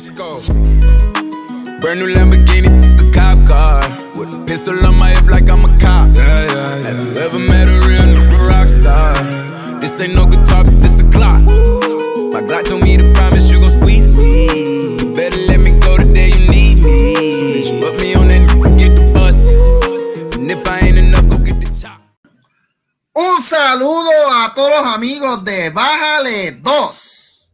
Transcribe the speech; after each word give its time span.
Let's 0.00 0.08
go. 0.16 0.40
Brand 1.82 2.00
new 2.00 2.08
Lamborghini, 2.08 2.72
a 2.98 3.12
cop 3.12 3.46
car. 3.46 3.82
With 4.18 4.32
a 4.32 4.42
pistol 4.46 4.86
on 4.86 4.96
my 4.96 5.10
hip 5.10 5.26
like 5.26 5.50
I'm 5.50 5.62
a 5.62 5.78
cop. 5.78 6.16
Yeah, 6.16 6.46
yeah, 6.46 6.76
yeah. 6.78 6.86
Have 6.88 7.00
you 7.00 7.20
ever 7.20 7.38
met 7.38 7.68
a 7.68 7.76
real 7.86 8.08
nigga 8.08 8.48
rock 8.48 8.68
star? 8.68 9.12
This 9.78 10.00
ain't 10.00 10.14
no 10.14 10.24
guitar, 10.24 10.64
but 10.64 10.80
this 10.80 11.02
a 11.02 11.04
clock. 11.10 11.42
My 12.32 12.40
God 12.40 12.64
told 12.64 12.82
me 12.82 12.96
to 12.96 13.12
promise 13.12 13.50
you 13.50 13.60
gon' 13.60 13.68
squeeze 13.68 14.08
me. 14.16 14.96
You 15.04 15.12
better 15.14 15.36
let 15.48 15.60
me 15.60 15.78
go 15.78 15.98
the 15.98 16.10
day 16.14 16.30
you 16.30 16.48
need 16.48 16.82
me. 16.82 17.36
So 17.36 17.44
bitch, 17.52 17.80
put 17.82 18.00
me 18.00 18.14
on 18.14 18.28
that 18.28 18.48
get 18.78 18.96
the 18.96 19.12
bus. 19.12 19.48
And 20.34 20.50
if 20.50 20.66
I 20.66 20.78
ain't 20.78 20.96
enough, 20.96 21.28
go 21.28 21.36
get 21.36 21.60
the 21.60 21.68
chop. 21.78 22.00
Un 23.14 23.42
saludo 23.42 24.32
a 24.32 24.50
todos 24.54 24.70
los 24.70 24.94
amigos 24.94 25.44
de 25.44 25.68
Bájale 25.68 26.52
2, 26.52 27.52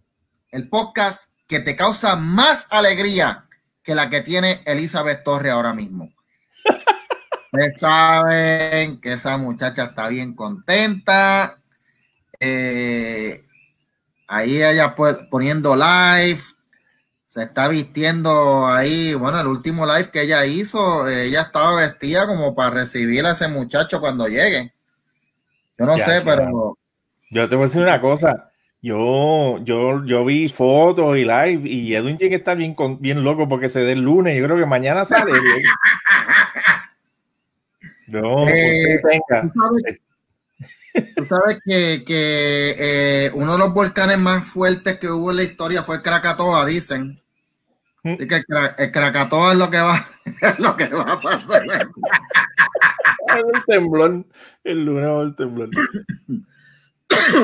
el 0.52 0.68
podcast 0.68 1.35
que 1.46 1.60
te 1.60 1.76
causa 1.76 2.16
más 2.16 2.66
alegría 2.70 3.46
que 3.82 3.94
la 3.94 4.10
que 4.10 4.20
tiene 4.22 4.62
Elizabeth 4.66 5.22
Torre 5.24 5.50
ahora 5.50 5.72
mismo. 5.74 6.12
Ustedes 7.52 7.80
saben 7.80 9.00
que 9.00 9.14
esa 9.14 9.38
muchacha 9.38 9.84
está 9.84 10.08
bien 10.08 10.34
contenta. 10.34 11.60
Eh, 12.40 13.42
ahí 14.28 14.62
ella 14.62 14.94
poniendo 15.30 15.76
live. 15.76 16.40
Se 17.26 17.42
está 17.44 17.68
vistiendo 17.68 18.66
ahí. 18.66 19.14
Bueno, 19.14 19.40
el 19.40 19.46
último 19.46 19.86
live 19.86 20.10
que 20.10 20.22
ella 20.22 20.44
hizo, 20.46 21.08
ella 21.08 21.42
estaba 21.42 21.76
vestida 21.76 22.26
como 22.26 22.54
para 22.54 22.70
recibir 22.70 23.26
a 23.26 23.32
ese 23.32 23.48
muchacho 23.48 24.00
cuando 24.00 24.26
llegue. 24.28 24.74
Yo 25.78 25.86
no 25.86 25.98
Ya, 25.98 26.04
sé, 26.04 26.22
claro. 26.22 26.42
pero 26.46 26.78
Yo 27.30 27.48
te 27.48 27.56
voy 27.56 27.64
a 27.64 27.66
decir 27.68 27.82
una 27.82 28.00
cosa. 28.00 28.50
Yo, 28.86 29.58
yo, 29.64 30.04
yo 30.04 30.24
vi 30.24 30.46
fotos 30.48 31.16
y 31.16 31.22
live 31.24 31.62
y 31.68 31.92
Edwin 31.92 32.16
tiene 32.16 32.30
que 32.30 32.36
estar 32.36 32.56
bien, 32.56 32.72
con- 32.72 33.00
bien 33.00 33.24
loco 33.24 33.48
porque 33.48 33.68
se 33.68 33.80
dé 33.80 33.92
el 33.92 34.02
lunes. 34.02 34.36
Yo 34.38 34.44
creo 34.44 34.56
que 34.56 34.64
mañana 34.66 35.04
sale. 35.04 35.32
No, 38.06 38.46
Eh, 38.48 39.00
venga. 39.02 39.42
tú 39.42 39.52
sabes, 39.58 40.00
tú 41.16 41.24
sabes 41.26 41.58
que, 41.64 42.04
que, 42.06 42.76
eh, 42.78 43.30
uno 43.34 43.54
de 43.54 43.58
los 43.58 43.74
volcanes 43.74 44.16
más 44.18 44.44
fuertes 44.44 44.98
que 45.00 45.08
hubo 45.08 45.32
en 45.32 45.38
la 45.38 45.42
historia 45.42 45.82
fue 45.82 45.96
el 45.96 46.02
Krakatoa, 46.02 46.64
dicen. 46.66 47.20
Así 48.04 48.28
que 48.28 48.36
el, 48.36 48.44
Kra- 48.46 48.74
el 48.78 48.92
Krakatoa 48.92 49.52
es 49.52 49.58
lo 49.58 49.68
que 49.68 49.80
va, 49.80 50.06
es 50.40 50.58
lo 50.60 50.76
que 50.76 50.86
va 50.86 51.14
a 51.14 51.20
pasar. 51.20 51.62
el 51.66 53.64
temblón. 53.66 54.24
El 54.62 54.84
lunes 54.84 55.04
va 55.08 55.22
el 55.22 55.34
temblón. 55.34 55.70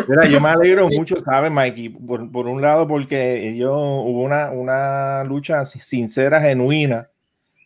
Mira, 0.08 0.26
yo 0.28 0.40
me 0.40 0.48
alegro 0.50 0.88
mucho, 0.88 1.16
¿sabes, 1.20 1.50
Mikey? 1.50 1.88
Por, 1.90 2.30
por 2.30 2.46
un 2.46 2.60
lado, 2.60 2.86
porque 2.86 3.54
yo 3.56 3.74
hubo 3.74 4.22
una, 4.22 4.50
una 4.50 5.24
lucha 5.24 5.64
sincera, 5.64 6.40
genuina, 6.40 7.08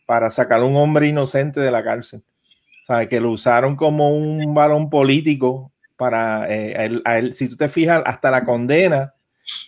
para 0.05 0.29
sacar 0.29 0.61
a 0.61 0.65
un 0.65 0.75
hombre 0.75 1.07
inocente 1.07 1.59
de 1.59 1.71
la 1.71 1.83
cárcel. 1.83 2.23
¿Sabes? 2.83 3.09
Que 3.09 3.19
lo 3.19 3.31
usaron 3.31 3.75
como 3.75 4.15
un 4.15 4.53
balón 4.53 4.89
político 4.89 5.71
para 5.97 6.47
eh, 6.49 6.73
a 6.77 6.85
él- 6.85 7.01
a 7.03 7.17
él- 7.17 7.33
si 7.33 7.49
tú 7.49 7.57
te 7.57 7.67
fijas, 7.67 8.01
hasta 8.05 8.31
la 8.31 8.45
condena 8.45 9.13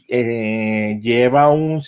eh, 0.08 0.98
lleva 1.02 1.50
un 1.50 1.82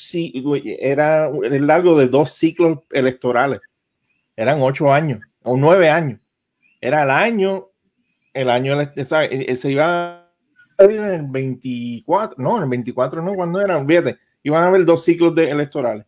era 0.80 1.28
el 1.28 1.68
largo 1.68 1.98
de 1.98 2.08
dos 2.08 2.32
ciclos 2.32 2.80
electorales. 2.92 3.62
Eran 4.36 4.62
ocho 4.62 4.92
años 4.92 5.22
o 5.44 5.56
nueve 5.56 5.90
años. 5.90 6.20
Era 6.82 7.04
el 7.04 7.12
año, 7.12 7.68
el 8.34 8.50
año, 8.50 8.78
¿sabes? 9.06 9.30
Eh, 9.32 9.56
se 9.56 9.72
iba 9.72 10.21
en 10.90 11.04
el 11.06 11.28
24, 11.28 12.36
no, 12.42 12.58
en 12.58 12.64
el 12.64 12.70
24 12.70 13.22
no, 13.22 13.34
cuando 13.34 13.62
eran, 13.62 13.88
fíjate, 13.88 14.18
iban 14.44 14.64
a 14.64 14.68
haber 14.68 14.86
dos 14.86 15.04
ciclos 15.04 15.34
de 15.36 15.50
electorales 15.50 16.06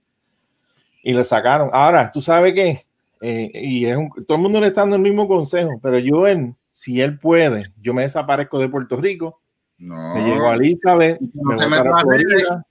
y 1.04 1.14
le 1.14 1.24
sacaron. 1.24 1.70
Ahora, 1.74 2.12
tú 2.12 2.22
sabes 2.22 2.54
que, 2.54 2.86
y 3.22 3.86
es 3.86 3.96
un- 3.98 4.10
todo 4.26 4.38
el 4.38 4.44
mundo 4.44 4.60
le 4.60 4.68
está 4.68 4.82
dando 4.82 4.96
el 4.96 5.02
mismo 5.02 5.28
consejo, 5.28 5.80
pero 5.82 6.00
yo, 6.00 6.28
en, 6.28 6.56
si 6.70 7.02
él 7.02 7.20
puede, 7.20 7.72
yo 7.82 7.94
me 7.94 8.02
desaparezco 8.04 8.60
de 8.60 8.70
Puerto 8.70 8.96
Rico, 8.98 9.40
No. 9.78 10.14
me 10.16 10.24
llego 10.24 10.50
a 10.50 10.56
Elizabeth, 10.56 11.20
No 11.34 11.52
me 11.52 11.58
se 11.58 11.66
a 11.66 11.98
Florida. 12.00 12.66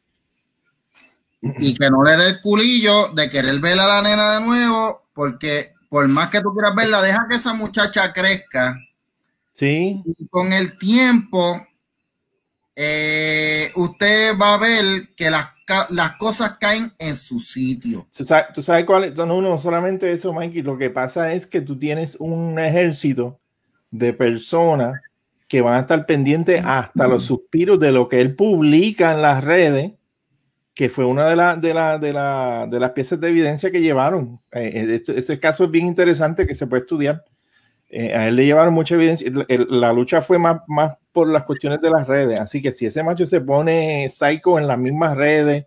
Y 1.59 1.75
que 1.75 1.91
no 1.91 2.05
le 2.05 2.17
dé 2.17 2.29
el 2.29 2.41
culillo 2.41 3.09
de 3.09 3.29
querer 3.29 3.59
ver 3.59 3.79
a 3.81 3.87
la 3.87 4.03
nena 4.03 4.39
de 4.39 4.45
nuevo, 4.45 5.03
porque 5.13 5.73
por 5.89 6.07
más 6.09 6.31
que 6.31 6.41
tú 6.41 6.53
quieras 6.55 6.75
verla, 6.75 7.03
deja 7.03 7.27
que 7.29 7.37
esa 7.37 7.53
muchacha 7.53 8.13
crezca. 8.13 8.79
Sí, 9.53 10.03
Y 10.19 10.27
con 10.29 10.53
el 10.53 10.79
tiempo, 10.79 11.67
eh, 12.77 13.71
usted 13.77 14.33
va 14.41 14.55
a 14.55 14.59
ver 14.59 15.09
que 15.17 15.31
las, 15.31 15.49
las 15.91 16.17
cosas 16.17 16.57
caen 16.59 16.93
en 16.99 17.15
su 17.17 17.39
sitio. 17.39 18.07
¿Tú 18.17 18.25
sabes, 18.25 18.47
tú 18.55 18.63
sabes 18.63 18.85
cuál 18.85 19.05
es? 19.05 19.15
No, 19.17 19.59
solamente 19.59 20.11
eso, 20.13 20.33
Mikey. 20.33 20.63
Lo 20.63 20.79
que 20.79 20.91
pasa 20.91 21.33
es 21.33 21.47
que 21.47 21.61
tú 21.61 21.79
tienes 21.79 22.17
un 22.17 22.59
ejército 22.59 23.39
de 23.91 24.13
personas 24.13 25.01
que 25.49 25.61
van 25.61 25.75
a 25.75 25.81
estar 25.81 26.07
pendientes 26.07 26.63
hasta 26.65 27.07
los 27.07 27.25
suspiros 27.25 27.79
de 27.79 27.93
lo 27.93 28.09
que 28.09 28.21
él 28.23 28.35
publica 28.35 29.13
en 29.13 29.21
las 29.21 29.45
redes, 29.45 29.93
que 30.75 30.89
fue 30.89 31.05
una 31.05 31.27
de, 31.29 31.37
la- 31.37 31.57
de, 31.57 31.75
la- 31.75 31.99
de, 31.99 32.13
la- 32.15 32.67
de 32.71 32.81
las 32.81 32.93
piezas 32.93 33.21
de 33.21 33.29
evidencia 33.29 33.71
que 33.71 33.83
llevaron. 33.83 34.41
Eh, 34.53 34.71
eh, 34.75 34.95
este- 34.95 35.19
ese 35.19 35.39
caso 35.39 35.65
es 35.65 35.71
bien 35.71 35.87
interesante 35.87 36.47
que 36.47 36.55
se 36.55 36.67
puede 36.67 36.81
estudiar. 36.83 37.23
Eh, 37.91 38.15
a 38.15 38.29
él 38.29 38.37
le 38.37 38.47
llevaron 38.47 38.73
mucha 38.73 38.95
evidencia. 38.95 39.31
La 39.69 39.93
lucha 39.93 40.23
fue 40.23 40.39
más, 40.39 40.63
más 40.67 40.95
por 41.13 41.29
las 41.29 41.45
cuestiones 41.45 41.81
de 41.81 41.91
las 41.91 42.07
redes. 42.07 42.41
Así 42.41 42.61
que 42.63 42.73
si 42.73 42.87
ese 42.87 43.03
macho 43.03 43.27
se 43.27 43.41
pone 43.41 44.09
psycho 44.09 44.59
en 44.59 44.67
las 44.67 44.79
mismas 44.79 45.17
redes, 45.17 45.67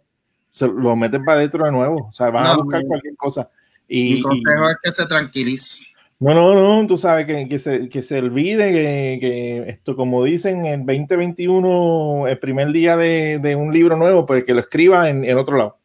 se 0.52 0.68
lo 0.68 0.96
meten 0.96 1.24
para 1.24 1.38
adentro 1.40 1.66
de 1.66 1.72
nuevo. 1.72 2.08
O 2.10 2.14
sea, 2.14 2.30
van 2.30 2.48
a 2.48 2.54
No, 2.56 2.64
buscar 2.64 2.82
no. 2.82 2.88
cualquier 2.88 3.16
cosa. 3.16 3.50
Mi 3.88 3.98
Y, 3.98 4.14
y- 4.20 4.22
consejo 4.22 4.70
es 4.70 4.76
que 4.84 4.92
se 4.92 5.06
tranquilice. 5.06 5.86
no, 6.20 6.34
no, 6.34 6.54
no, 6.82 6.88
tú 6.88 6.98
sabes 6.98 7.26
que, 7.28 7.48
que 7.48 7.60
se, 7.60 7.88
que 7.90 8.02
se 8.02 8.18
olvide 8.20 8.72
que, 8.72 9.18
que 9.20 9.70
esto, 9.70 9.96
como 9.96 10.24
dicen, 10.24 10.66
en 10.66 10.86
2021, 10.86 12.28
el 12.28 12.40
primer 12.40 12.72
día 12.72 12.98
de, 12.98 13.40
de 13.40 13.56
un 13.56 13.74
libro 13.74 13.96
nuevo, 13.98 14.26
pues 14.26 14.44
que 14.46 14.54
lo 14.54 14.62
escriba 14.62 15.10
en, 15.10 15.24
en 15.26 15.38
otro 15.38 15.58
lado. 15.58 15.78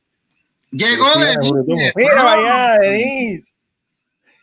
Llegó 0.70 1.04
Denise. 1.18 1.92
Mira, 1.96 2.22
vaya, 2.24 2.78
Denise. 2.78 3.54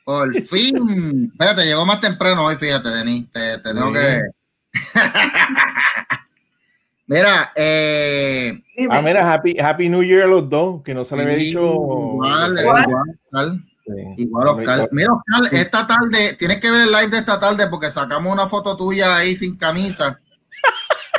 Por 0.03 0.33
fin. 0.41 1.29
Espérate, 1.31 1.65
llegó 1.65 1.85
más 1.85 1.99
temprano 2.01 2.45
hoy, 2.45 2.55
fíjate, 2.57 2.89
Denis. 2.89 3.31
Te, 3.31 3.57
te 3.59 3.73
tengo 3.73 3.91
que. 3.93 4.21
Mira, 7.09 7.53
eh, 7.55 8.61
Ah, 8.89 9.01
mira, 9.01 9.31
happy, 9.33 9.57
happy 9.57 9.87
New 9.87 10.03
Year 10.03 10.23
a 10.23 10.27
los 10.27 10.49
dos, 10.49 10.83
que 10.83 10.93
no 10.93 11.05
se 11.05 11.15
le 11.15 11.23
había 11.23 11.35
dicho. 11.37 11.61
igual, 11.61 12.59
Igual. 12.59 12.83
igual, 12.83 13.19
Oscar. 13.31 13.47
Sí. 13.85 13.93
Igual, 14.17 14.47
Oscar. 14.49 14.89
Mira, 14.91 15.13
Oscar, 15.13 15.53
esta 15.55 15.87
tarde, 15.87 16.35
tienes 16.37 16.59
que 16.59 16.69
ver 16.69 16.81
el 16.81 16.91
live 16.91 17.07
de 17.07 17.19
esta 17.19 17.39
tarde 17.39 17.67
porque 17.69 17.89
sacamos 17.89 18.33
una 18.33 18.45
foto 18.47 18.75
tuya 18.75 19.15
ahí 19.15 19.37
sin 19.37 19.55
camisa. 19.57 20.19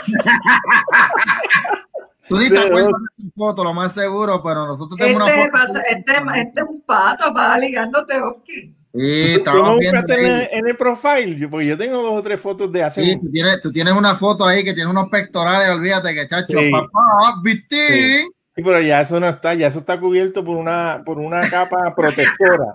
Tú 2.29 2.37
ni 2.39 2.51
te 2.51 2.59
acuerdas 2.59 2.91
de 3.17 3.25
esa 3.25 3.33
foto, 3.35 3.65
lo 3.65 3.73
más 3.73 3.95
seguro, 3.95 4.43
pero 4.43 4.67
nosotros 4.67 4.99
tenemos 4.99 5.27
Este, 5.27 5.41
una 5.41 5.51
foto. 5.51 5.67
pasa- 5.67 5.81
este, 5.89 6.13
este 6.41 6.61
es 6.61 6.67
un 6.69 6.83
pato 6.83 7.33
para 7.33 7.57
ligándote, 7.59 8.21
Oski. 8.21 8.75
Sí, 8.95 9.33
¿Tú 9.35 9.39
estamos 9.41 9.63
no 9.69 9.79
viendo 9.79 10.01
buscaste 10.01 10.27
en, 10.27 10.33
el- 10.35 10.49
en 10.51 10.69
el 10.69 10.77
profile? 10.77 11.37
Yo, 11.39 11.51
porque 11.51 11.67
yo 11.67 11.77
tengo 11.79 12.03
dos 12.03 12.13
o 12.19 12.23
tres 12.23 12.41
fotos 12.41 12.73
de 12.73 12.83
hace. 12.83 13.03
Sí, 13.05 13.21
tú 13.21 13.31
tienes, 13.31 13.61
tú 13.61 13.71
tienes 13.71 13.93
una 13.95 14.15
foto 14.15 14.47
ahí 14.47 14.65
que 14.65 14.73
tiene 14.75 14.91
unos 14.91 15.09
pectorales, 15.11 15.69
olvídate 15.71 16.15
que 16.15 16.27
chacho, 16.27 16.59
Sí. 16.59 16.71
papá, 16.71 17.41
Vitín. 17.43 17.79
Sí. 17.87 18.27
Sí, 18.57 18.65
pero 18.65 18.81
ya 18.81 19.03
eso 19.03 19.21
no 19.21 19.29
está, 19.29 19.55
ya 19.55 19.69
eso 19.69 19.79
está 19.79 20.01
cubierto 20.01 20.45
por 20.45 20.57
una, 20.57 21.03
por 21.07 21.19
una 21.19 21.49
capa 21.49 21.95
protectora 21.97 22.75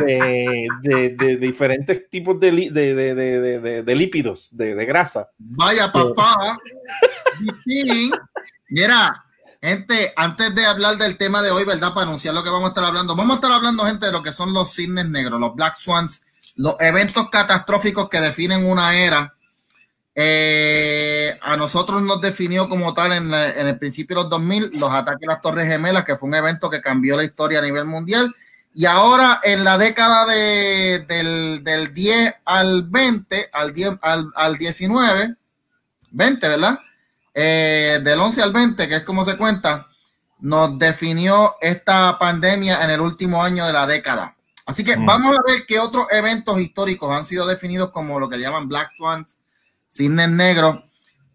de, 0.00 0.66
de- 0.82 1.10
de 1.10 1.36
diferentes 1.36 2.08
tipos 2.10 2.40
de, 2.40 2.50
li- 2.50 2.70
de, 2.70 2.94
de- 2.94 3.14
de- 3.14 3.40
de- 3.40 3.60
de- 3.60 3.82
de 3.84 3.94
lípidos, 3.94 4.48
de, 4.56 4.74
de 4.74 4.84
grasa. 4.86 5.28
Vaya 5.38 5.92
papá. 5.92 6.56
Vitín. 7.38 8.10
Mira, 8.70 9.23
gente, 9.64 10.12
antes 10.14 10.54
de 10.54 10.66
hablar 10.66 10.98
del 10.98 11.16
tema 11.16 11.40
de 11.40 11.50
hoy, 11.50 11.64
¿verdad? 11.64 11.94
Para 11.94 12.06
anunciar 12.06 12.34
lo 12.34 12.44
que 12.44 12.50
vamos 12.50 12.66
a 12.66 12.68
estar 12.68 12.84
hablando, 12.84 13.16
vamos 13.16 13.32
a 13.32 13.36
estar 13.36 13.50
hablando, 13.50 13.86
gente, 13.86 14.06
de 14.06 14.12
lo 14.12 14.22
que 14.22 14.32
son 14.32 14.52
los 14.52 14.74
cisnes 14.74 15.08
negros, 15.08 15.40
los 15.40 15.54
Black 15.54 15.76
Swans, 15.76 16.22
los 16.56 16.76
eventos 16.80 17.30
catastróficos 17.30 18.10
que 18.10 18.20
definen 18.20 18.66
una 18.66 18.94
era. 18.94 19.34
Eh, 20.14 21.36
a 21.40 21.56
nosotros 21.56 22.02
nos 22.02 22.20
definió 22.20 22.68
como 22.68 22.92
tal 22.92 23.12
en, 23.12 23.32
el 23.32 23.78
principio 23.78 24.16
de 24.16 24.22
los 24.22 24.30
2000 24.30 24.78
los 24.78 24.90
ataques 24.90 25.26
a 25.28 25.32
las 25.32 25.40
Torres 25.40 25.66
Gemelas, 25.66 26.04
que 26.04 26.16
fue 26.16 26.28
un 26.28 26.34
evento 26.34 26.68
que 26.68 26.82
cambió 26.82 27.16
la 27.16 27.24
historia 27.24 27.60
a 27.60 27.62
nivel 27.62 27.86
mundial. 27.86 28.34
Y 28.74 28.84
ahora 28.84 29.40
en 29.42 29.64
la 29.64 29.78
década 29.78 30.26
de, 30.26 31.06
del, 31.08 31.64
del 31.64 31.94
10 31.94 32.34
al 32.44 32.82
20, 32.82 33.48
al, 33.50 33.72
10, 33.72 33.98
al, 34.02 34.30
al 34.36 34.58
19, 34.58 35.36
20, 36.10 36.48
¿verdad? 36.48 36.78
Eh, 37.34 38.00
del 38.02 38.20
11 38.20 38.42
al 38.42 38.52
20, 38.52 38.88
que 38.88 38.96
es 38.96 39.02
como 39.02 39.24
se 39.24 39.36
cuenta, 39.36 39.88
nos 40.40 40.78
definió 40.78 41.56
esta 41.60 42.16
pandemia 42.18 42.82
en 42.84 42.90
el 42.90 43.00
último 43.00 43.42
año 43.42 43.66
de 43.66 43.72
la 43.72 43.86
década. 43.86 44.36
Así 44.66 44.84
que 44.84 44.96
Mm. 44.96 45.04
vamos 45.06 45.36
a 45.36 45.42
ver 45.46 45.66
qué 45.66 45.78
otros 45.78 46.06
eventos 46.10 46.58
históricos 46.60 47.10
han 47.10 47.24
sido 47.24 47.46
definidos 47.46 47.90
como 47.90 48.18
lo 48.20 48.28
que 48.28 48.38
llaman 48.38 48.68
Black 48.68 48.90
Swans, 48.96 49.36
cisnes 49.90 50.30
negros, 50.30 50.78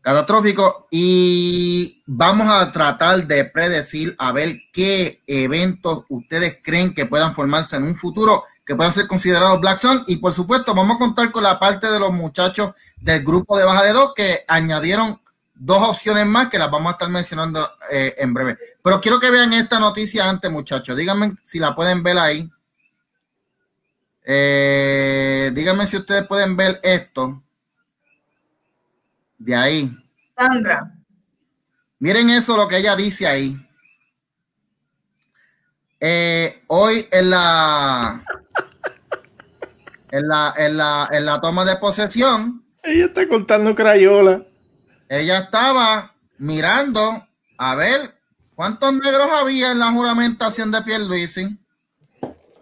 catastrófico 0.01 0.87
y 0.89 2.01
vamos 2.07 2.47
a 2.49 2.71
tratar 2.71 3.27
de 3.27 3.45
predecir 3.45 4.15
a 4.17 4.31
ver 4.31 4.57
qué 4.71 5.21
eventos 5.27 6.05
ustedes 6.09 6.57
creen 6.63 6.93
que 6.93 7.05
puedan 7.05 7.35
formarse 7.35 7.75
en 7.75 7.83
un 7.83 7.95
futuro 7.95 8.45
que 8.65 8.75
puedan 8.75 8.93
ser 8.93 9.07
considerados 9.07 9.59
Black 9.59 9.79
Zone 9.79 10.03
y 10.07 10.15
por 10.17 10.33
supuesto 10.33 10.73
vamos 10.73 10.95
a 10.95 10.99
contar 10.99 11.31
con 11.31 11.43
la 11.43 11.59
parte 11.59 11.87
de 11.91 11.99
los 11.99 12.11
muchachos 12.13 12.73
del 12.97 13.23
grupo 13.23 13.57
de 13.57 13.65
Baja 13.65 13.83
de 13.83 13.93
Dos 13.93 14.13
que 14.15 14.45
añadieron 14.47 15.19
dos 15.59 15.89
opciones 15.89 16.25
más 16.25 16.49
que 16.49 16.57
las 16.57 16.71
vamos 16.71 16.89
a 16.89 16.93
estar 16.93 17.09
mencionando 17.09 17.69
eh, 17.91 18.15
en 18.17 18.33
breve. 18.33 18.57
Pero 18.81 19.01
quiero 19.01 19.19
que 19.19 19.29
vean 19.29 19.53
esta 19.53 19.79
noticia 19.79 20.27
antes, 20.27 20.49
muchachos. 20.49 20.95
Díganme 20.95 21.35
si 21.43 21.59
la 21.59 21.75
pueden 21.75 22.01
ver 22.01 22.17
ahí. 22.17 22.49
Eh, 24.23 25.51
díganme 25.53 25.85
si 25.85 25.97
ustedes 25.97 26.25
pueden 26.27 26.55
ver 26.55 26.79
esto. 26.81 27.43
De 29.37 29.55
ahí. 29.55 29.95
Sandra. 30.37 30.95
Miren 31.99 32.29
eso, 32.29 32.55
lo 32.55 32.67
que 32.67 32.77
ella 32.77 32.95
dice 32.95 33.27
ahí. 33.27 33.57
Eh, 35.99 36.63
hoy 36.67 37.05
en 37.11 37.29
la, 37.29 38.23
en 40.09 40.27
la, 40.27 40.53
en 40.55 40.77
la, 40.77 41.09
en 41.11 41.25
la 41.25 41.41
toma 41.41 41.65
de 41.65 41.75
posesión. 41.75 42.63
Ella 42.83 43.07
está 43.07 43.27
contando 43.27 43.75
crayola. 43.75 44.45
Ella 45.09 45.39
estaba 45.39 46.15
mirando 46.37 47.27
a 47.57 47.75
ver 47.75 48.13
cuántos 48.53 48.93
negros 48.93 49.27
había 49.41 49.71
en 49.71 49.79
la 49.79 49.91
juramentación 49.91 50.71
de 50.71 50.83
Pierluisi. 50.83 51.57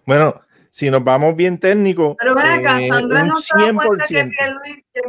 Bueno, 0.05 0.39
si 0.69 0.89
nos 0.89 1.03
vamos 1.03 1.35
bien 1.35 1.59
técnicos. 1.59 2.15
Pero 2.17 2.35
ven 2.35 2.45
acá, 2.45 2.81
eh, 2.81 2.87
Sandra 2.87 3.25
no 3.25 3.37
se 3.41 3.53
da 3.59 3.73
cuenta 3.73 4.07
que 4.07 4.29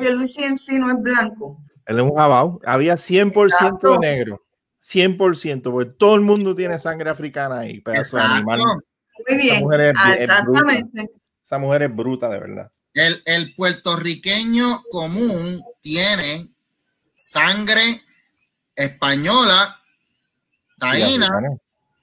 Pierluisi, 0.01 0.43
en 0.43 0.59
sí 0.59 0.81
no 0.81 0.91
es 0.91 1.01
blanco. 1.01 1.63
Él 1.87 2.01
es 2.01 2.05
un 2.05 2.17
jabao. 2.17 2.61
Había 2.67 2.95
100% 2.97 3.93
de 3.93 3.99
negro. 3.99 4.45
100%, 4.81 5.71
porque 5.71 5.91
todo 5.97 6.17
el 6.17 6.23
mundo 6.23 6.57
tiene 6.57 6.77
sangre 6.79 7.11
africana 7.11 7.61
ahí, 7.61 7.81
pedazo 7.81 8.17
de 8.17 8.23
animal. 8.25 8.61
Muy 9.29 9.37
bien, 9.37 9.65
ah, 9.97 10.15
exactamente. 10.15 11.11
Esa 11.45 11.59
mujer 11.59 11.83
es 11.83 11.95
bruta, 11.95 12.29
de 12.29 12.39
verdad. 12.41 12.73
El, 12.95 13.23
el 13.27 13.55
puertorriqueño 13.55 14.83
común 14.91 15.63
tiene 15.83 16.49
sangre 17.19 18.03
española, 18.75 19.81
taína 20.79 21.29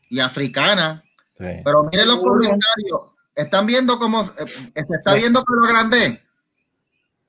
y 0.10 0.20
africana. 0.20 1.04
Pero 1.38 1.86
miren 1.86 2.08
los 2.08 2.20
comentarios. 2.20 3.02
¿Están 3.34 3.66
viendo 3.66 3.98
cómo 3.98 4.22
eh, 4.22 4.84
se 4.88 4.96
está 4.96 5.14
viendo 5.14 5.44
lo 5.48 5.68
grande? 5.68 6.22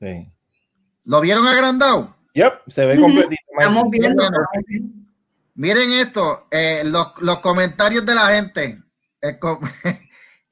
Sí. 0.01 0.33
¿Lo 1.05 1.21
vieron 1.21 1.47
agrandado? 1.47 2.15
Yep, 2.35 2.53
se 2.69 2.87
ve 2.87 3.01
completito. 3.01 3.43
Estamos 3.59 3.91
viendo. 3.91 4.29
Miren 5.55 5.93
esto, 5.93 6.47
eh, 6.51 6.83
los, 6.85 7.13
los, 7.21 7.39
comentarios 7.39 8.05
de 8.05 8.15
la 8.15 8.29
gente. 8.29 8.83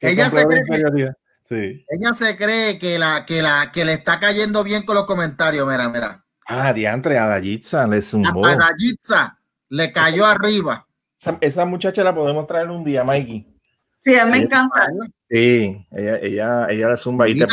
ella, 0.01 0.31
se 0.31 0.47
cree, 0.47 1.13
sí. 1.45 1.85
ella 1.89 2.15
se 2.15 2.37
cree 2.37 2.79
que 2.79 2.99
la, 2.99 3.27
que 3.27 3.43
la 3.43 3.71
que 3.71 3.85
le 3.85 3.93
está 3.93 4.19
cayendo 4.19 4.65
bien 4.65 4.85
con 4.85 4.97
los 4.97 5.05
comentarios. 5.05 5.69
Mira, 5.69 5.89
mira. 5.89 6.24
Ah, 6.46 6.73
diantre, 6.73 7.19
a 7.19 7.26
Dayitza 7.26 7.87
le 7.87 8.02
zumbó. 8.02 8.44
A 8.46 8.56
Dayitza 8.56 9.38
le 9.69 9.93
cayó 9.93 10.26
arriba. 10.26 10.87
Esa, 11.41 11.64
muchacha 11.64 12.05
la 12.05 12.14
podemos 12.14 12.46
traer 12.46 12.69
un 12.70 12.85
día, 12.85 13.02
Mikey. 13.02 13.46
Sí, 14.05 14.14
a 14.17 14.26
mí 14.26 14.32
me 14.32 14.38
encanta. 14.38 14.88
Sí, 15.31 15.87
ella, 15.91 16.19
ella, 16.19 16.67
ella 16.69 16.88
la 16.88 16.96
zumba. 16.96 17.29
Y 17.29 17.38
te, 17.38 17.46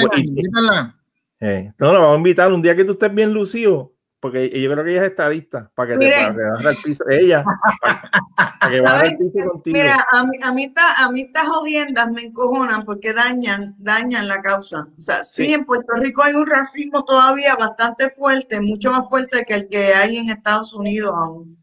eh, 1.39 1.73
no, 1.77 1.93
la 1.93 1.99
vamos 1.99 2.15
a 2.15 2.17
invitar 2.17 2.51
un 2.51 2.61
día 2.61 2.75
que 2.75 2.83
tú 2.83 2.91
estés 2.91 3.13
bien 3.13 3.33
lucido 3.33 3.93
porque 4.21 4.50
yo 4.50 4.71
creo 4.71 4.83
que 4.83 4.91
ella 4.91 5.01
es 5.01 5.09
estadista, 5.09 5.71
para 5.73 5.94
que 5.94 5.97
te 5.97 6.12
para 6.12 6.69
el 6.69 6.77
piso, 6.77 7.03
ella, 7.09 7.44
para, 7.81 8.71
que 8.71 8.79
baje 8.79 9.18
piso 9.18 9.50
contigo. 9.50 9.77
Mira, 9.77 10.06
a 10.12 10.23
mí, 10.23 10.38
a 10.44 10.53
mí, 10.53 10.73
a 10.97 11.12
mí 11.12 11.21
estas 11.21 11.47
jodiendas 11.47 12.12
me 12.12 12.21
encojonan 12.21 12.85
porque 12.85 13.13
dañan, 13.13 13.75
dañan 13.79 14.27
la 14.27 14.39
causa. 14.41 14.88
O 14.95 15.01
sea, 15.01 15.23
sí. 15.23 15.51
en 15.51 15.65
Puerto 15.65 15.95
Rico 15.95 16.21
hay 16.21 16.35
un 16.35 16.45
racismo 16.45 17.03
todavía 17.03 17.56
bastante 17.56 18.12
fuerte, 18.12 18.62
mucho 18.62 18.91
más 18.91 19.09
fuerte 19.09 19.44
que 19.44 19.56
el 19.56 19.68
que 19.68 19.95
hay 19.95 20.18
en 20.18 20.29
Estados 20.29 20.71
Unidos 20.75 21.13
aún. 21.15 21.57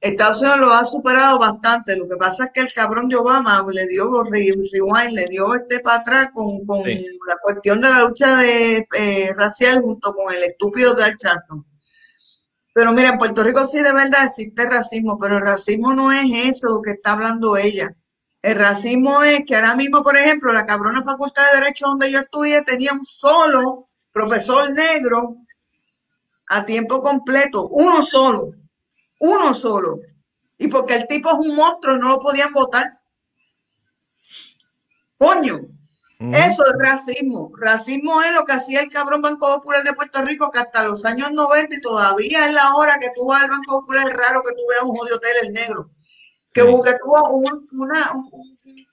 Estados 0.00 0.40
Unidos 0.40 0.60
lo 0.60 0.72
ha 0.72 0.84
superado 0.86 1.38
bastante. 1.38 1.94
Lo 1.96 2.08
que 2.08 2.16
pasa 2.16 2.46
es 2.46 2.50
que 2.54 2.60
el 2.62 2.72
cabrón 2.72 3.08
de 3.08 3.16
Obama 3.16 3.62
le 3.70 3.86
dio 3.86 4.24
rewind, 4.24 5.12
le 5.12 5.26
dio 5.26 5.54
este 5.54 5.80
para 5.80 5.98
atrás 5.98 6.28
con, 6.32 6.64
con 6.64 6.82
la 6.88 7.36
cuestión 7.42 7.82
de 7.82 7.88
la 7.90 8.00
lucha 8.00 8.36
de, 8.36 8.88
eh, 8.98 9.34
racial 9.36 9.82
junto 9.82 10.14
con 10.14 10.34
el 10.34 10.42
estúpido 10.42 10.94
de 10.94 11.04
Al 11.04 11.16
Charlton. 11.18 11.66
Pero 12.72 12.92
mira, 12.92 13.10
en 13.10 13.18
Puerto 13.18 13.42
Rico 13.42 13.66
sí 13.66 13.82
de 13.82 13.92
verdad 13.92 14.26
existe 14.26 14.68
racismo, 14.68 15.18
pero 15.18 15.36
el 15.36 15.42
racismo 15.42 15.92
no 15.92 16.10
es 16.10 16.24
eso 16.32 16.80
que 16.82 16.92
está 16.92 17.12
hablando 17.12 17.56
ella. 17.56 17.94
El 18.40 18.56
racismo 18.56 19.22
es 19.22 19.42
que 19.46 19.54
ahora 19.54 19.74
mismo, 19.76 20.02
por 20.02 20.16
ejemplo, 20.16 20.52
la 20.52 20.66
cabrona 20.66 21.04
Facultad 21.04 21.44
de 21.52 21.60
Derecho 21.60 21.86
donde 21.86 22.10
yo 22.10 22.20
estudié 22.20 22.62
tenía 22.62 22.92
un 22.92 23.04
solo 23.04 23.88
profesor 24.10 24.72
negro 24.72 25.36
a 26.48 26.64
tiempo 26.66 27.00
completo, 27.00 27.68
uno 27.68 28.02
solo, 28.02 28.54
uno 29.20 29.54
solo. 29.54 30.00
Y 30.58 30.68
porque 30.68 30.96
el 30.96 31.06
tipo 31.06 31.30
es 31.30 31.38
un 31.38 31.54
monstruo, 31.54 31.96
no 31.96 32.08
lo 32.08 32.20
podían 32.20 32.52
votar. 32.52 33.00
Coño, 35.18 35.60
eso 36.30 36.64
es 36.64 36.72
racismo. 36.78 37.50
Racismo 37.58 38.22
es 38.22 38.32
lo 38.32 38.44
que 38.44 38.52
hacía 38.52 38.80
el 38.80 38.90
cabrón 38.90 39.22
Banco 39.22 39.56
Popular 39.56 39.82
de 39.82 39.92
Puerto 39.92 40.22
Rico, 40.22 40.50
que 40.50 40.60
hasta 40.60 40.84
los 40.84 41.04
años 41.04 41.32
90 41.32 41.76
y 41.76 41.80
todavía 41.80 42.46
es 42.46 42.54
la 42.54 42.74
hora 42.76 42.98
que 43.00 43.08
tú 43.16 43.26
vas 43.26 43.42
al 43.42 43.50
Banco 43.50 43.80
Popular, 43.80 44.08
es 44.08 44.14
raro 44.14 44.42
que 44.42 44.54
tú 44.54 44.62
veas 44.68 44.82
un 44.82 44.96
jodido 44.96 45.16
hotel 45.16 45.32
el 45.42 45.52
negro. 45.52 45.90
Que, 46.54 46.62
tuvo 46.62 47.30
un, 47.30 47.66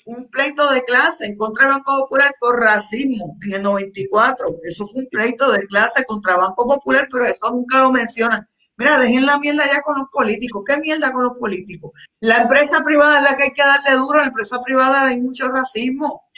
un, 0.05 0.29
pleito 0.29 0.71
de 0.71 0.83
clase 0.85 1.25
en 1.25 1.37
contra 1.37 1.65
del 1.65 1.73
Banco 1.73 1.99
Popular 1.99 2.33
por 2.39 2.59
racismo 2.59 3.37
en 3.45 3.53
el 3.53 3.63
94. 3.63 4.47
Eso 4.63 4.87
fue 4.87 5.01
un 5.01 5.09
pleito 5.09 5.51
de 5.51 5.67
clase 5.67 6.05
contra 6.05 6.35
el 6.35 6.41
Banco 6.41 6.65
Popular, 6.65 7.07
pero 7.11 7.25
eso 7.25 7.51
nunca 7.51 7.79
lo 7.79 7.91
mencionan. 7.91 8.47
Mira, 8.77 8.97
dejen 8.97 9.25
la 9.25 9.37
mierda 9.37 9.65
ya 9.65 9.81
con 9.81 9.99
los 9.99 10.07
políticos. 10.09 10.63
¿Qué 10.65 10.77
mierda 10.77 11.11
con 11.11 11.23
los 11.23 11.37
políticos? 11.37 11.91
La 12.21 12.43
empresa 12.43 12.79
privada 12.79 13.17
es 13.17 13.23
la 13.23 13.35
que 13.35 13.43
hay 13.43 13.53
que 13.53 13.61
darle 13.61 13.97
duro. 13.97 14.19
La 14.19 14.27
empresa 14.27 14.61
privada 14.63 15.07
hay 15.07 15.19
mucho 15.19 15.49
racismo 15.49 16.28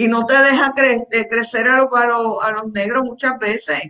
y 0.00 0.08
no 0.08 0.24
te 0.24 0.34
deja 0.34 0.72
crecer 1.28 1.68
a, 1.68 1.76
a, 1.82 2.50
los 2.52 2.72
negros 2.72 3.02
muchas 3.04 3.38
veces 3.38 3.82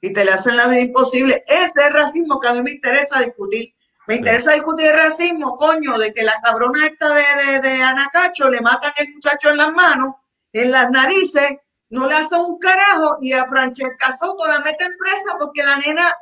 y 0.00 0.12
te 0.12 0.24
le 0.24 0.32
hacen 0.32 0.56
la 0.56 0.66
vida 0.66 0.80
imposible. 0.80 1.44
Ese 1.46 1.66
es 1.76 1.86
el 1.86 1.94
racismo 1.94 2.40
que 2.40 2.48
a 2.48 2.54
mí 2.54 2.62
me 2.62 2.72
interesa 2.72 3.20
discutir. 3.20 3.72
Me 4.08 4.16
interesa 4.16 4.50
discutir 4.50 4.88
el 4.88 4.96
racismo, 4.96 5.54
coño, 5.54 5.96
de 5.96 6.12
que 6.12 6.24
la 6.24 6.34
cabrona 6.42 6.84
esta 6.84 7.08
de, 7.14 7.60
de, 7.60 7.82
Anacacho 7.84 8.50
le 8.50 8.60
matan 8.62 8.90
el 8.96 9.14
muchacho 9.14 9.50
en 9.50 9.58
las 9.58 9.70
manos, 9.70 10.14
en 10.52 10.72
las 10.72 10.90
narices, 10.90 11.50
no 11.88 12.08
le 12.08 12.16
hacen 12.16 12.40
un 12.40 12.58
carajo 12.58 13.18
y 13.20 13.32
a 13.32 13.46
Francesca 13.46 14.12
Soto 14.16 14.48
la 14.48 14.58
mete 14.58 14.86
en 14.86 14.96
presa 14.96 15.36
porque 15.38 15.62
la 15.62 15.76
nena 15.76 16.12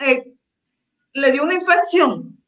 eh, 0.00 0.30
le 1.14 1.32
dio 1.32 1.44
una 1.44 1.54
infección. 1.54 2.41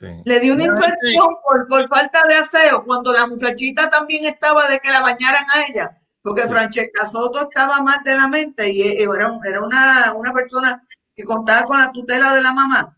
Le 0.00 0.40
dio 0.40 0.54
una 0.54 0.64
infección 0.64 1.36
por, 1.68 1.88
falta 1.88 2.22
de 2.28 2.36
aseo, 2.36 2.84
cuando 2.84 3.12
la 3.12 3.26
muchachita 3.26 3.90
también 3.90 4.24
estaba 4.24 4.68
de 4.68 4.78
que 4.78 4.90
la 4.90 5.00
bañaran 5.00 5.44
a 5.54 5.66
ella, 5.68 5.98
porque 6.22 6.42
Francesca 6.42 7.06
Soto 7.06 7.42
estaba 7.42 7.82
mal 7.82 7.98
de 8.04 8.16
la 8.16 8.28
mente 8.28 8.70
y 8.70 8.82
era, 8.82 9.38
era 9.44 9.62
una, 9.62 10.12
una, 10.14 10.32
persona 10.32 10.82
que 11.14 11.24
contaba 11.24 11.66
con 11.66 11.78
la 11.78 11.90
tutela 11.90 12.34
de 12.34 12.42
la 12.42 12.52
mamá. 12.52 12.94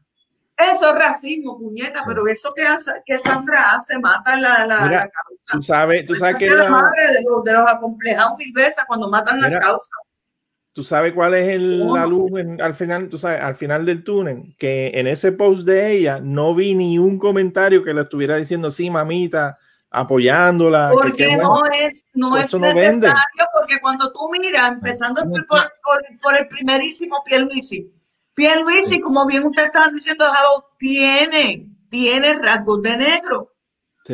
Eso 0.57 0.91
es 0.91 0.95
racismo, 0.95 1.59
puñeta, 1.59 2.03
pero 2.07 2.27
eso 2.27 2.53
que, 2.55 2.67
hace, 2.67 2.93
que 3.07 3.19
Sandra 3.19 3.77
hace 3.77 3.99
mata 3.99 4.37
la, 4.37 4.67
la, 4.67 4.79
causa. 4.79 5.11
Tú 5.53 5.63
sabes, 5.63 6.05
tú 6.05 6.15
sabes 6.15 6.37
que 6.37 6.49
la 6.51 6.69
madre 6.69 7.13
de 7.13 7.23
los, 7.23 7.43
de 7.45 7.55
los 7.55 7.67
acomplejados 7.67 8.37
mil 8.37 8.53
veces 8.53 8.85
cuando 8.87 9.09
matan 9.09 9.41
la 9.41 9.59
causa. 9.59 9.95
¿Tú 10.81 10.85
sabes 10.85 11.13
cuál 11.13 11.35
es 11.35 11.47
el, 11.47 11.93
la 11.93 12.07
luz 12.07 12.33
al 12.59 12.75
final? 12.75 13.11
¿Tú 13.11 13.19
sabes? 13.19 13.43
Al 13.43 13.55
final 13.55 13.85
del 13.85 14.03
túnel, 14.03 14.55
que 14.59 14.91
en 14.95 15.09
ese 15.09 15.31
post 15.31 15.67
de 15.67 15.93
ella 15.93 16.21
no 16.23 16.55
vi 16.55 16.75
ni 16.75 16.99
un 16.99 17.19
comentario 17.19 17.85
que 17.85 17.93
le 17.93 18.01
estuviera 18.01 18.37
diciendo, 18.37 18.71
sí, 18.71 18.89
mamita, 18.89 19.59
apoyándola. 19.91 20.93
Porque 20.95 21.37
no 21.37 21.61
es, 21.71 22.07
no 22.15 22.35
es 22.35 22.55
necesario, 22.55 23.13
porque 23.53 23.79
cuando 23.83 24.11
tú 24.11 24.21
miras, 24.33 24.71
empezando 24.71 25.23
por, 25.23 25.47
por, 26.23 26.37
el 26.39 26.49
primerísimo 26.49 27.23
Pierluisi, 27.27 27.93
Pierluisi, 28.33 29.03
como 29.03 29.27
bien 29.27 29.45
ustedes 29.45 29.67
estaban 29.67 29.95
diciendo, 29.95 30.25
tiene, 30.79 31.69
tiene 31.91 32.39
rasgos 32.43 32.81
de 32.81 32.97
negro. 32.97 33.53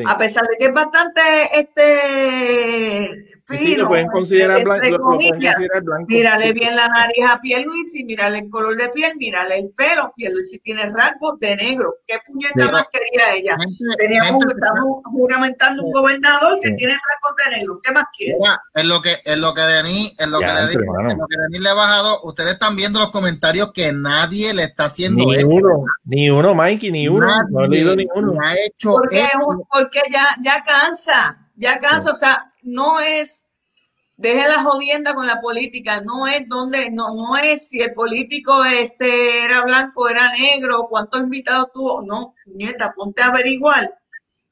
A 0.04 0.18
pesar 0.18 0.42
de 0.48 0.56
que 0.58 0.64
es 0.64 0.74
bastante 0.74 1.20
este 1.54 3.35
fino, 3.46 3.60
sí, 3.60 3.76
lo 3.76 3.88
pueden 3.88 4.06
considerar 4.08 4.64
blanco, 4.64 4.84
lo, 4.86 4.98
lo 4.98 5.04
pueden 5.04 5.30
considerar 5.30 5.82
blanco. 5.82 6.06
Mírale 6.08 6.52
bien 6.52 6.74
la 6.76 6.88
nariz 6.88 7.24
a 7.30 7.40
Pierluisi, 7.40 8.04
mírale 8.04 8.38
el 8.38 8.50
color 8.50 8.76
de 8.76 8.88
piel, 8.90 9.12
mírale 9.16 9.58
el 9.58 9.70
pelo. 9.70 10.12
Pierluisi 10.16 10.58
tiene 10.58 10.82
rasgos 10.84 11.38
de 11.40 11.56
negro. 11.56 11.94
¿Qué 12.06 12.18
puñeta 12.26 12.70
más 12.72 12.84
quería 12.90 13.34
ella? 13.34 13.56
gente- 13.60 13.96
Teníamos, 13.98 14.30
gente- 14.44 14.54
estamos 14.54 15.00
juramentando 15.04 15.84
un 15.84 15.92
gobernador 15.92 16.58
que 16.60 16.68
Sí. 16.70 16.76
tiene 16.76 16.92
rasgos 16.94 17.36
de 17.44 17.56
negro. 17.58 17.80
¿Qué 17.82 17.92
más 17.92 18.04
quiere? 18.16 18.38
Mira, 18.40 18.60
en 18.74 18.88
lo 18.88 19.00
que 19.00 19.16
en 19.24 19.40
lo 19.40 19.54
que 19.54 19.62
Denis, 19.62 20.14
en 20.18 20.30
lo 20.30 20.40
Ya, 20.40 20.46
que 20.46 20.52
le 20.52 20.60
entre, 20.62 20.80
digo, 20.82 20.92
mano. 20.94 21.10
en 21.10 21.18
lo 21.18 21.26
que 21.26 21.36
Denis 21.42 21.60
le 21.60 21.68
ha 21.68 21.74
bajado, 21.74 22.20
ustedes 22.24 22.52
están 22.52 22.76
viendo 22.76 22.98
los 23.00 23.10
comentarios 23.10 23.72
que 23.72 23.92
nadie 23.92 24.52
le 24.54 24.64
está 24.64 24.86
haciendo 24.86 25.24
Ni 25.24 25.36
esto. 25.36 25.48
uno, 25.48 25.84
ni 26.04 26.30
uno, 26.30 26.54
Mikey, 26.54 26.90
ni 26.90 27.08
uno. 27.08 27.26
No 27.50 27.64
he 27.64 27.68
leído 27.68 27.94
ni 27.94 28.06
uno. 28.14 28.32
ha 28.42 28.54
hecho 28.54 28.90
Porque, 28.90 29.24
porque 29.72 30.00
ya, 30.10 30.36
ya 30.42 30.62
cansa, 30.64 31.38
ya 31.56 31.78
cansa, 31.78 32.12
o 32.12 32.16
sea, 32.16 32.50
no 32.66 33.00
es, 33.00 33.46
deje 34.16 34.46
la 34.48 34.62
jodienda 34.62 35.14
con 35.14 35.26
la 35.26 35.40
política, 35.40 36.02
no 36.02 36.26
es 36.26 36.46
donde, 36.48 36.90
no, 36.90 37.14
no 37.14 37.36
es 37.36 37.68
si 37.68 37.80
el 37.80 37.94
político 37.94 38.64
este 38.64 39.44
era 39.44 39.62
blanco, 39.62 40.08
era 40.08 40.30
negro, 40.32 40.86
cuántos 40.90 41.22
invitados 41.22 41.68
tuvo, 41.72 42.02
no, 42.02 42.34
nieta, 42.46 42.92
ponte 42.92 43.22
a 43.22 43.28
averiguar 43.28 43.98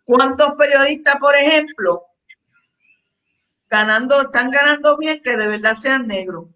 cuántos 0.04 0.52
periodistas, 0.56 1.16
por 1.16 1.35
ejemplo, 1.35 2.06
ganando, 3.68 4.21
están 4.21 4.50
ganando 4.50 4.97
bien 4.97 5.21
que 5.23 5.37
de 5.37 5.49
verdad 5.49 5.75
sean 5.75 6.06
negros. 6.06 6.53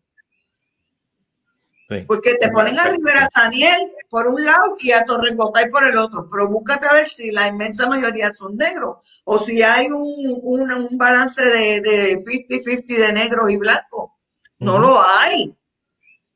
Sí. 1.88 2.04
Porque 2.06 2.34
te 2.34 2.50
ponen 2.50 2.78
a 2.78 2.84
Rivera 2.84 3.28
Saniel 3.32 3.92
por 4.10 4.26
un 4.26 4.44
lado 4.44 4.76
y 4.80 4.92
a 4.92 5.04
Torres 5.06 5.34
Gotay 5.34 5.70
por 5.70 5.86
el 5.86 5.96
otro, 5.96 6.28
pero 6.30 6.46
búscate 6.48 6.86
a 6.86 6.92
ver 6.92 7.08
si 7.08 7.30
la 7.30 7.48
inmensa 7.48 7.88
mayoría 7.88 8.30
son 8.34 8.56
negros 8.56 9.22
o 9.24 9.38
si 9.38 9.62
hay 9.62 9.86
un, 9.86 10.38
un, 10.42 10.70
un 10.72 10.98
balance 10.98 11.42
de, 11.42 11.80
de 11.80 12.22
50-50 12.24 13.06
de 13.06 13.12
negros 13.14 13.50
y 13.50 13.56
blancos. 13.56 14.10
No 14.58 14.78
lo 14.78 15.00
hay. 15.02 15.56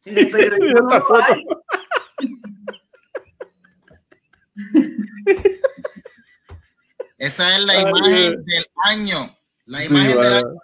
En 0.05 0.19
el 0.19 0.31
periodismo 0.31 0.65
Mira 0.65 0.81
no 0.81 0.87
esta 0.87 0.99
lo 0.99 1.05
foto. 1.05 1.25
hay. 1.35 1.45
Esa 7.19 7.57
es 7.57 7.65
la 7.65 7.73
Ay, 7.75 7.83
imagen 7.83 8.15
Dios. 8.15 8.45
del 8.47 8.65
año. 8.85 9.37
La 9.67 9.79
Sí, 9.79 9.87
imagen 9.87 10.09
del 10.09 10.17
bueno. 10.19 10.37
año. 10.37 10.61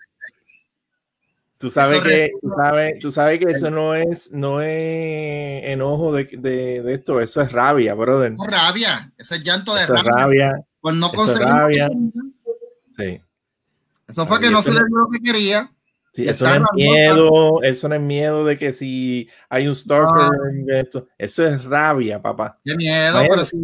Tú 1.59 1.71
sabes 1.71 2.01
que, 2.03 2.31
tú 2.41 2.53
sabes, 2.57 2.99
tú 3.01 3.11
sabes 3.11 3.39
que 3.41 3.51
eso 3.51 3.69
no 3.71 3.95
es, 3.97 4.31
no 4.33 4.61
es 4.61 5.65
enojo 5.65 6.13
de, 6.13 6.25
de, 6.39 6.83
de 6.83 6.95
esto, 6.95 7.21
eso 7.21 7.41
es 7.43 7.51
rabia, 7.51 7.95
brother. 7.95 8.33
No, 8.33 8.45
rabia. 8.45 9.11
Ese 9.19 9.37
es 9.37 9.45
llanto 9.45 9.75
de 9.75 9.83
Eso 9.83 9.95
rabia. 9.95 10.13
rabia, 10.17 10.53
no 10.83 11.11
rabia. 11.39 11.89
sí. 12.97 13.21
Eso 14.07 14.27
fue 14.27 14.41
que 14.41 14.51
no 14.51 14.63
se 14.63 14.71
no- 14.71 14.77
le 14.79 14.85
dio 14.87 14.99
lo 14.99 15.09
que 15.11 15.21
quería. 15.21 15.71
Sí, 16.15 16.27
eso 16.29 16.45
no 16.47 16.55
es 16.55 16.63
miedo, 16.75 17.63
eso 17.63 17.89
no 17.89 17.95
es 17.97 18.01
miedo 18.01 18.45
de 18.45 18.57
que 18.59 18.73
si 18.73 19.29
hay 19.49 19.69
un 19.69 19.75
stalker, 19.77 20.31
esto, 20.69 21.09
eso 21.19 21.47
es 21.47 21.63
rabia, 21.65 22.21
papá. 22.23 22.59
Qué 22.65 22.75
miedo, 22.77 23.21
pero 23.29 23.45
sí. 23.45 23.57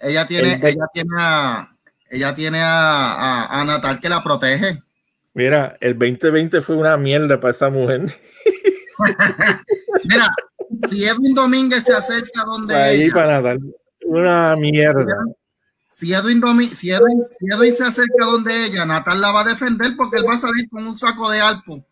Ella 0.00 0.26
tiene, 0.26 0.54
el 0.54 0.64
ella 0.64 0.84
tiene 0.92 1.10
a, 1.18 1.76
ella 2.10 2.34
tiene 2.34 2.60
a, 2.60 3.12
a- 3.44 3.60
a 3.60 3.64
Natal 3.64 4.00
que 4.00 4.08
la 4.08 4.22
protege. 4.22 4.82
Mira, 5.34 5.76
el 5.80 5.98
2020 5.98 6.60
fue 6.60 6.76
una 6.76 6.96
mierda 6.96 7.40
para 7.40 7.52
esa 7.52 7.70
mujer. 7.70 8.12
Mira, 10.04 10.28
si 10.88 11.04
Edwin 11.04 11.34
Domínguez 11.34 11.84
se 11.84 11.92
acerca 11.94 12.44
donde 12.44 12.74
Ahí 12.74 13.02
ella, 13.02 13.12
para 13.14 13.40
Natal. 13.40 13.60
Una 14.04 14.56
mierda. 14.56 15.06
si 15.90 16.12
Edwin, 16.12 16.40
Domi- 16.40 16.68
si, 16.74 16.90
Edwin, 16.90 17.22
si 17.30 17.46
Edwin 17.54 17.72
se 17.74 17.84
acerca 17.84 18.26
donde 18.26 18.66
ella, 18.66 18.84
Natal 18.84 19.20
la 19.20 19.30
va 19.30 19.40
a 19.42 19.44
defender 19.48 19.92
porque 19.96 20.16
él 20.18 20.26
va 20.28 20.34
a 20.34 20.38
salir 20.38 20.68
con 20.68 20.86
un 20.86 20.98
saco 20.98 21.30
de 21.30 21.40
alpo 21.40 21.84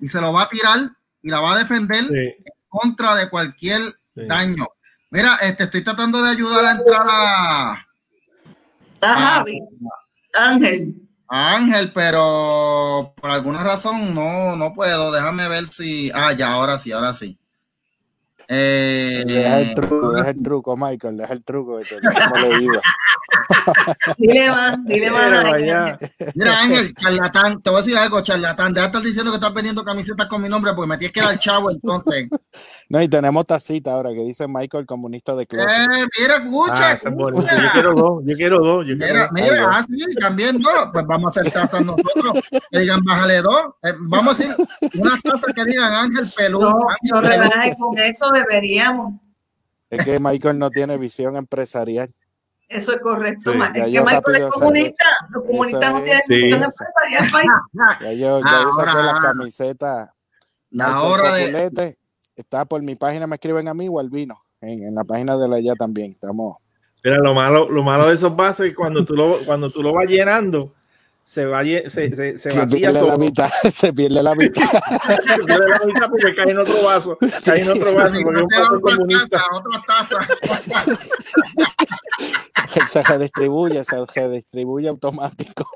y 0.00 0.08
se 0.08 0.20
lo 0.20 0.32
va 0.32 0.42
a 0.44 0.48
tirar 0.48 0.90
y 1.22 1.28
la 1.30 1.40
va 1.40 1.54
a 1.54 1.58
defender 1.58 2.04
Sí, 2.04 2.44
contra 2.68 3.14
de 3.16 3.28
cualquier 3.28 3.80
sí. 4.14 4.26
daño. 4.26 4.66
Mira, 5.10 5.36
este, 5.42 5.64
estoy 5.64 5.82
tratando 5.84 6.22
de 6.22 6.30
ayudar 6.30 6.64
a 6.64 6.72
entrar 6.72 7.06
a, 7.08 7.72
A. 9.02 9.14
Javi, 9.14 9.60
Ángel. 10.34 10.94
Ángel, 11.28 11.92
pero 11.92 13.14
por 13.20 13.30
alguna 13.30 13.62
razón 13.64 14.14
no, 14.14 14.56
no 14.56 14.74
puedo. 14.74 15.12
Déjame 15.12 15.48
ver 15.48 15.68
si. 15.68 16.10
Ah, 16.14 16.32
ya, 16.32 16.52
ahora 16.52 16.78
sí, 16.78 16.92
ahora 16.92 17.14
sí. 17.14 17.38
Eh, 18.48 19.24
Deja 19.26 19.60
el 19.60 19.74
truco, 19.74 20.12
deja 20.12 20.30
el 20.30 20.42
truco, 20.42 20.76
Michael, 20.76 21.16
deja 21.16 21.32
el 21.32 21.42
truco, 21.42 21.80
que 21.80 21.96
hemos 21.96 22.40
leído. 22.42 22.80
Dile 24.18 24.50
más, 24.50 24.84
dile 24.84 25.10
más. 25.10 25.44
Mira. 25.56 25.96
Mira, 26.34 26.60
Ángel, 26.60 26.94
charlatán, 26.94 27.60
te 27.62 27.70
voy 27.70 27.78
a 27.80 27.82
decir 27.82 27.96
algo, 27.98 28.20
charlatán. 28.20 28.72
Deja 28.72 28.86
de 28.86 28.88
estar 28.88 29.02
diciendo 29.02 29.30
que 29.30 29.36
estás 29.36 29.54
vendiendo 29.54 29.84
camisetas 29.84 30.26
con 30.28 30.42
mi 30.42 30.48
nombre 30.48 30.72
porque 30.74 30.88
me 30.88 30.98
tienes 30.98 31.12
que 31.12 31.20
dar 31.20 31.38
chavo 31.38 31.70
entonces. 31.70 32.28
No, 32.88 33.02
y 33.02 33.08
tenemos 33.08 33.46
tacita 33.46 33.92
ahora 33.92 34.10
que 34.14 34.20
dice 34.22 34.46
Michael, 34.48 34.86
comunista 34.86 35.34
de 35.34 35.46
closet. 35.46 35.68
Eh, 35.70 36.06
mira, 36.20 36.36
escucha, 36.36 36.90
Ah, 36.90 36.92
escucha. 36.92 37.56
Yo 37.62 37.70
quiero 37.72 37.94
dos, 37.94 38.22
yo 38.24 38.36
quiero 38.36 38.58
dos. 38.58 38.86
Yo 38.86 38.96
quiero 38.96 39.12
Mira, 39.14 39.20
dos. 39.22 39.32
mira, 39.32 39.70
ah, 39.72 39.84
sí, 39.88 40.14
también 40.20 40.58
dos. 40.58 40.88
Pues 40.92 41.06
vamos 41.06 41.36
a 41.36 41.40
hacer 41.40 41.52
tazas 41.52 41.84
nosotros. 41.84 42.32
Que 42.70 42.80
digan, 42.80 43.02
bájale 43.04 43.42
dos. 43.42 43.62
Eh, 43.82 43.92
vamos 43.98 44.38
a 44.40 44.42
decir 44.44 44.66
unas 45.00 45.22
tazas 45.22 45.52
que 45.54 45.64
digan 45.64 45.92
Ángel 45.92 46.30
Pelú. 46.36 46.60
No, 46.60 46.78
Ángel 47.12 47.40
no 47.40 47.76
con 47.86 47.98
eso, 47.98 48.30
deberíamos. 48.30 49.14
Es 49.90 50.04
que 50.04 50.18
Michael 50.18 50.58
no 50.58 50.70
tiene 50.70 50.96
visión 50.98 51.36
empresarial. 51.36 52.12
Eso 52.68 52.92
es 52.92 53.00
correcto. 53.00 53.52
Sí, 53.52 53.58
es 53.74 53.84
que 53.84 54.00
Michael 54.02 54.36
es 54.36 54.46
comunista. 54.46 55.04
Los 55.30 55.44
comunistas 55.44 55.92
no 55.92 55.98
es. 55.98 56.24
tienen 56.24 56.62
Sí. 56.62 57.32
país. 57.32 57.48
Ya 58.00 58.12
yo, 58.12 58.40
ya 58.40 58.62
yo 58.62 58.72
saqué 58.74 58.90
Ahora, 58.90 59.02
las 59.02 59.20
camisetas. 59.20 60.10
La 60.70 60.86
Michael 60.88 61.12
hora 61.12 61.34
de. 61.34 61.98
Está 62.34 62.64
por 62.66 62.82
mi 62.82 62.96
página, 62.96 63.26
me 63.26 63.36
escriben 63.36 63.66
a 63.68 63.74
mí 63.74 63.88
o 63.88 63.98
al 63.98 64.10
vino. 64.10 64.42
En, 64.60 64.82
en 64.82 64.94
la 64.94 65.04
página 65.04 65.36
de 65.36 65.48
la 65.48 65.60
ya 65.60 65.74
también. 65.74 66.12
Estamos. 66.12 66.56
Mira, 67.02 67.18
lo 67.18 67.34
malo, 67.34 67.70
lo 67.70 67.82
malo 67.82 68.08
de 68.08 68.14
esos 68.14 68.36
vasos 68.36 68.66
es 68.66 68.72
que 68.72 68.74
cuando 68.74 69.04
tú 69.04 69.14
lo, 69.14 69.36
cuando 69.46 69.70
tú 69.70 69.82
lo 69.82 69.92
vas 69.94 70.06
llenando, 70.06 70.72
se 71.26 71.44
va 71.44 71.64
se, 71.64 71.90
se, 71.90 72.38
se 72.38 72.38
Se 72.38 72.58
vacía 72.60 72.66
pierde 72.92 73.02
la 73.02 73.16
mitad, 73.16 73.50
se 73.72 73.92
pierde 73.92 74.22
la 74.22 74.34
mitad. 74.36 74.62
Se 75.26 75.44
pierde 75.44 75.68
la 75.68 75.80
mitad 75.84 76.08
porque 76.08 76.34
cae 76.36 76.50
en 76.52 76.58
otro 76.58 76.82
vaso. 76.84 77.18
Cae 77.44 77.62
en 77.62 77.70
otro 77.70 77.94
vaso 77.96 78.20
porque 78.22 78.38
es 78.38 78.42
un 78.42 78.48
vaso 78.48 78.74
Otra 78.76 78.96
comunista. 78.96 79.28
taza, 79.28 79.46
otra 79.52 79.82
taza. 79.88 80.28
se 82.86 83.02
redistribuye, 83.02 83.82
se 83.84 84.06
redistribuye 84.14 84.88
automático. 84.88 85.66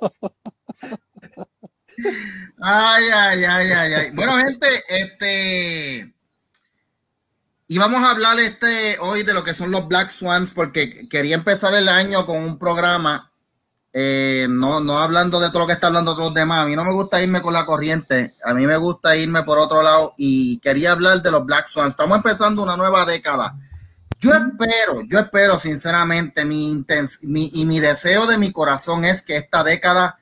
Ay, 2.60 3.04
ay, 3.12 3.44
ay, 3.44 3.72
ay, 3.72 3.92
ay. 3.92 4.10
Bueno, 4.14 4.36
gente, 4.38 4.68
este. 4.88 6.14
Y 7.66 7.78
vamos 7.78 8.04
a 8.04 8.12
hablar 8.12 8.38
este 8.38 8.98
hoy 9.00 9.24
de 9.24 9.34
lo 9.34 9.42
que 9.42 9.54
son 9.54 9.72
los 9.72 9.88
Black 9.88 10.10
Swans, 10.10 10.52
porque 10.52 11.08
quería 11.08 11.34
empezar 11.34 11.74
el 11.74 11.88
año 11.88 12.24
con 12.24 12.36
un 12.36 12.56
programa, 12.56 13.29
eh, 13.92 14.46
no, 14.48 14.80
no 14.80 14.98
hablando 14.98 15.40
de 15.40 15.48
todo 15.48 15.60
lo 15.60 15.66
que 15.66 15.72
está 15.72 15.88
hablando 15.88 16.14
los 16.14 16.32
demás. 16.34 16.60
A 16.60 16.66
mí 16.66 16.76
no 16.76 16.84
me 16.84 16.92
gusta 16.92 17.20
irme 17.22 17.42
con 17.42 17.52
la 17.54 17.66
corriente, 17.66 18.34
a 18.44 18.54
mí 18.54 18.66
me 18.66 18.76
gusta 18.76 19.16
irme 19.16 19.42
por 19.42 19.58
otro 19.58 19.82
lado 19.82 20.14
y 20.16 20.58
quería 20.60 20.92
hablar 20.92 21.22
de 21.22 21.30
los 21.30 21.44
Black 21.44 21.66
Swans. 21.66 21.90
Estamos 21.90 22.16
empezando 22.16 22.62
una 22.62 22.76
nueva 22.76 23.04
década. 23.04 23.54
Yo 24.20 24.32
espero, 24.34 25.02
yo 25.08 25.18
espero 25.18 25.58
sinceramente, 25.58 26.44
mi, 26.44 26.70
intens 26.70 27.18
mi 27.22 27.50
y 27.54 27.64
mi 27.64 27.80
deseo 27.80 28.26
de 28.26 28.36
mi 28.38 28.52
corazón 28.52 29.04
es 29.04 29.22
que 29.22 29.36
esta 29.38 29.64
década 29.64 30.18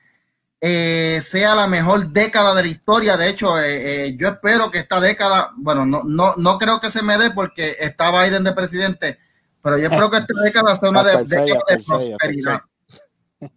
eh, 0.60 1.20
sea 1.22 1.54
la 1.54 1.66
mejor 1.66 2.08
década 2.08 2.54
de 2.54 2.62
la 2.62 2.68
historia. 2.68 3.16
De 3.16 3.28
hecho, 3.28 3.58
eh, 3.60 4.06
eh, 4.06 4.16
yo 4.16 4.28
espero 4.28 4.70
que 4.70 4.78
esta 4.78 5.00
década, 5.00 5.50
bueno, 5.56 5.84
no, 5.84 6.02
no, 6.04 6.34
no 6.36 6.58
creo 6.58 6.80
que 6.80 6.90
se 6.90 7.02
me 7.02 7.18
dé 7.18 7.32
porque 7.32 7.76
está 7.80 8.10
Biden 8.22 8.44
de 8.44 8.52
presidente, 8.52 9.18
pero 9.62 9.78
yo 9.78 9.88
espero 9.88 10.10
que 10.10 10.18
esta 10.18 10.42
década 10.42 10.76
sea 10.76 10.90
una 10.90 11.02
de- 11.02 11.24
década 11.24 11.60
de 11.68 11.78
prosperidad. 11.84 12.60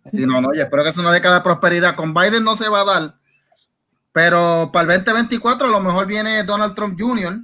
Sí, 0.05 0.25
no, 0.25 0.41
no, 0.41 0.53
yo 0.53 0.61
espero 0.63 0.83
que 0.83 0.93
sea 0.93 1.01
una 1.01 1.11
década 1.11 1.35
de 1.35 1.41
prosperidad. 1.41 1.95
Con 1.95 2.13
Biden 2.13 2.43
no 2.43 2.55
se 2.55 2.69
va 2.69 2.81
a 2.81 2.85
dar, 2.85 3.15
pero 4.11 4.69
para 4.71 4.93
el 4.93 5.03
2024 5.03 5.67
a 5.67 5.71
lo 5.71 5.79
mejor 5.79 6.05
viene 6.05 6.43
Donald 6.43 6.75
Trump 6.75 7.00
Jr. 7.00 7.39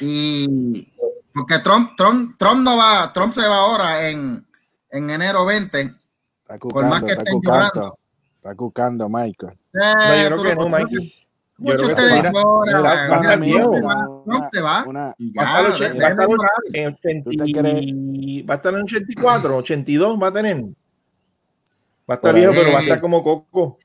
Y 0.00 0.92
porque 1.32 1.58
Trump, 1.60 1.92
Trump, 1.96 2.36
Trump 2.38 2.62
no 2.62 2.76
va, 2.76 3.12
Trump 3.12 3.32
se 3.34 3.46
va 3.46 3.56
ahora 3.56 4.08
en, 4.08 4.46
en 4.90 5.10
enero 5.10 5.44
20. 5.46 5.80
Está 6.42 6.58
cucando, 6.58 6.96
está 7.08 7.24
cucando. 7.30 7.98
Está 8.36 8.54
cucando, 8.54 9.08
Michael. 9.08 9.58
No, 9.72 9.82
yo 9.82 10.12
Eh, 10.12 10.26
creo 10.26 10.42
que 10.42 10.54
no. 10.56 10.68
Yo 10.68 10.68
creo 10.70 10.86
que 10.86 10.94
mira, 10.94 11.19
lloran, 11.60 11.96
Mira, 11.96 12.32
va. 12.32 12.92
a 12.92 13.04
mira, 13.06 13.16
estar 13.16 13.22
Trump 13.22 13.42
viejo. 13.44 13.74
se 13.74 13.80
va, 13.82 13.94
Una- 13.94 14.24
Trump 14.24 14.44
se 14.52 14.60
va. 14.60 14.84
una- 14.86 15.14
y 15.18 15.32
Va 15.32 15.42
a 15.42 15.46
estar 15.46 15.62
ya, 15.62 15.70
ochen- 15.74 15.80
dejen 15.80 16.00
va 16.02 16.06
a 16.06 16.10
estar 16.10 16.26
de 16.26 16.32
llorar. 16.32 16.50
en 16.72 16.94
¿Tú 16.94 17.00
te 17.02 17.42
80 17.42 18.48
va 18.48 18.54
a 18.54 18.56
estar 18.56 18.74
en 18.74 18.80
84, 18.82 19.56
82 19.56 20.18
va 20.22 20.26
a 20.28 20.32
tener. 20.32 20.64
Va 22.08 22.14
a 22.14 22.14
estar 22.14 22.34
viejo, 22.34 22.52
pero 22.54 22.72
va 22.72 22.78
a 22.78 22.82
estar 22.82 23.00
como 23.00 23.22
coco. 23.22 23.78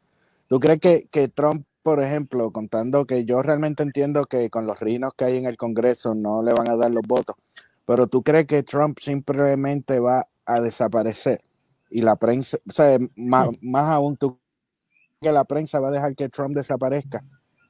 ¿Tú 0.48 0.60
crees 0.60 0.80
que, 0.80 1.08
que 1.12 1.28
Trump, 1.28 1.66
por 1.84 2.02
ejemplo, 2.02 2.52
contando 2.52 3.06
que 3.06 3.26
yo 3.26 3.42
realmente 3.44 3.84
entiendo 3.84 4.26
que 4.26 4.50
con 4.50 4.66
los 4.66 4.80
rinos 4.80 5.14
que 5.16 5.26
hay 5.26 5.38
en 5.38 5.46
el 5.46 5.58
Congreso 5.58 6.16
no 6.16 6.42
le 6.44 6.54
van 6.54 6.70
a 6.70 6.76
dar 6.76 6.92
los 6.92 7.04
votos, 7.08 7.36
pero 7.86 8.08
tú 8.08 8.24
crees 8.24 8.46
que 8.46 8.64
Trump 8.64 8.98
simplemente 9.00 10.00
va 10.00 10.28
a 10.46 10.60
desaparecer 10.62 11.40
y 11.90 12.02
la 12.02 12.16
prensa, 12.16 12.58
o 12.68 12.72
sea, 12.72 12.98
más, 13.16 13.50
más 13.62 13.90
aún 13.92 14.18
tú 14.18 14.40
que 15.22 15.32
la 15.32 15.44
prensa 15.46 15.80
va 15.80 15.90
a 15.90 15.92
dejar 15.92 16.16
que 16.16 16.30
Trump 16.30 16.56
desaparezca 16.56 17.24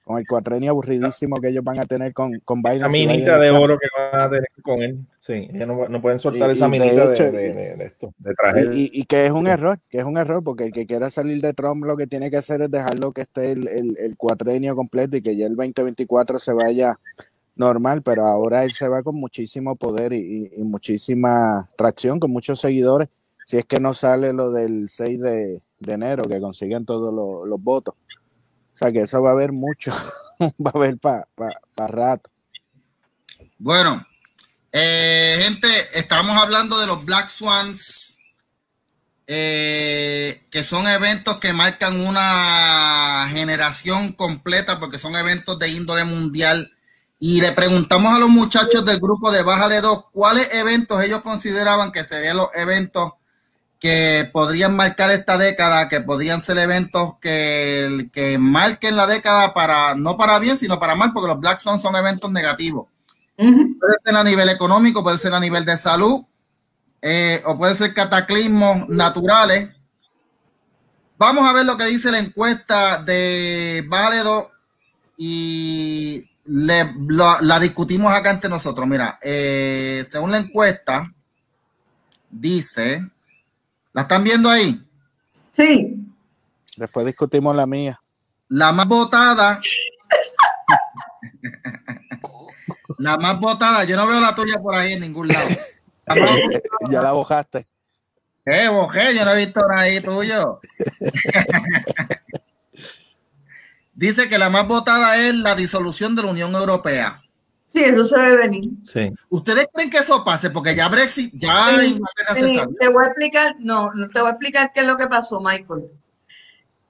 con 0.06 0.20
el 0.20 0.28
cuatrenio 0.28 0.70
aburridísimo 0.70 1.36
que 1.38 1.50
ellos 1.50 1.64
van 1.64 1.80
a 1.80 1.86
tener 1.86 2.14
con, 2.14 2.40
con 2.46 2.62
Biden. 2.62 2.78
Esa 2.78 2.90
minita 2.90 3.40
de 3.40 3.50
oro 3.50 3.78
que 3.80 3.88
van 4.00 4.22
a 4.22 4.30
tener 4.30 4.48
con 4.64 4.82
él. 4.84 5.00
Sí, 5.20 5.50
ellos 5.52 5.68
no, 5.68 5.90
no 5.90 6.00
pueden 6.02 6.20
soltar 6.20 6.52
Y- 6.52 6.54
esa 6.54 6.68
y 6.68 6.70
minita 6.70 7.08
de, 7.08 7.14
hecho- 7.14 7.24
de- 7.24 7.32
de- 7.54 7.76
de 7.76 7.86
esto, 7.86 8.14
de 8.20 8.34
traje. 8.36 8.66
Y, 8.76 8.92
y- 8.94 9.04
que 9.06 9.26
es 9.26 9.32
un 9.32 9.48
error, 9.48 9.80
que 9.90 9.98
es 9.98 10.04
un 10.06 10.18
error, 10.18 10.44
porque 10.44 10.66
el 10.66 10.72
que 10.72 10.86
quiera 10.86 11.10
salir 11.10 11.42
de 11.42 11.54
Trump 11.54 11.84
lo 11.84 11.98
que 11.98 12.06
tiene 12.06 12.30
que 12.30 12.38
hacer 12.38 12.62
es 12.62 12.70
dejarlo 12.70 13.12
que 13.14 13.22
esté 13.22 13.52
el, 13.54 13.68
el, 13.68 13.98
el 13.98 14.16
cuatrenio 14.16 14.76
completo 14.76 15.18
y 15.18 15.24
que 15.24 15.36
ya 15.36 15.48
el 15.48 15.56
2024 15.56 16.38
se 16.38 16.54
vaya 16.54 17.00
normal, 17.56 18.04
pero 18.04 18.26
ahora 18.26 18.64
él 18.64 18.74
se 18.74 18.88
va 18.88 19.02
con 19.02 19.16
muchísimo 19.16 19.76
poder 19.76 20.14
y, 20.14 20.18
y- 20.18 20.52
y 20.62 20.64
muchísima 20.64 21.68
tracción, 21.76 22.20
con 22.20 22.30
muchos 22.30 22.60
seguidores, 22.60 23.08
si 23.44 23.58
es 23.58 23.66
que 23.66 23.80
no 23.80 23.94
sale 23.96 24.34
lo 24.34 24.52
del 24.52 24.88
6 24.88 25.20
de, 25.20 25.62
de 25.80 25.94
enero, 25.94 26.24
que 26.26 26.40
consiguen 26.40 26.86
todos 26.86 27.14
los, 27.14 27.48
los 27.48 27.62
votos. 27.64 27.96
O 28.76 28.78
sea 28.78 28.92
que 28.92 29.04
eso 29.04 29.22
va 29.22 29.30
a 29.30 29.34
haber 29.34 29.54
mucho, 29.54 29.94
va 30.60 30.72
a 30.74 30.78
haber 30.78 30.98
para 30.98 31.88
rato. 31.88 32.30
Bueno, 33.58 34.06
eh, 34.70 35.40
gente, 35.42 35.70
estamos 35.94 36.38
hablando 36.38 36.78
de 36.78 36.86
los 36.86 37.06
Black 37.06 37.30
Swans, 37.30 38.18
eh, 39.28 40.46
que 40.52 40.66
son 40.66 40.90
eventos 40.90 41.40
que 41.40 41.54
marcan 41.54 42.06
una 42.06 43.30
generación 43.32 44.12
completa 44.12 44.78
porque 44.78 45.00
son 45.00 45.16
eventos 45.16 45.58
de 45.58 45.70
índole 45.70 46.04
mundial. 46.04 46.74
Y 47.18 47.40
le 47.40 47.54
preguntamos 47.54 48.14
a 48.14 48.20
los 48.20 48.28
muchachos 48.28 48.84
del 48.84 49.00
grupo 49.00 49.32
de 49.32 49.42
Bájale 49.42 49.80
2 49.80 50.08
cuáles 50.12 50.54
eventos 50.54 51.02
ellos 51.02 51.22
consideraban 51.22 51.94
que 51.94 52.04
serían 52.04 52.36
los 52.36 52.50
eventos 52.54 53.14
que 53.80 54.30
podrían 54.34 54.76
marcar 54.76 55.12
esta 55.12 55.38
década, 55.38 55.90
que 55.90 56.02
podrían 56.02 56.42
ser 56.42 56.58
eventos 56.58 57.16
que, 57.20 58.10
que 58.14 58.38
marquen 58.38 58.96
la 58.96 59.06
década 59.06 59.54
para, 59.54 59.94
no 59.96 60.18
para 60.18 60.40
bien, 60.40 60.58
sino 60.58 60.80
para 60.80 60.96
mal, 60.96 61.12
porque 61.14 61.28
los 61.28 61.40
Black 61.40 61.60
Swans 61.60 61.82
son 61.82 61.96
eventos 61.96 62.32
negativos. 62.32 62.88
Puede 63.38 63.94
ser 64.04 64.16
a 64.16 64.24
nivel 64.24 64.50
económico, 64.50 65.04
puede 65.04 65.18
ser 65.18 65.34
a 65.34 65.40
nivel 65.40 65.66
de 65.66 65.78
salud, 65.78 66.24
eh, 67.02 67.42
o 67.46 67.58
puede 67.58 67.76
ser 67.76 67.94
cataclismos 67.94 68.88
naturales. 68.90 69.70
Vamos 71.18 71.48
a 71.48 71.54
ver 71.54 71.66
lo 71.66 71.78
que 71.78 71.86
dice 71.86 72.12
la 72.12 72.20
encuesta 72.20 73.02
de 73.04 73.86
Váledo 73.88 74.52
y 75.18 76.30
le- 76.46 76.94
la, 77.08 77.38
la 77.42 77.60
discutimos 77.60 78.12
acá 78.14 78.32
entre 78.32 78.50
nosotros. 78.50 78.88
Mira, 78.88 79.20
eh, 79.22 80.06
según 80.10 80.32
la 80.32 80.38
encuesta, 80.38 81.14
dice, 82.30 83.02
¿la 83.96 84.02
están 84.02 84.24
viendo 84.26 84.50
ahí? 84.50 84.86
Sí. 85.54 86.06
Después 86.76 87.06
discutimos 87.06 87.56
la 87.56 87.66
mía. 87.66 87.98
La 88.50 88.74
más 88.74 88.88
votada. 88.88 89.58
la 92.98 93.18
más 93.18 93.40
votada. 93.40 93.86
Yo 93.86 93.96
no 93.96 94.06
veo 94.06 94.20
la 94.20 94.36
tuya 94.36 94.62
por 94.62 94.76
ahí 94.76 94.92
en 94.94 95.00
ningún 95.00 95.30
lado. 95.30 95.48
La 96.08 96.16
ya 96.92 97.02
la 97.02 97.14
bojaste. 97.14 97.68
Eh, 98.46 98.68
bojé, 98.68 99.16
yo 99.16 99.24
no 99.24 99.32
he 99.32 99.46
visto 99.46 99.62
nada 99.62 99.84
ahí 99.84 100.02
tuyo. 100.02 100.60
Dice 103.94 104.28
que 104.28 104.38
la 104.38 104.50
más 104.50 104.68
votada 104.68 105.16
es 105.18 105.34
la 105.34 105.56
disolución 105.56 106.18
de 106.18 106.24
la 106.24 106.32
Unión 106.32 106.54
Europea. 106.54 107.24
Sí, 107.76 107.84
eso 107.84 108.06
se 108.06 108.22
ve 108.22 108.38
venir. 108.38 108.70
Sí. 108.86 109.12
¿Ustedes 109.28 109.68
creen 109.74 109.90
que 109.90 109.98
eso 109.98 110.24
pase? 110.24 110.50
Porque 110.50 110.74
ya 110.74 110.88
Brexit, 110.88 111.34
ya 111.36 111.72
Sí, 111.78 112.00
Sí, 112.36 112.62
te 112.80 112.88
voy 112.88 113.04
a 113.04 113.08
explicar, 113.08 113.56
no, 113.60 113.92
no 113.94 114.08
te 114.08 114.22
voy 114.22 114.30
a 114.30 114.32
explicar 114.32 114.72
qué 114.74 114.80
es 114.80 114.88
lo 114.88 114.96
que 114.96 115.08
pasó, 115.08 115.42
Michael. 115.42 115.92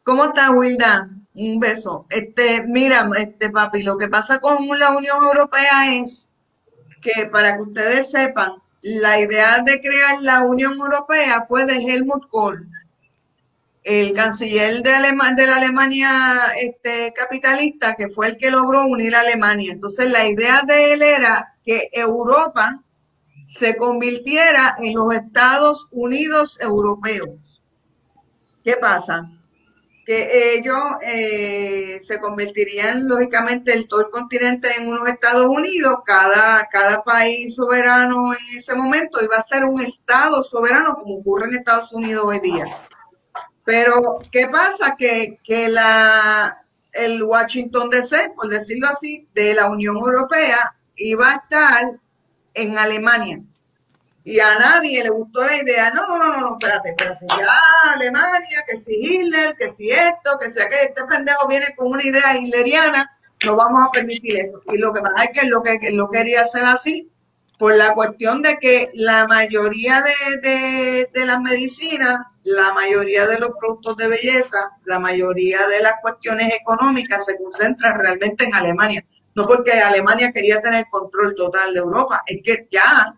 ¿Cómo 0.03 0.25
estás, 0.25 0.51
Wilda? 0.51 1.09
Un 1.33 1.59
beso. 1.59 2.05
Este, 2.11 2.63
mira, 2.67 3.09
este 3.17 3.49
papi, 3.49 3.81
lo 3.81 3.97
que 3.97 4.09
pasa 4.09 4.37
con 4.37 4.67
la 4.77 4.91
Unión 4.95 5.17
Europea 5.23 5.95
es 5.95 6.29
que 7.01 7.25
para 7.31 7.55
que 7.55 7.63
ustedes 7.63 8.11
sepan, 8.11 8.53
la 8.83 9.19
idea 9.19 9.63
de 9.65 9.81
crear 9.81 10.21
la 10.21 10.43
Unión 10.43 10.73
Europea 10.73 11.45
fue 11.47 11.65
de 11.65 11.77
Helmut 11.77 12.29
Kohl, 12.29 12.69
el 13.85 14.13
canciller 14.13 14.81
de, 14.81 14.95
Alema- 14.95 15.35
de 15.35 15.45
la 15.45 15.57
Alemania 15.57 16.09
este, 16.59 17.13
capitalista, 17.13 17.93
que 17.93 18.09
fue 18.09 18.29
el 18.29 18.37
que 18.37 18.49
logró 18.49 18.87
unir 18.87 19.15
a 19.15 19.19
Alemania. 19.19 19.71
Entonces, 19.71 20.11
la 20.11 20.25
idea 20.27 20.63
de 20.67 20.93
él 20.93 21.03
era 21.03 21.53
que 21.63 21.89
Europa 21.93 22.81
se 23.47 23.77
convirtiera 23.77 24.75
en 24.79 24.95
los 24.95 25.13
Estados 25.13 25.87
Unidos 25.91 26.59
europeos. 26.59 27.29
¿Qué 28.63 28.75
pasa? 28.77 29.29
Que 30.03 30.55
ellos 30.55 30.83
eh, 31.03 31.99
se 32.03 32.19
convertirían, 32.19 33.07
lógicamente, 33.07 33.71
el, 33.71 33.87
todo 33.87 34.01
el 34.01 34.09
continente 34.09 34.67
en 34.79 34.87
unos 34.87 35.07
Estados 35.07 35.45
Unidos, 35.45 35.97
cada, 36.03 36.67
cada 36.71 37.03
país 37.03 37.53
soberano 37.53 38.33
en 38.33 38.57
ese 38.57 38.75
momento 38.75 39.23
iba 39.23 39.37
a 39.37 39.45
ser 39.45 39.63
un 39.63 39.79
Estado 39.79 40.41
soberano, 40.41 40.95
como 40.95 41.17
ocurre 41.17 41.45
en 41.49 41.59
Estados 41.59 41.93
Unidos 41.93 42.25
hoy 42.25 42.39
día. 42.39 42.65
Pero, 43.65 44.19
¿qué 44.31 44.47
pasa? 44.47 44.95
Que, 44.97 45.39
que 45.43 45.67
la, 45.67 46.63
el 46.93 47.23
Washington 47.23 47.89
DC, 47.89 48.33
por 48.35 48.47
decirlo 48.47 48.87
así, 48.87 49.27
de 49.33 49.55
la 49.55 49.69
Unión 49.69 49.97
Europea, 49.97 50.77
iba 50.95 51.31
a 51.31 51.35
estar 51.35 51.91
en 52.53 52.77
Alemania. 52.77 53.41
Y 54.23 54.39
a 54.39 54.57
nadie 54.57 55.03
le 55.03 55.09
gustó 55.09 55.43
la 55.43 55.55
idea. 55.55 55.91
No, 55.91 56.07
no, 56.07 56.17
no, 56.17 56.31
no, 56.31 56.41
no, 56.41 56.57
espérate, 56.59 56.89
espérate. 56.89 57.25
Ya 57.27 57.93
Alemania, 57.93 58.63
que 58.67 58.77
si 58.77 58.93
Hitler, 58.93 59.55
que 59.55 59.71
si 59.71 59.91
esto, 59.91 60.37
que 60.39 60.49
si 60.49 60.61
aquello, 60.61 60.81
este 60.81 61.03
pendejo 61.05 61.47
viene 61.47 61.67
con 61.75 61.91
una 61.91 62.03
idea 62.03 62.35
hitleriana, 62.35 63.17
no 63.45 63.55
vamos 63.55 63.87
a 63.87 63.91
permitir 63.91 64.39
eso. 64.39 64.61
Y 64.73 64.77
lo 64.77 64.93
que 64.93 65.01
pasa 65.01 65.25
es 65.25 65.39
que 65.39 65.47
lo 65.47 65.61
que 65.61 65.77
lo 65.91 66.09
quería 66.09 66.41
hacer 66.41 66.63
así, 66.63 67.11
por 67.57 67.75
la 67.75 67.93
cuestión 67.93 68.41
de 68.41 68.57
que 68.57 68.89
la 68.93 69.27
mayoría 69.27 70.03
de, 70.41 71.09
de, 71.13 71.25
las 71.25 71.39
medicinas, 71.39 72.17
la 72.43 72.73
mayoría 72.73 73.25
de 73.27 73.39
los 73.39 73.51
productos 73.59 73.95
de 73.97 74.07
belleza, 74.09 74.71
la 74.85 74.99
mayoría 74.99 75.65
de 75.67 75.81
las 75.81 75.93
cuestiones 76.01 76.53
económicas 76.53 77.25
se 77.25 77.37
concentran 77.37 77.97
realmente 77.99 78.45
en 78.45 78.53
Alemania. 78.55 79.05
No 79.35 79.47
porque 79.47 79.71
Alemania 79.71 80.31
quería 80.33 80.61
tener 80.61 80.85
control 80.89 81.33
total 81.35 81.73
de 81.73 81.79
Europa, 81.79 82.21
es 82.25 82.41
que 82.43 82.67
ya 82.69 83.15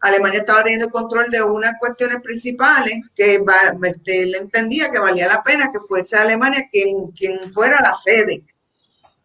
Alemania 0.00 0.40
estaba 0.40 0.62
teniendo 0.64 0.88
control 0.88 1.30
de 1.30 1.42
unas 1.42 1.74
cuestiones 1.78 2.20
principales 2.22 3.00
que 3.14 3.38
va- 3.38 3.76
este, 3.84 4.22
él 4.22 4.34
entendía 4.34 4.90
que 4.90 4.98
valía 4.98 5.28
la 5.28 5.42
pena 5.42 5.70
que 5.72 5.78
fuese 5.86 6.16
Alemania 6.16 6.68
quien, 6.72 7.10
quien 7.12 7.52
fuera 7.52 7.80
la 7.82 7.94
sede. 7.94 8.42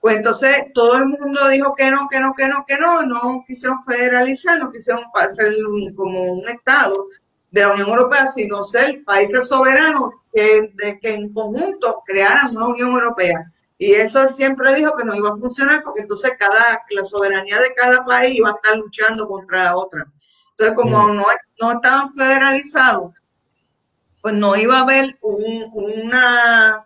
Pues 0.05 0.17
entonces 0.17 0.67
todo 0.75 0.97
el 0.97 1.07
mundo 1.07 1.47
dijo 1.47 1.73
que 1.73 1.89
no, 1.89 2.07
que 2.07 2.19
no, 2.19 2.31
que 2.37 2.47
no, 2.47 2.63
que 2.67 2.77
no, 2.77 3.01
no 3.07 3.43
quisieron 3.47 3.83
federalizar, 3.83 4.59
no 4.59 4.69
quisieron 4.69 5.03
hacer 5.15 5.51
como 5.95 6.21
un 6.31 6.47
Estado 6.47 7.07
de 7.49 7.61
la 7.61 7.71
Unión 7.73 7.89
Europea, 7.89 8.27
sino 8.27 8.61
ser 8.61 9.03
países 9.03 9.47
soberanos 9.47 10.09
que, 10.31 10.73
de, 10.75 10.99
que 10.99 11.15
en 11.15 11.33
conjunto 11.33 12.03
crearan 12.05 12.55
una 12.55 12.67
Unión 12.67 12.91
Europea. 12.91 13.51
Y 13.79 13.93
eso 13.93 14.21
él 14.21 14.29
siempre 14.29 14.75
dijo 14.75 14.93
que 14.95 15.05
no 15.05 15.15
iba 15.15 15.29
a 15.29 15.37
funcionar 15.37 15.81
porque 15.83 16.01
entonces 16.01 16.33
cada, 16.37 16.83
la 16.91 17.03
soberanía 17.03 17.59
de 17.59 17.73
cada 17.73 18.05
país 18.05 18.35
iba 18.35 18.51
a 18.51 18.53
estar 18.61 18.77
luchando 18.77 19.27
contra 19.27 19.63
la 19.63 19.75
otra. 19.75 20.05
Entonces, 20.51 20.75
como 20.75 21.13
no, 21.13 21.25
no 21.59 21.71
estaban 21.71 22.13
federalizados, 22.13 23.11
pues 24.21 24.35
no 24.35 24.55
iba 24.55 24.77
a 24.77 24.81
haber 24.81 25.17
un, 25.23 25.71
una, 25.73 26.85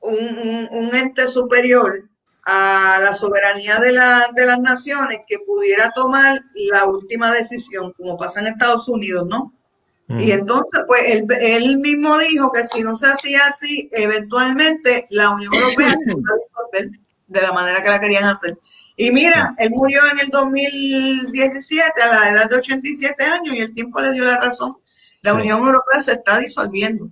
un, 0.00 0.14
un- 0.38 0.68
un 0.70 0.94
ente 0.94 1.26
superior 1.28 2.08
a 2.44 2.98
la 3.02 3.14
soberanía 3.14 3.78
de, 3.78 3.92
la, 3.92 4.30
de 4.34 4.46
las 4.46 4.58
naciones 4.60 5.18
que 5.28 5.38
pudiera 5.40 5.90
tomar 5.94 6.40
la 6.70 6.86
última 6.86 7.30
decisión, 7.32 7.92
como 7.96 8.16
pasa 8.16 8.40
en 8.40 8.46
Estados 8.46 8.88
Unidos, 8.88 9.26
¿no? 9.28 9.52
Y 10.10 10.30
entonces, 10.32 10.84
pues 10.86 11.02
él, 11.06 11.26
él 11.38 11.78
mismo 11.80 12.16
dijo 12.16 12.50
que 12.50 12.64
si 12.64 12.82
no 12.82 12.96
se 12.96 13.08
hacía 13.08 13.40
así, 13.46 13.90
eventualmente 13.92 15.04
la 15.10 15.28
Unión 15.30 15.52
Europea 15.52 15.90
se 15.92 16.12
iba 16.12 16.30
a 16.32 16.38
disolver 16.80 17.00
de 17.26 17.42
la 17.42 17.52
manera 17.52 17.82
que 17.82 17.90
la 17.90 18.00
querían 18.00 18.24
hacer. 18.24 18.56
Y 18.96 19.10
mira, 19.10 19.54
él 19.58 19.68
murió 19.70 20.00
en 20.10 20.20
el 20.20 20.28
2017 20.30 22.02
a 22.02 22.06
la 22.08 22.30
edad 22.30 22.48
de 22.48 22.56
87 22.56 23.22
años 23.24 23.54
y 23.54 23.60
el 23.60 23.74
tiempo 23.74 24.00
le 24.00 24.12
dio 24.12 24.24
la 24.24 24.38
razón. 24.38 24.78
La. 25.20 25.34
Unión 25.34 25.58
Europea 25.58 26.00
se 26.00 26.12
está 26.12 26.38
disolviendo. 26.38 27.10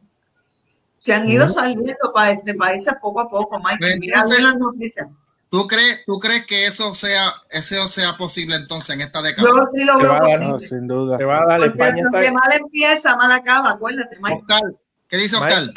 Se 1.06 1.14
han 1.14 1.28
ido 1.28 1.48
saliendo 1.48 1.94
pa- 2.12 2.34
de 2.34 2.54
países 2.54 2.92
poco 3.00 3.20
a 3.20 3.28
poco, 3.30 3.58
Michael. 3.60 3.78
Pues, 3.78 3.98
Mira, 4.00 4.16
entonces- 4.16 4.38
ve 4.38 4.42
las 4.42 4.56
noticias. 4.56 5.06
¿Tú 5.48 5.68
crees, 5.68 6.00
¿Tú 6.04 6.18
crees 6.18 6.44
que 6.46 6.66
eso 6.66 6.92
sea, 6.96 7.32
eso 7.48 7.86
sea 7.86 8.16
posible 8.16 8.56
entonces 8.56 8.90
en 8.90 9.02
esta 9.02 9.22
década? 9.22 9.46
Yo 9.48 9.54
sí 9.72 9.84
lo 9.84 9.92
Se 9.92 9.98
veo 10.02 10.08
va 10.10 10.16
a 10.16 10.20
dar, 10.28 10.40
No, 10.40 10.52
posible. 10.54 10.68
sin 10.68 10.86
duda. 10.88 11.16
Se 11.16 11.24
va 11.24 11.42
a 11.42 11.46
dar, 11.46 11.60
Porque 11.60 11.72
España 11.84 12.02
lo 12.02 12.10
que 12.10 12.18
está, 12.18 12.32
mal 12.32 12.52
empieza, 12.60 13.16
mal 13.16 13.30
acaba, 13.30 13.70
acuérdate, 13.70 14.16
Michael. 14.20 14.40
Oscar, 14.40 14.62
¿qué 15.08 15.16
dice 15.16 15.36
Mike. 15.40 15.54
Oscar? 15.54 15.74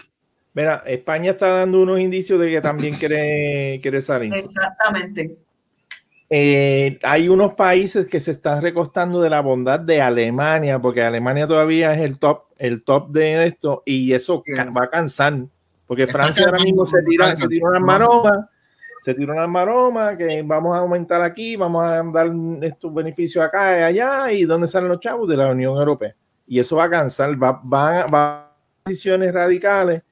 mira, 0.56 0.84
España 0.88 1.32
está 1.32 1.48
dando 1.50 1.82
unos 1.82 2.00
indicios 2.00 2.40
de 2.40 2.50
que 2.50 2.60
también 2.62 2.96
quiere, 2.98 3.80
quiere 3.84 4.02
salir. 4.02 4.34
Exactamente. 4.34 5.38
Eh, 6.32 7.00
hay 7.02 7.28
unos 7.28 7.56
países 7.56 8.08
que 8.08 8.20
se 8.20 8.32
están 8.32 8.62
recostando 8.62 9.20
de 9.20 9.32
la 9.32 9.42
bondad 9.42 9.80
de 9.80 10.00
Alemania, 10.00 10.78
porque 10.80 11.02
Alemania 11.02 11.48
todavía 11.48 11.94
es 11.94 12.02
el 12.02 12.20
top, 12.20 12.44
el 12.60 12.84
top 12.84 13.10
de 13.10 13.48
esto, 13.48 13.82
y 13.84 14.14
eso 14.14 14.44
va 14.78 14.84
a 14.84 14.90
cansar, 14.90 15.34
porque 15.88 16.06
Francia 16.06 16.46
ahora 16.46 16.64
mismo 16.64 16.86
se 16.86 17.02
tira, 17.02 17.36
se 17.36 17.48
tira 17.48 17.70
una 17.70 17.80
maroma, 17.80 18.48
se 19.02 19.16
tira 19.16 19.34
una 19.34 19.48
maroma, 19.48 20.16
que 20.16 20.44
vamos 20.44 20.78
a 20.78 20.82
aumentar 20.82 21.24
aquí, 21.24 21.56
vamos 21.56 21.84
a 21.84 22.04
dar 22.04 22.32
estos 22.62 22.94
beneficios 22.94 23.44
acá 23.44 23.80
y 23.80 23.84
allá, 23.84 24.32
y 24.32 24.44
dónde 24.44 24.68
salen 24.68 24.90
los 24.90 25.00
chavos 25.00 25.28
de 25.28 25.38
la 25.38 25.48
Unión 25.48 25.76
Europea. 25.78 26.14
Y 26.46 26.60
eso 26.60 26.76
va 26.76 26.84
a 26.84 26.90
cansar, 26.92 27.42
va, 27.42 27.60
va, 27.74 28.06
va 28.06 28.40
a 28.40 28.52
decisiones 28.86 29.34
radicales 29.34 30.06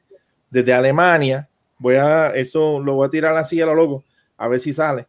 desde 0.50 0.74
Alemania. 0.74 1.48
Voy 1.78 1.96
a, 1.96 2.30
eso 2.30 2.80
lo 2.80 2.96
voy 2.96 3.08
a 3.08 3.12
tirar 3.12 3.38
así 3.38 3.62
a 3.62 3.68
lo 3.68 3.76
loco, 3.76 4.04
a 4.36 4.48
ver 4.48 4.60
si 4.60 4.74
sale 4.74 5.06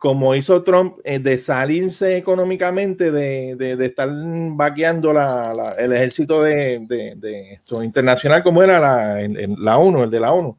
como 0.00 0.34
hizo 0.34 0.62
Trump, 0.62 0.96
eh, 1.04 1.18
de 1.18 1.36
salirse 1.36 2.16
económicamente, 2.16 3.12
de, 3.12 3.54
de, 3.54 3.84
estar 3.84 4.08
vaqueando 4.10 5.12
la, 5.12 5.74
el 5.78 5.92
ejército 5.92 6.40
de, 6.40 7.52
esto 7.52 7.84
internacional, 7.84 8.42
como 8.42 8.62
era 8.62 8.80
la, 8.80 9.18
la 9.58 9.76
ONU, 9.76 10.04
el 10.04 10.10
de 10.10 10.20
la 10.20 10.32
ONU, 10.32 10.56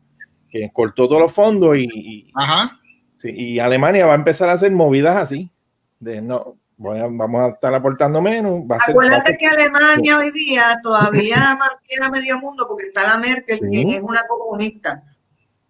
que 0.48 0.70
cortó 0.72 1.08
todos 1.08 1.22
los 1.22 1.34
fondos 1.34 1.76
y, 1.76 2.32
Ajá. 2.36 2.78
y 3.24 3.58
Alemania 3.58 4.06
va 4.06 4.12
a 4.12 4.18
empezar 4.18 4.48
a 4.48 4.54
hacer 4.54 4.72
movidas 4.74 5.18
así, 5.18 5.52
de 6.00 6.22
no, 6.22 6.58
vamos 6.78 7.42
a 7.42 7.48
estar 7.50 7.74
aportando 7.74 8.22
menos. 8.22 8.64
Acuérdate 8.88 9.38
que 9.40 9.48
Alemania 9.48 10.20
hoy 10.20 10.30
día 10.30 10.80
todavía 10.84 11.58
mantiene 11.60 12.06
a 12.06 12.12
medio 12.12 12.38
mundo 12.38 12.68
porque 12.68 12.86
está 12.90 13.08
la 13.08 13.18
Merkel, 13.18 13.60
quien 13.72 13.90
es 13.90 14.02
una 14.04 14.22
comunista. 14.28 15.04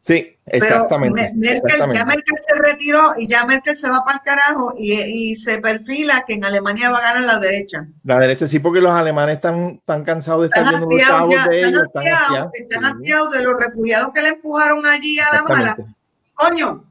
Sí, 0.01 0.35
exactamente, 0.47 1.31
Merkel, 1.35 1.93
Ya 1.93 2.05
Merkel 2.05 2.37
se 2.47 2.55
retiró 2.55 3.13
y 3.17 3.27
ya 3.27 3.45
Merkel 3.45 3.77
se 3.77 3.87
va 3.87 4.03
para 4.03 4.17
el 4.17 4.23
carajo 4.23 4.73
y, 4.75 5.35
se 5.35 5.59
perfila 5.59 6.23
que 6.25 6.33
en 6.33 6.43
Alemania 6.43 6.89
va 6.89 6.97
a 6.97 7.01
ganar 7.01 7.21
la 7.21 7.39
derecha. 7.39 7.85
La 8.03 8.17
derecha 8.17 8.47
sí, 8.47 8.57
porque 8.57 8.81
los 8.81 8.91
alemanes 8.91 9.35
están, 9.35 9.79
tan 9.85 10.03
cansados 10.03 10.41
de 10.41 10.47
estar 10.47 10.67
viendo 10.67 10.87
los 10.89 11.01
chavos 11.01 11.49
de 11.49 11.61
ellos. 11.61 11.87
Están 12.53 12.85
hastiados 12.85 13.29
de 13.29 13.43
los 13.43 13.53
refugiados 13.59 14.09
que 14.13 14.21
le 14.23 14.29
empujaron 14.29 14.83
allí 14.87 15.19
a 15.19 15.35
la 15.35 15.43
mala. 15.43 15.77
Coño, 16.33 16.83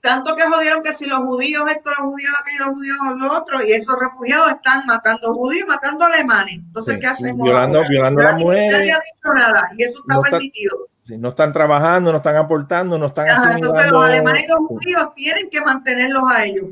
tanto 0.00 0.34
que 0.34 0.44
jodieron 0.44 0.82
que 0.82 0.94
si 0.94 1.04
los 1.04 1.18
judíos 1.18 1.62
esto, 1.70 1.90
los 1.90 2.10
judíos 2.10 2.32
aquello, 2.40 2.70
los 2.70 2.74
judíos 2.74 2.96
lo 3.18 3.32
otro, 3.32 3.62
y 3.62 3.72
esos 3.72 3.98
refugiados 4.00 4.48
están 4.52 4.86
matando 4.86 5.34
judíos, 5.34 5.68
matando 5.68 6.06
alemanes. 6.06 6.54
Entonces, 6.54 6.96
¿qué 7.02 7.06
hacemos? 7.06 7.44
Violando, 7.44 7.84
violando 7.86 8.22
a 8.22 8.32
las 8.32 8.42
mujeres. 8.42 8.72
Nadie 8.72 8.92
ha 8.92 8.98
dicho 8.98 9.34
nada, 9.34 9.68
y 9.76 9.82
eso 9.82 10.00
está 10.00 10.22
permitido 10.22 10.88
no 11.08 11.28
están 11.30 11.52
trabajando, 11.52 12.10
no 12.10 12.18
están 12.18 12.36
aportando, 12.36 12.98
no 12.98 13.06
están 13.06 13.28
haciendo 13.28 13.68
Entonces 13.68 13.92
los 13.92 14.04
alemanes 14.04 14.44
y 14.44 14.48
los 14.48 14.58
judíos 14.68 15.14
tienen 15.14 15.48
que 15.50 15.60
mantenerlos 15.60 16.22
a 16.30 16.44
ellos. 16.44 16.66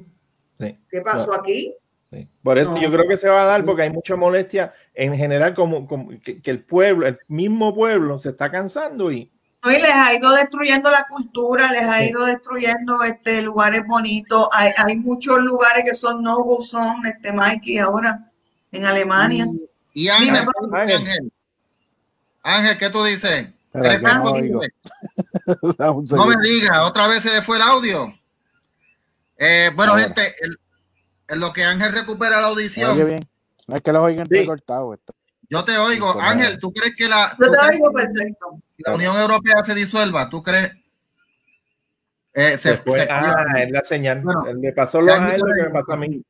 ¿Qué 0.59 1.01
pasó 1.03 1.35
aquí? 1.35 1.75
Por 2.43 2.59
eso 2.59 2.77
yo 2.77 2.91
creo 2.91 3.07
que 3.09 3.17
se 3.17 3.29
va 3.29 3.43
a 3.43 3.47
dar 3.47 3.65
porque 3.65 3.83
hay 3.83 3.91
mucha 3.91 4.15
molestia 4.15 4.73
en 4.95 5.17
general 5.17 5.55
como, 5.55 5.89
que, 5.89 6.41
el 6.45 6.63
pueblo, 6.63 7.07
el 7.07 7.19
mismo 7.29 7.75
pueblo 7.75 8.19
se 8.19 8.31
está 8.31 8.51
cansando 8.51 9.11
y... 9.11 9.31
les 9.65 9.93
ha 9.93 10.15
ido 10.15 10.33
destruyendo 10.33 10.91
la 10.91 11.07
cultura, 11.09 11.73
les 11.73 11.83
ha 11.83 12.05
ido 12.05 12.25
destruyendo 12.25 13.03
este 13.03 13.43
lugares 13.43 13.83
bonitos. 13.87 14.49
Hay, 14.53 14.71
hay 14.77 14.97
muchos 14.97 15.41
lugares 15.41 15.85
que 15.85 15.97
son 15.97 16.23
no 16.23 16.37
go 16.43 16.63
son, 16.63 17.05
este 17.07 17.33
Mikey, 17.33 17.79
ahora 17.79 18.31
en 18.71 18.85
Alemania. 18.85 19.49
Y 19.93 20.09
Ángel, 20.09 20.47
Ángel, 20.73 21.33
Ángel, 22.43 22.79
¿qué 22.79 22.91
tú 22.91 23.03
dices? 23.05 23.54
no, 25.79 26.27
me 26.27 26.37
diga, 26.43 26.87
otra 26.87 27.09
vez 27.09 27.23
se 27.23 27.33
le 27.33 27.43
fue 27.43 27.57
el 27.57 27.63
audio. 27.63 28.15
Eh, 29.37 29.71
bueno, 29.75 29.97
gente, 29.97 30.35
en 31.29 31.41
lo 31.41 31.53
que 31.53 31.65
Ángel 31.65 31.93
recupera 31.93 32.41
la 32.41 32.47
audición. 32.47 32.93
Oye 32.93 33.05
bien. 33.05 33.29
No 33.67 33.77
es 33.77 33.83
que 33.83 33.93
lo 33.93 34.03
oigan 34.03 34.29
sí. 34.29 34.47
cortado. 34.47 34.97
Yo 35.49 35.65
te 35.65 35.77
oigo, 35.77 36.21
Ángel, 36.21 36.59
¿tú 36.59 36.73
crees 36.73 36.97
que 36.97 37.09
la, 37.09 37.37
la 38.79 38.95
Unión 38.95 39.17
Europea 39.17 39.65
se 39.65 39.75
disuelva? 39.75 40.31
¿Tú 40.31 40.43
crees? 40.43 40.73
Eh, 42.33 42.57
se, 42.59 42.81
ah, 43.11 43.45
es 43.59 43.71
la 43.71 43.85
señal. 43.85 44.21
Bueno, 44.21 44.53
le 44.55 44.73
pasó 44.73 45.01
lo 45.01 45.13
a 45.13 45.35
él, 45.35 45.41
lo 45.41 45.55
que 45.55 45.63
me 45.63 45.71
pasó 45.71 45.93
a 45.93 45.97
mí. 45.97 46.23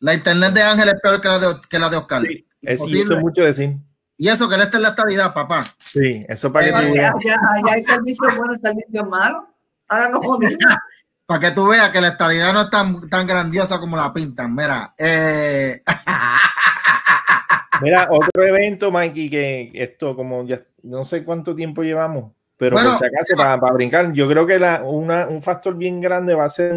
La 0.00 0.14
internet 0.14 0.52
de 0.52 0.62
Ángel 0.62 0.88
es 0.88 1.00
peor 1.00 1.20
que 1.20 1.28
la 1.28 1.38
de, 1.38 1.46
que 1.68 1.78
la 1.78 1.88
de 1.88 1.96
Oscar. 1.96 2.22
Sí, 2.22 2.46
es, 2.62 2.80
mucho 3.20 3.42
decir. 3.42 3.76
Y 4.16 4.28
eso 4.28 4.48
que 4.48 4.54
él 4.54 4.62
está 4.62 4.76
en 4.76 4.82
la 4.82 4.88
estabilidad, 4.90 5.34
papá. 5.34 5.64
Sí, 5.78 6.24
eso 6.28 6.52
para 6.52 6.66
que 6.66 6.72
tú 6.72 6.92
veas. 6.92 7.14
Ya, 7.24 7.36
hay 7.70 7.82
servicios 7.82 8.36
buenos, 8.36 8.58
servicios 8.58 9.08
malos. 9.08 9.44
Ahora 9.88 10.08
no 10.08 10.20
Para 11.26 11.40
que 11.40 11.50
tú 11.52 11.66
veas 11.68 11.90
que 11.90 12.00
la 12.00 12.08
estabilidad 12.08 12.52
no 12.52 12.62
es 12.62 12.70
tan, 12.70 13.08
tan 13.08 13.26
grandiosa 13.26 13.78
como 13.78 13.96
la 13.96 14.12
pintan. 14.12 14.54
Mira, 14.54 14.94
eh... 14.98 15.82
Mira, 17.80 18.08
otro 18.10 18.44
evento, 18.44 18.92
Mikey, 18.92 19.28
que 19.28 19.70
esto, 19.74 20.14
como 20.14 20.46
ya 20.46 20.62
no 20.84 21.04
sé 21.04 21.24
cuánto 21.24 21.54
tiempo 21.54 21.82
llevamos, 21.82 22.32
pero 22.56 22.76
por 22.76 22.84
si 22.84 23.04
acaso, 23.04 23.36
para, 23.36 23.58
para, 23.58 23.72
brincar, 23.72 24.12
yo 24.12 24.28
creo 24.28 24.46
que 24.46 24.58
la, 24.58 24.82
una, 24.84 25.26
un 25.26 25.42
factor 25.42 25.76
bien 25.76 26.00
grande 26.00 26.34
va 26.34 26.44
a 26.44 26.48
ser 26.48 26.72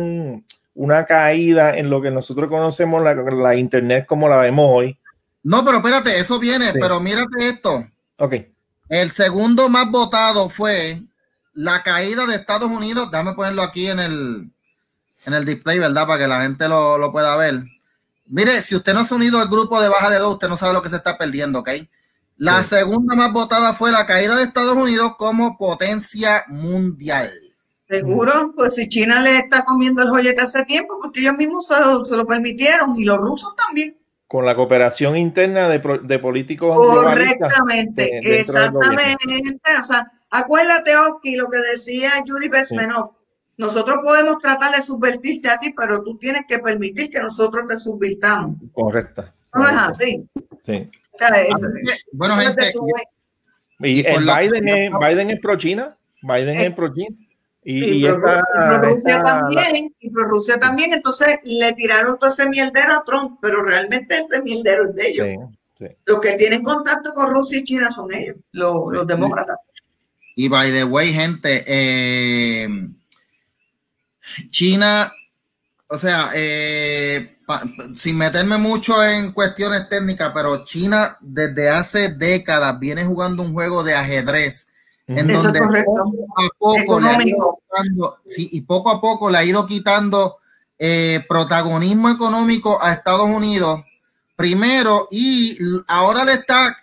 una 0.74 1.06
caída 1.06 1.78
en 1.78 1.92
lo 1.92 2.02
que 2.02 2.10
nosotros 2.10 2.50
conocemos 2.50 3.04
la, 3.04 3.14
la 3.14 3.56
Internet 3.56 4.06
como 4.08 4.28
la 4.28 4.38
vemos 4.38 4.68
hoy 4.68 4.98
no, 5.46 5.64
pero 5.64 5.78
espérate, 5.78 6.20
eso 6.20 6.40
viene, 6.40 6.74
pero 6.74 7.00
mírate 7.00 7.50
esto. 7.50 7.88
Ok. 8.18 8.34
El 8.90 9.12
segundo 9.12 9.70
más 9.70 9.92
votado 9.92 10.50
fue 10.50 11.04
la 11.54 11.84
caída 11.84 12.26
de 12.26 12.34
Estados 12.34 12.72
Unidos. 12.72 13.12
Déjame 13.12 13.34
ponerlo 13.34 13.62
aquí 13.62 13.88
en 13.88 14.00
el, 14.00 14.52
en 15.24 15.34
el 15.36 15.46
display, 15.46 15.78
¿verdad? 15.78 16.08
Para 16.08 16.18
que 16.18 16.28
la 16.28 16.42
gente 16.42 16.68
lo, 16.68 17.12
pueda 17.12 17.36
ver. 17.36 17.64
Mire, 18.26 18.60
si 18.64 18.76
usted 18.76 18.96
no 18.96 19.06
se 19.06 19.14
ha 19.14 19.18
unido 19.18 19.40
al 19.40 19.48
grupo 19.48 19.80
de 19.80 19.88
Baja 19.88 20.10
de 20.10 20.18
Dos, 20.18 20.34
usted 20.34 20.50
no 20.50 20.58
sabe 20.58 20.74
lo 20.74 20.82
que 20.82 20.90
se 20.90 20.96
está 20.96 21.16
perdiendo, 21.16 21.60
¿ok? 21.60 21.70
La 22.38 22.64
segunda 22.64 23.16
más 23.16 23.32
votada 23.32 23.76
fue 23.76 23.92
la 23.92 24.08
caída 24.08 24.36
de 24.36 24.46
Estados 24.46 24.76
Unidos 24.76 25.16
como 25.16 25.60
potencia 25.60 26.44
mundial. 26.48 27.30
Seguro, 27.88 28.52
pues 28.56 28.74
si 28.74 28.90
China 28.90 29.22
le 29.22 29.38
está 29.38 29.64
comiendo 29.64 30.02
el 30.02 30.10
joyete 30.10 30.42
hace 30.42 30.66
tiempo, 30.66 30.98
porque 31.00 31.20
ellos 31.20 31.38
mismos 31.38 31.68
se 31.68 32.18
lo 32.18 32.26
permitieron 32.26 32.96
y 32.96 33.06
los 33.06 33.20
rusos 33.20 33.56
también 33.56 33.96
con 34.28 34.46
la 34.46 34.56
cooperación 34.56 35.18
interna 35.18 35.70
de, 35.70 36.00
de 36.04 36.20
políticos. 36.20 36.76
Correctamente, 36.76 38.20
exactamente. 38.40 39.60
O 39.80 39.84
sea, 39.84 40.12
acuérdate, 40.30 40.96
Oski, 40.98 41.36
lo 41.36 41.48
que 41.50 41.60
decía 41.60 42.12
Yuri 42.26 42.50
Besmenov. 42.50 43.12
Nosotros 43.58 43.98
podemos 44.04 44.40
tratar 44.40 44.76
de 44.76 44.82
subvertirte 44.82 45.50
a 45.50 45.58
ti, 45.58 45.74
pero 45.76 46.04
tú 46.04 46.18
tienes 46.18 46.42
que 46.48 46.60
permitir 46.60 47.10
que 47.10 47.22
nosotros 47.22 47.66
te 47.68 47.78
subvirtamos. 47.78 48.58
Correcta. 48.74 49.34
No 49.54 49.66
es 49.66 49.76
así. 49.78 50.28
Sí. 50.66 50.90
bueno, 52.12 52.36
gente. 52.36 52.74
Y, 53.80 54.04
Biden, 54.04 54.68
es, 54.68 54.92
Biden 55.00 55.30
es 55.30 55.40
pro 55.40 55.58
China. 55.58 55.96
Biden 56.22 56.58
es 56.58 56.74
pro 56.74 56.94
China. 56.94 57.16
Y, 57.68 58.06
y, 58.06 58.08
Rusia 58.08 59.24
también, 59.24 59.96
y 60.00 60.12
Rusia 60.14 60.60
también, 60.60 60.94
entonces 60.94 61.40
le 61.46 61.74
tiraron 61.74 62.20
todo 62.20 62.30
ese 62.30 62.48
mierdero 62.48 62.94
a 62.94 63.04
Trump, 63.04 63.40
pero 63.42 63.64
realmente 63.64 64.20
ese 64.20 64.44
mierdero 64.44 64.90
es 64.90 64.96
de 64.96 65.08
ellos. 65.08 65.28
Los 66.06 66.20
que 66.20 66.34
tienen 66.34 66.64
contacto 66.64 67.12
con 67.16 67.32
Rusia 67.32 67.58
y 67.58 67.64
China 67.64 67.90
son 67.92 68.14
ellos, 68.14 68.36
los, 68.52 69.08
demócratas. 69.08 69.58
Y 70.36 70.48
by 70.48 70.72
the 70.72 70.84
way, 70.84 71.12
gente, 71.12 71.64
eh, 71.66 72.68
China, 74.52 75.12
o 75.88 75.98
sea, 75.98 76.30
eh, 76.36 77.38
sin 77.96 78.16
meterme 78.16 78.60
mucho 78.60 79.04
en 79.04 79.32
cuestiones 79.32 79.90
técnicas, 79.90 80.32
pero 80.36 80.64
China 80.66 81.18
desde 81.20 81.70
hace 81.70 82.10
décadas 82.10 82.80
viene 82.80 83.06
jugando 83.06 83.42
un 83.42 83.54
juego 83.54 83.84
de 83.84 83.96
ajedrez 83.96 84.68
en 85.08 85.28
donde 85.28 85.62
poco 85.62 86.36
a 86.38 86.50
poco 86.58 87.00
le 87.00 87.10
ha 87.10 87.22
ido 87.22 87.60
quitando, 87.62 88.18
sí, 88.26 88.50
y 88.52 88.62
poco 88.62 88.90
a 88.90 89.00
poco 89.00 89.30
le 89.30 89.38
ha 89.38 89.44
ido 89.44 89.68
quitando 89.68 90.38
eh, 90.78 91.24
protagonismo 91.30 92.10
económico 92.10 92.82
a 92.82 92.94
Estados 92.94 93.28
Unidos 93.28 93.82
primero 94.36 95.08
y 95.12 95.58
ahora 95.88 96.26
le 96.26 96.34
está 96.34 96.76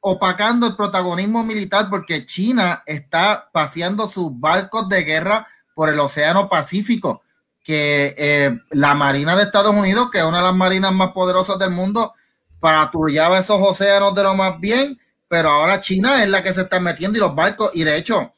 opacando 0.00 0.66
el 0.66 0.76
protagonismo 0.76 1.44
militar 1.44 1.88
porque 1.90 2.26
China 2.26 2.82
está 2.86 3.48
paseando 3.52 4.08
sus 4.08 4.38
barcos 4.38 4.88
de 4.88 5.04
guerra 5.04 5.46
por 5.74 5.88
el 5.88 6.00
Océano 6.00 6.48
Pacífico, 6.48 7.22
que 7.62 8.14
eh, 8.18 8.58
la 8.70 8.94
Marina 8.94 9.36
de 9.36 9.44
Estados 9.44 9.74
Unidos, 9.74 10.10
que 10.10 10.18
es 10.18 10.24
una 10.24 10.38
de 10.38 10.44
las 10.44 10.54
marinas 10.54 10.92
más 10.92 11.12
poderosas 11.12 11.58
del 11.58 11.70
mundo, 11.70 12.14
patrullaba 12.60 13.38
esos 13.38 13.60
océanos 13.60 14.14
de 14.14 14.22
lo 14.22 14.34
más 14.34 14.58
bien 14.60 14.98
pero 15.30 15.48
ahora 15.48 15.80
China 15.80 16.24
es 16.24 16.28
la 16.28 16.42
que 16.42 16.52
se 16.52 16.62
está 16.62 16.80
metiendo 16.80 17.16
y 17.16 17.20
los 17.20 17.36
barcos, 17.36 17.70
y 17.72 17.84
de 17.84 17.96
hecho, 17.96 18.32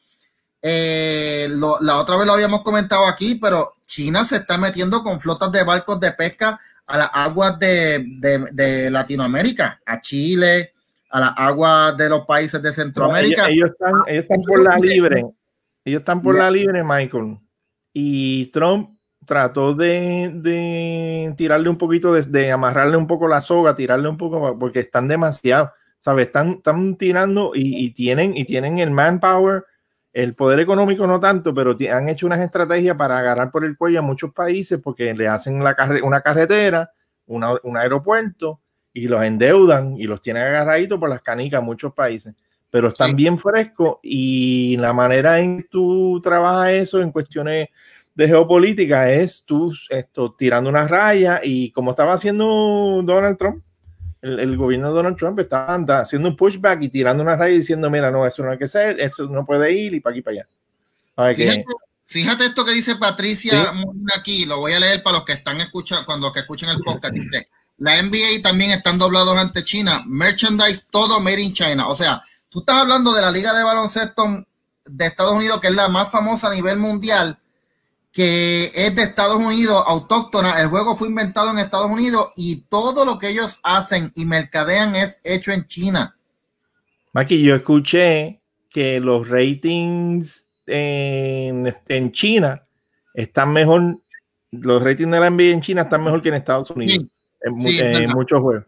eh, 0.61 1.49
la 1.81 1.99
otra 1.99 2.17
vez 2.17 2.27
lo 2.27 2.33
habíamos 2.33 2.61
comentado 2.61 3.07
aquí, 3.07 3.33
pero 3.41 3.73
China 3.87 4.23
se 4.23 4.35
está 4.35 4.59
metiendo 4.59 5.01
con 5.01 5.19
flotas 5.19 5.51
de 5.51 5.63
barcos 5.63 5.99
de 5.99 6.11
pesca 6.11 6.59
a 6.85 6.97
las 6.99 7.09
aguas 7.11 7.57
de, 7.57 8.89
Latinoamérica, 8.91 9.81
a 9.83 10.01
Chile, 10.01 10.73
a 11.09 11.19
las 11.19 11.33
aguas 11.35 11.97
de 11.97 12.09
los 12.09 12.27
países 12.27 12.61
de 12.61 12.71
Centroamérica. 12.71 13.47
ellos, 13.47 13.71
están, 13.71 13.93
ellos 14.05 14.25
están 14.29 14.43
por 14.43 14.63
la 14.63 14.77
libre, 14.77 15.25
ellos 15.83 15.99
están 16.01 16.21
por 16.21 16.37
la 16.37 16.51
libre, 16.51 16.83
Michael. 16.83 17.39
Y 17.91 18.51
Trump 18.51 18.99
trató 19.25 19.73
de, 19.73 20.29
de 20.31 21.33
tirarle 21.37 21.69
un 21.69 21.79
poquito, 21.79 22.13
de, 22.13 22.21
de, 22.21 22.51
amarrarle 22.51 22.97
un 22.97 23.07
poco 23.07 23.27
la 23.27 23.41
soga, 23.41 23.73
tirarle 23.73 24.09
un 24.09 24.17
poco, 24.17 24.59
porque 24.59 24.81
están 24.81 25.07
demasiado, 25.07 25.71
¿sabes? 26.03 26.25
Están, 26.25 26.55
están 26.55 26.97
tirando 26.97 27.53
y, 27.55 27.85
y 27.85 27.91
tienen, 27.91 28.35
y 28.35 28.43
tienen 28.43 28.79
el 28.79 28.91
manpower, 28.91 29.63
el 30.11 30.35
poder 30.35 30.59
económico 30.59 31.07
no 31.07 31.17
tanto, 31.17 31.53
pero 31.53 31.77
han 31.89 32.09
hecho 32.09 32.25
unas 32.25 32.41
estrategias 32.41 32.97
para 32.97 33.17
agarrar 33.17 33.51
por 33.51 33.63
el 33.63 33.77
cuello 33.77 33.99
a 33.99 34.01
muchos 34.01 34.33
países 34.33 34.81
porque 34.83 35.13
le 35.13 35.29
hacen 35.29 35.63
la 35.63 35.75
carre 35.75 36.01
una 36.01 36.19
carretera, 36.19 36.91
una, 37.25 37.53
un 37.63 37.77
aeropuerto 37.77 38.59
y 38.91 39.07
los 39.07 39.23
endeudan 39.23 39.95
y 39.97 40.03
los 40.03 40.21
tienen 40.21 40.43
agarraditos 40.43 40.99
por 40.99 41.07
las 41.07 41.21
canicas 41.21 41.61
en 41.61 41.65
muchos 41.67 41.93
países. 41.93 42.35
Pero 42.69 42.89
están 42.89 43.11
sí. 43.11 43.15
bien 43.15 43.39
frescos 43.39 43.99
y 44.03 44.75
la 44.75 44.91
manera 44.91 45.39
en 45.39 45.59
que 45.59 45.69
tú 45.69 46.19
trabajas 46.21 46.71
eso 46.71 47.01
en 47.01 47.13
cuestiones 47.13 47.69
de 48.13 48.27
geopolítica 48.27 49.09
es 49.09 49.45
tú 49.45 49.73
esto, 49.89 50.35
tirando 50.37 50.69
una 50.69 50.85
raya 50.85 51.39
y 51.41 51.71
como 51.71 51.91
estaba 51.91 52.11
haciendo 52.11 53.01
Donald 53.05 53.37
Trump, 53.37 53.63
el, 54.23 54.39
el, 54.39 54.57
gobierno 54.57 54.87
de 54.87 54.93
Donald 54.93 55.17
Trump 55.17 55.37
estaba 55.39 55.75
haciendo 55.99 56.29
un 56.29 56.37
pushback 56.37 56.81
y 56.81 56.89
tirando 56.89 57.21
una 57.21 57.35
raya 57.35 57.55
diciendo, 57.55 57.89
mira, 57.89 58.09
no, 58.09 58.25
eso 58.25 58.41
no 58.41 58.51
hay 58.51 58.57
que 58.57 58.69
ser, 58.69 58.99
eso 58.99 59.27
no 59.27 59.45
puede 59.45 59.71
ir 59.73 59.93
y 59.93 59.99
para 59.99 60.13
aquí 60.13 60.21
para 60.21 60.37
allá. 60.37 61.35
Fíjate, 61.35 61.65
fíjate, 62.05 62.45
esto 62.45 62.65
que 62.65 62.71
dice 62.71 62.95
Patricia 62.95 63.73
¿Sí? 63.73 63.83
aquí, 64.17 64.45
lo 64.45 64.59
voy 64.59 64.73
a 64.73 64.79
leer 64.79 65.03
para 65.03 65.17
los 65.17 65.25
que 65.25 65.33
están 65.33 65.59
escuchando, 65.59 66.05
cuando 66.05 66.31
que 66.31 66.39
escuchen 66.39 66.69
el 66.69 66.79
podcast. 66.79 67.13
Dice, 67.13 67.49
la 67.79 68.01
NBA 68.01 68.41
también 68.41 68.71
están 68.71 68.97
doblados 68.97 69.37
ante 69.37 69.63
China, 69.63 70.01
merchandise 70.07 70.87
todo 70.89 71.19
made 71.19 71.41
in 71.41 71.53
China. 71.53 71.89
O 71.89 71.95
sea, 71.95 72.23
tú 72.49 72.59
estás 72.59 72.77
hablando 72.77 73.13
de 73.13 73.21
la 73.21 73.29
liga 73.29 73.53
de 73.53 73.63
baloncesto 73.63 74.45
de 74.85 75.05
Estados 75.05 75.33
Unidos, 75.33 75.59
que 75.59 75.67
es 75.67 75.75
la 75.75 75.89
más 75.89 76.09
famosa 76.09 76.47
a 76.47 76.53
nivel 76.53 76.77
mundial, 76.77 77.37
que 78.13 78.71
es 78.75 78.95
de 78.95 79.01
Estados 79.01 79.37
Unidos, 79.37 79.83
autóctona. 79.87 80.61
El 80.61 80.67
juego 80.67 80.95
fue 80.95 81.07
inventado 81.07 81.49
en 81.49 81.57
Estados 81.57 81.89
Unidos 81.89 82.31
y 82.35 82.61
todo 82.69 83.05
lo 83.05 83.17
que 83.17 83.29
ellos 83.29 83.59
hacen 83.63 84.11
y 84.15 84.25
mercadean 84.25 84.95
es 84.95 85.19
hecho 85.23 85.51
en 85.51 85.65
China. 85.65 86.15
Maki, 87.11 87.41
yo 87.41 87.55
escuché 87.55 88.39
que 88.69 88.99
los 88.99 89.27
ratings 89.27 90.47
en, 90.67 91.75
en, 91.87 92.11
China 92.11 92.63
están 93.15 93.51
mejor, 93.51 93.99
los 94.51 94.83
ratings 94.83 95.11
de 95.11 95.19
la 95.19 95.29
NBA 95.31 95.43
en 95.43 95.61
China 95.61 95.81
están 95.81 96.03
mejor 96.03 96.21
que 96.21 96.29
en 96.29 96.35
Estados 96.35 96.69
Unidos, 96.69 96.93
sí, 96.93 97.09
en, 97.41 97.67
sí, 97.67 97.79
en 97.79 98.11
muchos 98.11 98.41
juegos. 98.41 98.65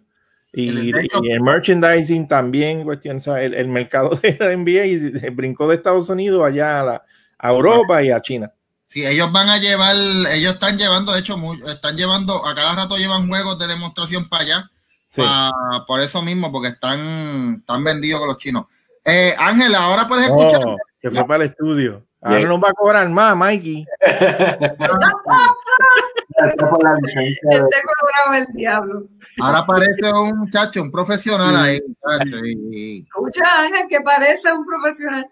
Y 0.53 0.69
el, 0.69 1.07
y 1.21 1.31
el, 1.31 1.41
merchandising 1.41 2.27
también, 2.27 2.83
cuestión, 2.83 3.19
el, 3.37 3.53
el, 3.53 3.67
mercado 3.67 4.15
de 4.21 4.37
la 4.39 4.55
NBA 4.55 4.85
y 4.85 5.29
brincó 5.29 5.67
de 5.67 5.75
Estados 5.75 6.09
Unidos 6.09 6.43
allá 6.43 6.79
a, 6.79 6.83
la, 6.83 7.03
a 7.37 7.51
Europa 7.51 8.01
y 8.01 8.09
a 8.09 8.21
China. 8.21 8.51
Sí, 8.85 9.05
ellos 9.05 9.31
van 9.31 9.49
a 9.49 9.57
llevar, 9.57 9.95
ellos 10.31 10.53
están 10.53 10.77
llevando, 10.77 11.11
de 11.11 11.19
hecho, 11.19 11.37
muy, 11.37 11.59
están 11.67 11.97
llevando, 11.97 12.45
a 12.45 12.53
cada 12.53 12.75
rato 12.75 12.97
llevan 12.97 13.27
juegos 13.27 13.57
de 13.57 13.67
demostración 13.67 14.29
para 14.29 14.43
allá, 14.43 14.71
sí. 15.07 15.21
pa, 15.21 15.51
por 15.87 16.01
eso 16.01 16.21
mismo, 16.21 16.51
porque 16.51 16.69
están, 16.69 17.57
están 17.59 17.83
vendidos 17.83 18.19
con 18.19 18.29
los 18.29 18.37
chinos. 18.37 18.65
Eh, 19.03 19.35
Ángel, 19.37 19.73
ahora 19.75 20.07
puedes 20.07 20.25
escuchar. 20.25 20.61
Oh, 20.65 20.77
se 21.01 21.11
fue 21.11 21.27
para 21.27 21.43
el 21.43 21.49
estudio. 21.49 22.05
Ahora 22.21 22.37
Bien. 22.37 22.49
nos 22.49 22.63
va 22.63 22.69
a 22.69 22.73
cobrar 22.73 23.09
más, 23.09 23.35
Mikey. 23.35 23.85
el 28.35 28.45
diablo. 28.55 29.07
Ahora 29.39 29.65
parece 29.65 30.11
un 30.11 30.39
muchacho, 30.39 30.81
un 30.81 30.91
profesional 30.91 31.55
ahí, 31.55 31.79
muchacho. 31.87 32.37
Escucha, 32.43 33.61
Ángel, 33.61 33.85
que 33.87 34.01
parece 34.01 34.51
un 34.53 34.65
profesional. 34.65 35.29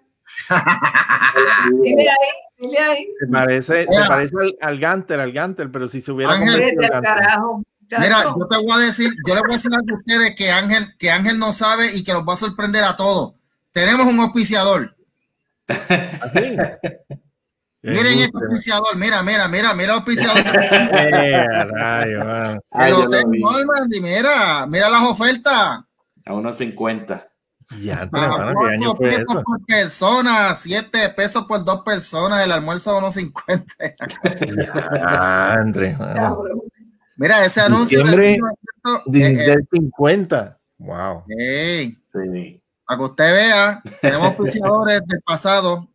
Dile 1.82 2.10
ahí, 2.10 2.58
dile 2.58 2.80
ahí. 2.80 3.08
Se 3.20 3.28
parece, 3.28 3.88
se 3.90 4.08
parece 4.08 4.36
al, 4.40 4.58
al 4.62 4.80
Ganter, 4.80 5.20
al 5.20 5.32
Ganter, 5.32 5.72
pero 5.72 5.88
si 5.88 6.02
se 6.02 6.12
hubiera 6.12 6.34
Ángel, 6.34 6.76
carajo, 6.78 7.64
Mira, 8.00 8.24
yo 8.24 8.48
te 8.48 8.58
voy 8.58 8.72
a 8.72 8.86
decir, 8.86 9.12
yo 9.28 9.36
le 9.36 9.42
voy 9.42 9.52
a 9.52 9.58
decir 9.58 9.72
algo 9.74 9.96
a 9.96 10.00
ustedes 10.00 10.36
que 10.36 10.52
Ángel, 10.52 10.96
que 10.98 11.12
Ángel 11.12 11.38
no 11.38 11.54
sabe 11.54 11.96
y 11.96 12.04
que 12.04 12.14
los 12.14 12.24
va 12.24 12.34
a 12.34 12.38
sorprender 12.38 12.84
a 12.84 12.96
todos. 12.96 13.34
Tenemos 13.72 14.06
un 14.08 14.20
auspiciador. 14.20 14.96
¿Así? 15.68 16.58
Miren 17.82 18.20
este 18.20 18.38
auspiciador, 18.38 18.96
mira, 18.96 19.22
mira, 19.24 19.48
mira, 19.48 19.74
mira 19.74 19.92
el 19.92 20.00
auspiciador. 20.00 20.44
rayo, 21.74 22.62
el 22.72 22.94
Hotel 22.94 23.24
Normandy, 23.28 24.00
mira, 24.00 24.66
mira 24.68 24.90
las 24.90 25.04
ofertas. 25.04 25.82
A 26.26 26.34
unos 26.34 26.58
50. 26.58 27.33
Ya, 27.82 27.94
hermano, 28.04 28.54
¿qué 28.60 28.74
año 28.74 28.96
fue 28.96 29.10
pesos 29.10 29.26
eso? 29.30 29.44
por 29.44 29.66
persona, 29.66 30.56
7 30.56 31.10
pesos 31.10 31.46
por 31.46 31.64
dos 31.64 31.82
personas, 31.84 32.44
el 32.44 32.52
almuerzo 32.52 32.98
unos 32.98 33.16
50. 33.16 33.66
Ya, 34.96 35.54
André, 35.54 35.96
bueno. 35.98 36.44
Mira, 37.16 37.46
ese 37.46 37.62
anuncio 37.62 38.00
Diciembre 38.00 38.38
del, 39.06 39.22
del, 39.22 39.38
del 39.38 39.68
50. 39.72 40.58
Wow. 40.80 41.24
Hey, 41.30 41.98
Sí. 42.14 42.62
para 42.86 42.98
que 42.98 43.04
usted 43.06 43.34
vea, 43.34 43.82
tenemos 44.02 44.28
auspiciadores 44.28 45.02
del 45.08 45.22
pasado. 45.22 45.88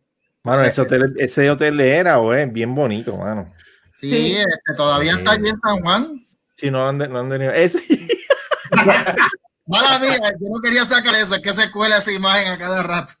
Mano, 0.43 0.63
ese 0.63 0.81
hotel, 0.81 1.13
ese 1.17 1.49
hotel 1.49 1.79
era, 1.79 2.19
o 2.19 2.33
es 2.33 2.51
bien 2.51 2.73
bonito, 2.73 3.15
mano. 3.17 3.53
Sí, 3.95 4.09
sí. 4.09 4.37
Este, 4.37 4.73
todavía 4.75 5.13
Sí. 5.13 5.19
está 5.19 5.31
allí 5.31 5.49
en 5.49 5.59
San 5.59 5.79
Juan. 5.81 6.27
Si 6.55 6.71
no, 6.71 6.87
ande, 6.87 7.07
no 7.07 7.19
ande, 7.19 7.63
ese, 7.63 7.79
Mala 9.69 9.99
mía, 9.99 10.17
yo 10.41 10.49
no 10.49 10.59
quería 10.61 10.83
sacar 10.83 11.13
eso, 11.13 11.35
es 11.35 11.41
que 11.41 11.53
se 11.53 11.71
cuela 11.71 11.97
esa 11.97 12.11
imagen 12.11 12.47
a 12.47 12.57
cada 12.57 12.81
rato. 12.81 13.13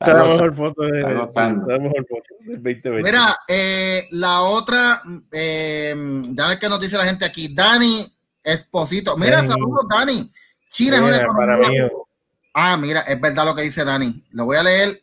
esa 0.00 0.10
es 0.10 0.16
la 0.16 0.24
mejor 0.24 0.56
foto 0.56 0.82
de, 0.82 0.92
del 0.92 1.18
2020. 1.18 2.90
Mira, 3.02 3.36
eh, 3.46 4.08
la 4.12 4.40
otra, 4.40 5.02
eh, 5.30 5.94
ya 6.24 6.48
ver 6.48 6.58
qué 6.58 6.70
nos 6.70 6.80
dice 6.80 6.96
la 6.96 7.04
gente 7.04 7.26
aquí. 7.26 7.52
Dani 7.54 8.06
Esposito. 8.42 9.14
Mira, 9.18 9.36
Dani. 9.36 9.48
saludos, 9.48 9.84
Dani. 9.90 10.32
China 10.70 10.96
es 10.96 11.02
una 11.02 11.16
economía. 11.18 11.84
mí, 11.84 11.90
Ah, 12.54 12.76
mira, 12.78 13.00
es 13.00 13.20
verdad 13.20 13.44
lo 13.44 13.54
que 13.54 13.62
dice 13.62 13.84
Dani. 13.84 14.24
Lo 14.30 14.46
voy 14.46 14.56
a 14.56 14.62
leer. 14.62 15.02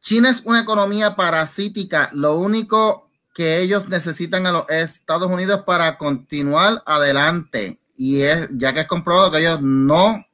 China 0.00 0.30
es 0.30 0.42
una 0.44 0.60
economía 0.60 1.16
parasítica. 1.16 2.08
Lo 2.12 2.36
único 2.36 3.03
que 3.34 3.58
ellos 3.58 3.88
necesitan 3.88 4.46
a 4.46 4.52
los 4.52 4.70
Estados 4.70 5.26
Unidos 5.28 5.62
para 5.66 5.98
continuar 5.98 6.82
adelante. 6.86 7.78
Y 7.96 8.22
es, 8.22 8.48
ya 8.52 8.72
que 8.72 8.80
es 8.80 8.86
comprobado 8.86 9.30
que 9.32 9.38
ellos 9.38 9.60
no. 9.60 10.24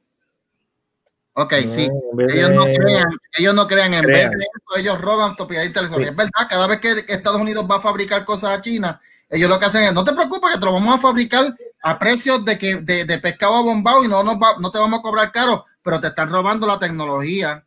Ok, 1.33 1.53
no, 1.63 1.69
sí. 1.69 1.89
Ellos 2.29 2.49
no 2.51 2.63
crean, 2.65 3.05
ellos 3.37 3.55
no 3.55 3.67
crean. 3.67 3.93
En 3.93 4.03
Crean. 4.03 4.29
vez 4.31 4.39
de 4.39 4.45
eso, 4.45 4.77
ellos 4.77 5.01
roban 5.01 5.35
propiedad 5.35 5.63
intelectual. 5.63 6.03
Sí. 6.03 6.09
Es 6.09 6.15
verdad, 6.15 6.47
cada 6.49 6.67
vez 6.67 6.79
que 6.79 7.05
Estados 7.07 7.41
Unidos 7.41 7.65
va 7.69 7.77
a 7.77 7.81
fabricar 7.81 8.23
cosas 8.25 8.57
a 8.57 8.61
China, 8.61 9.01
ellos 9.29 9.49
lo 9.49 9.57
que 9.59 9.65
hacen 9.65 9.83
es, 9.83 9.93
no 9.93 10.03
te 10.03 10.13
preocupes 10.13 10.53
que 10.53 10.59
te 10.59 10.65
lo 10.65 10.73
vamos 10.73 10.95
a 10.95 10.99
fabricar 10.99 11.55
a 11.83 11.97
precios 11.97 12.43
de 12.45 12.57
que 12.59 12.75
de, 12.75 13.05
de 13.05 13.17
pescado 13.17 13.63
bombado 13.63 14.03
y 14.03 14.07
no, 14.09 14.21
nos 14.23 14.35
va- 14.35 14.57
no 14.59 14.69
te 14.71 14.77
vamos 14.77 14.99
a 14.99 15.01
cobrar 15.01 15.31
caro, 15.31 15.65
pero 15.81 15.99
te 16.01 16.07
están 16.07 16.29
robando 16.29 16.67
la 16.67 16.77
tecnología 16.77 17.63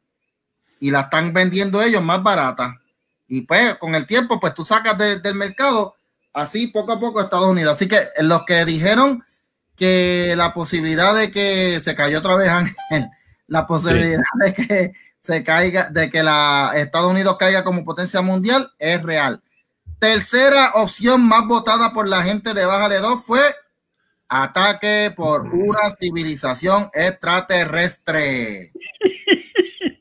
y 0.78 0.90
la 0.90 1.00
están 1.02 1.32
vendiendo 1.32 1.80
ellos 1.80 2.02
más 2.02 2.22
barata. 2.22 2.78
Y 3.28 3.42
pues 3.42 3.76
con 3.76 3.94
el 3.94 4.06
tiempo, 4.06 4.38
pues 4.40 4.54
tú 4.54 4.64
sacas 4.64 4.96
de- 4.98 5.18
del 5.20 5.34
mercado 5.34 5.96
así 6.32 6.66
poco 6.68 6.92
a 6.92 7.00
poco 7.00 7.20
Estados 7.20 7.46
Unidos. 7.48 7.72
Así 7.72 7.88
que 7.88 8.00
los 8.20 8.44
que 8.44 8.64
dijeron 8.64 9.24
que 9.76 10.34
la 10.36 10.52
posibilidad 10.54 11.14
de 11.14 11.30
que 11.30 11.80
se 11.80 11.94
cayó 11.94 12.18
otra 12.18 12.36
vez 12.36 12.48
Ángel, 12.90 13.08
la 13.46 13.66
posibilidad 13.66 14.22
de 14.44 14.54
que 14.54 14.92
se 15.20 15.42
caiga, 15.42 15.88
de 15.90 16.10
que 16.10 16.22
la 16.22 16.72
Estados 16.74 17.10
Unidos 17.10 17.36
caiga 17.38 17.64
como 17.64 17.84
potencia 17.84 18.20
mundial 18.20 18.72
es 18.78 19.02
real. 19.02 19.42
Tercera 19.98 20.72
opción 20.74 21.24
más 21.26 21.46
votada 21.46 21.92
por 21.92 22.06
la 22.08 22.22
gente 22.22 22.52
de 22.52 22.66
Bájale 22.66 22.98
2 22.98 23.24
fue 23.24 23.40
ataque 24.28 25.12
por 25.16 25.46
una 25.46 25.90
civilización 25.98 26.90
extraterrestre. 26.92 28.72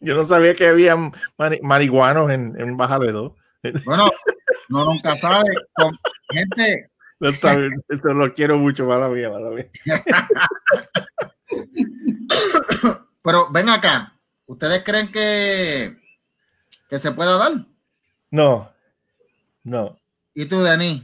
Yo 0.05 0.15
no 0.15 0.25
sabía 0.25 0.55
que 0.55 0.67
había 0.67 0.95
mari- 1.37 1.61
marihuanos 1.61 2.29
en, 2.31 2.59
en 2.59 2.77
Baja 2.77 2.99
de 2.99 3.11
Dos. 3.11 3.33
Bueno, 3.85 4.09
no 4.69 4.85
nunca 4.85 5.15
sabe. 5.17 5.49
Con 5.73 5.97
gente, 6.29 6.89
No 7.19 7.29
está 7.29 7.55
bien, 7.55 7.71
Eso 7.87 8.09
lo 8.13 8.33
quiero 8.33 8.57
mucho, 8.57 8.85
mala 8.85 9.07
mía, 9.07 9.29
mala 9.29 9.49
mía. 9.51 9.69
pero 13.23 13.47
ven 13.51 13.69
acá. 13.69 14.13
¿Ustedes 14.45 14.83
creen 14.83 15.09
que, 15.11 15.97
que 16.89 16.99
se 16.99 17.11
pueda 17.13 17.37
dar? 17.37 17.53
No, 18.29 18.69
no. 19.63 19.97
¿Y 20.33 20.47
tú, 20.47 20.61
Dani? 20.61 21.01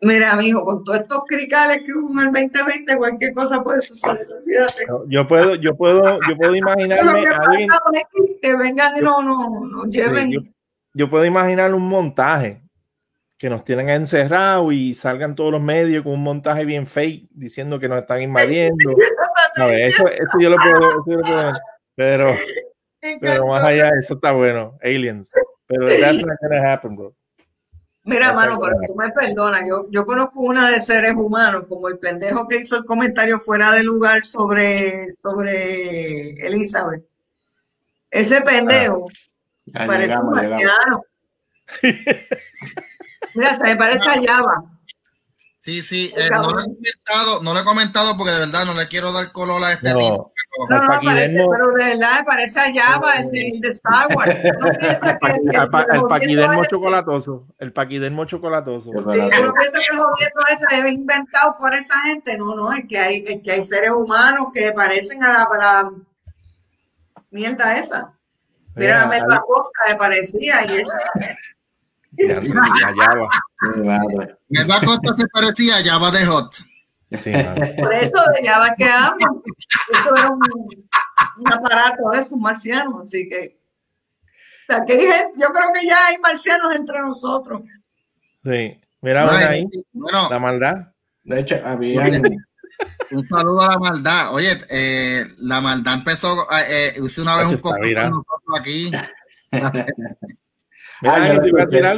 Mira, 0.00 0.36
mijo, 0.36 0.64
con 0.64 0.84
todos 0.84 1.00
estos 1.00 1.22
cricales 1.26 1.82
que 1.86 1.92
hubo 1.92 2.20
en 2.20 2.28
el 2.28 2.32
2020, 2.32 2.96
cualquier 2.96 3.32
cosa 3.32 3.62
puede 3.62 3.80
suceder. 3.82 4.26
Fíjate. 4.46 4.84
Yo 5.08 5.26
puedo, 5.26 5.54
yo 5.54 5.74
puedo, 5.76 6.18
yo 6.28 6.36
puedo 6.36 6.54
imaginarme 6.54 7.22
que 7.22 7.28
a 7.28 7.36
alguien, 7.38 7.70
es 7.94 8.04
que- 8.42 8.56
vengan 8.56 8.96
y 8.96 9.00
no, 9.00 9.22
no, 9.22 9.66
nos 9.66 9.86
lleven. 9.88 10.32
Yo, 10.32 10.40
yo 10.92 11.08
puedo 11.08 11.24
imaginar 11.24 11.72
un 11.74 11.88
montaje 11.88 12.62
que 13.38 13.48
nos 13.48 13.64
tienen 13.64 13.88
encerrados 13.88 14.72
y 14.74 14.94
salgan 14.94 15.34
todos 15.34 15.52
los 15.52 15.60
medios 15.60 16.02
con 16.02 16.12
un 16.12 16.22
montaje 16.22 16.64
bien 16.64 16.86
fake 16.86 17.28
diciendo 17.30 17.78
que 17.78 17.88
nos 17.88 17.98
están 17.98 18.20
invadiendo. 18.22 18.76
A 19.56 19.66
ver, 19.66 19.80
eso, 19.82 20.08
eso 20.08 20.38
yo 20.40 20.50
lo 20.50 20.56
puedo, 20.56 20.90
eso 20.90 21.04
yo 21.06 21.16
lo 21.18 21.22
puedo. 21.22 21.52
Pero, 21.94 22.34
pero 23.20 23.46
más 23.46 23.62
allá, 23.62 23.90
eso 23.98 24.14
está 24.14 24.32
bueno. 24.32 24.76
Aliens. 24.82 25.30
Pero 25.66 25.86
that's 25.86 26.24
not 26.24 26.36
gonna 26.42 26.72
happen, 26.72 26.96
bro. 26.96 27.14
Mira, 28.06 28.34
mano, 28.34 28.58
pero 28.60 28.76
tú 28.86 28.94
me 28.94 29.10
perdonas. 29.10 29.62
Yo, 29.66 29.86
yo 29.90 30.04
conozco 30.04 30.40
una 30.42 30.68
de 30.70 30.80
seres 30.80 31.14
humanos, 31.14 31.64
como 31.68 31.88
el 31.88 31.98
pendejo 31.98 32.46
que 32.46 32.58
hizo 32.58 32.76
el 32.76 32.84
comentario 32.84 33.40
fuera 33.40 33.70
de 33.72 33.82
lugar 33.82 34.26
sobre, 34.26 35.10
sobre 35.12 36.32
Elizabeth. 36.46 37.02
Ese 38.10 38.42
pendejo 38.42 39.06
Ya 39.66 39.86
parece 39.86 40.16
un 40.18 40.34
llegamos, 40.34 40.40
llegamos. 40.42 41.02
marciano. 41.82 42.14
Mira, 43.34 43.56
se 43.56 43.62
me 43.64 43.76
parece 43.76 44.08
a 44.08 44.22
Java. 44.22 44.64
Sí, 45.58 45.82
sí, 45.82 46.12
eh, 46.14 46.28
no, 46.30 46.42
lo 46.50 46.60
he 46.60 46.64
comentado, 46.64 47.42
no 47.42 47.54
lo 47.54 47.60
he 47.60 47.64
comentado 47.64 48.16
porque 48.18 48.32
de 48.32 48.40
verdad 48.40 48.66
no 48.66 48.74
le 48.74 48.86
quiero 48.86 49.12
dar 49.12 49.32
color 49.32 49.64
a 49.64 49.72
este 49.72 49.90
No. 49.94 49.98
tipo. 49.98 50.33
No, 50.56 50.66
pero- 50.68 50.82
no, 50.82 51.00
parece, 51.00 51.46
pero 51.50 51.72
de 51.72 51.84
verdad 51.84 52.18
me 52.20 52.24
parece 52.24 52.60
a 52.60 52.72
Java, 52.72 53.14
el 53.14 53.30
de, 53.30 53.48
el 53.48 53.60
de 53.60 53.68
Star 53.70 54.06
Wars. 54.14 54.36
¿No 54.60 54.78
piensas 54.78 55.18
que 55.20 55.96
el, 55.96 56.02
paquidermo 56.08 56.64
chocolatoso. 56.64 57.46
El 57.58 57.72
paquidermo 57.72 58.24
chocolatoso. 58.24 58.90
Qué 58.92 58.98
Sí, 58.98 59.04
barato. 59.04 59.36
¿tú 59.36 59.44
no 59.46 59.52
piensas 59.54 59.80
que 59.80 59.94
el 59.94 59.98
jodiendo 60.00 60.40
ese 60.52 60.88
es 60.88 60.92
inventado 60.92 61.56
por 61.58 61.74
esa 61.74 61.98
gente? 62.02 62.38
No, 62.38 62.54
no, 62.54 62.72
es 62.72 62.84
que 62.88 62.98
hay, 62.98 63.24
es 63.26 63.42
que 63.42 63.52
hay 63.52 63.64
seres 63.64 63.90
humanos 63.90 64.46
que 64.54 64.72
parecen 64.72 65.24
a 65.24 65.32
la, 65.32 65.42
a 65.42 65.58
la 65.58 65.90
mierda 67.30 67.76
esa. 67.76 68.12
Mira, 68.76 69.00
la 69.00 69.06
Mira, 69.06 69.20
Melba 69.20 69.42
Costa 69.46 69.80
me 69.88 69.96
parecía 69.96 70.64
y 70.66 70.76
él, 70.76 70.84
Ya, 72.12 72.40
ya 72.40 73.14
va. 73.14 73.28
Qué 73.74 73.80
bárbaro. 73.80 74.38
Melba 74.48 74.80
Costa 74.80 75.14
se 75.16 75.26
parecía 75.28 75.76
a 75.78 75.82
Java 75.84 76.10
de 76.12 76.26
Hot. 76.26 76.54
Sí, 77.18 77.32
por 77.78 77.92
eso 77.94 78.22
de 78.34 78.46
Java 78.48 78.74
que 78.76 78.84
amo. 78.84 79.42
Eso 79.92 80.16
era 80.16 80.28
un, 80.30 80.40
un 81.38 81.52
aparato 81.52 82.10
de 82.12 82.18
esos 82.20 82.38
marcianos, 82.38 83.02
así 83.04 83.28
que. 83.28 83.58
O 84.68 84.72
sea, 84.72 84.84
que 84.84 84.94
hay 84.94 85.00
gente- 85.00 85.38
yo 85.40 85.48
creo 85.48 85.68
que 85.74 85.86
ya 85.86 85.96
hay 86.08 86.18
marcianos 86.18 86.74
entre 86.74 87.00
nosotros. 87.00 87.62
Sí. 88.44 88.80
Mira, 89.02 89.26
ven 89.30 89.48
ahí. 89.48 89.66
Bueno, 89.92 90.28
La 90.30 90.38
maldad. 90.38 90.74
De 91.22 91.40
hecho, 91.40 91.60
habían, 91.64 92.22
un 93.10 93.28
saludo 93.28 93.62
a 93.62 93.68
la 93.68 93.78
maldad. 93.78 94.34
Oye, 94.34 94.50
eh, 94.70 95.24
la 95.38 95.60
maldad 95.60 95.94
empezó, 95.94 96.42
eh, 96.50 96.64
eh, 96.68 96.94
hice 97.02 97.20
una 97.22 97.36
vez 97.36 97.46
un 97.46 97.56
poco 97.58 97.76
con 97.76 97.92
nosotros 97.92 98.60
aquí. 98.60 98.90
Mira, 101.02 101.14
Ah, 101.16 101.34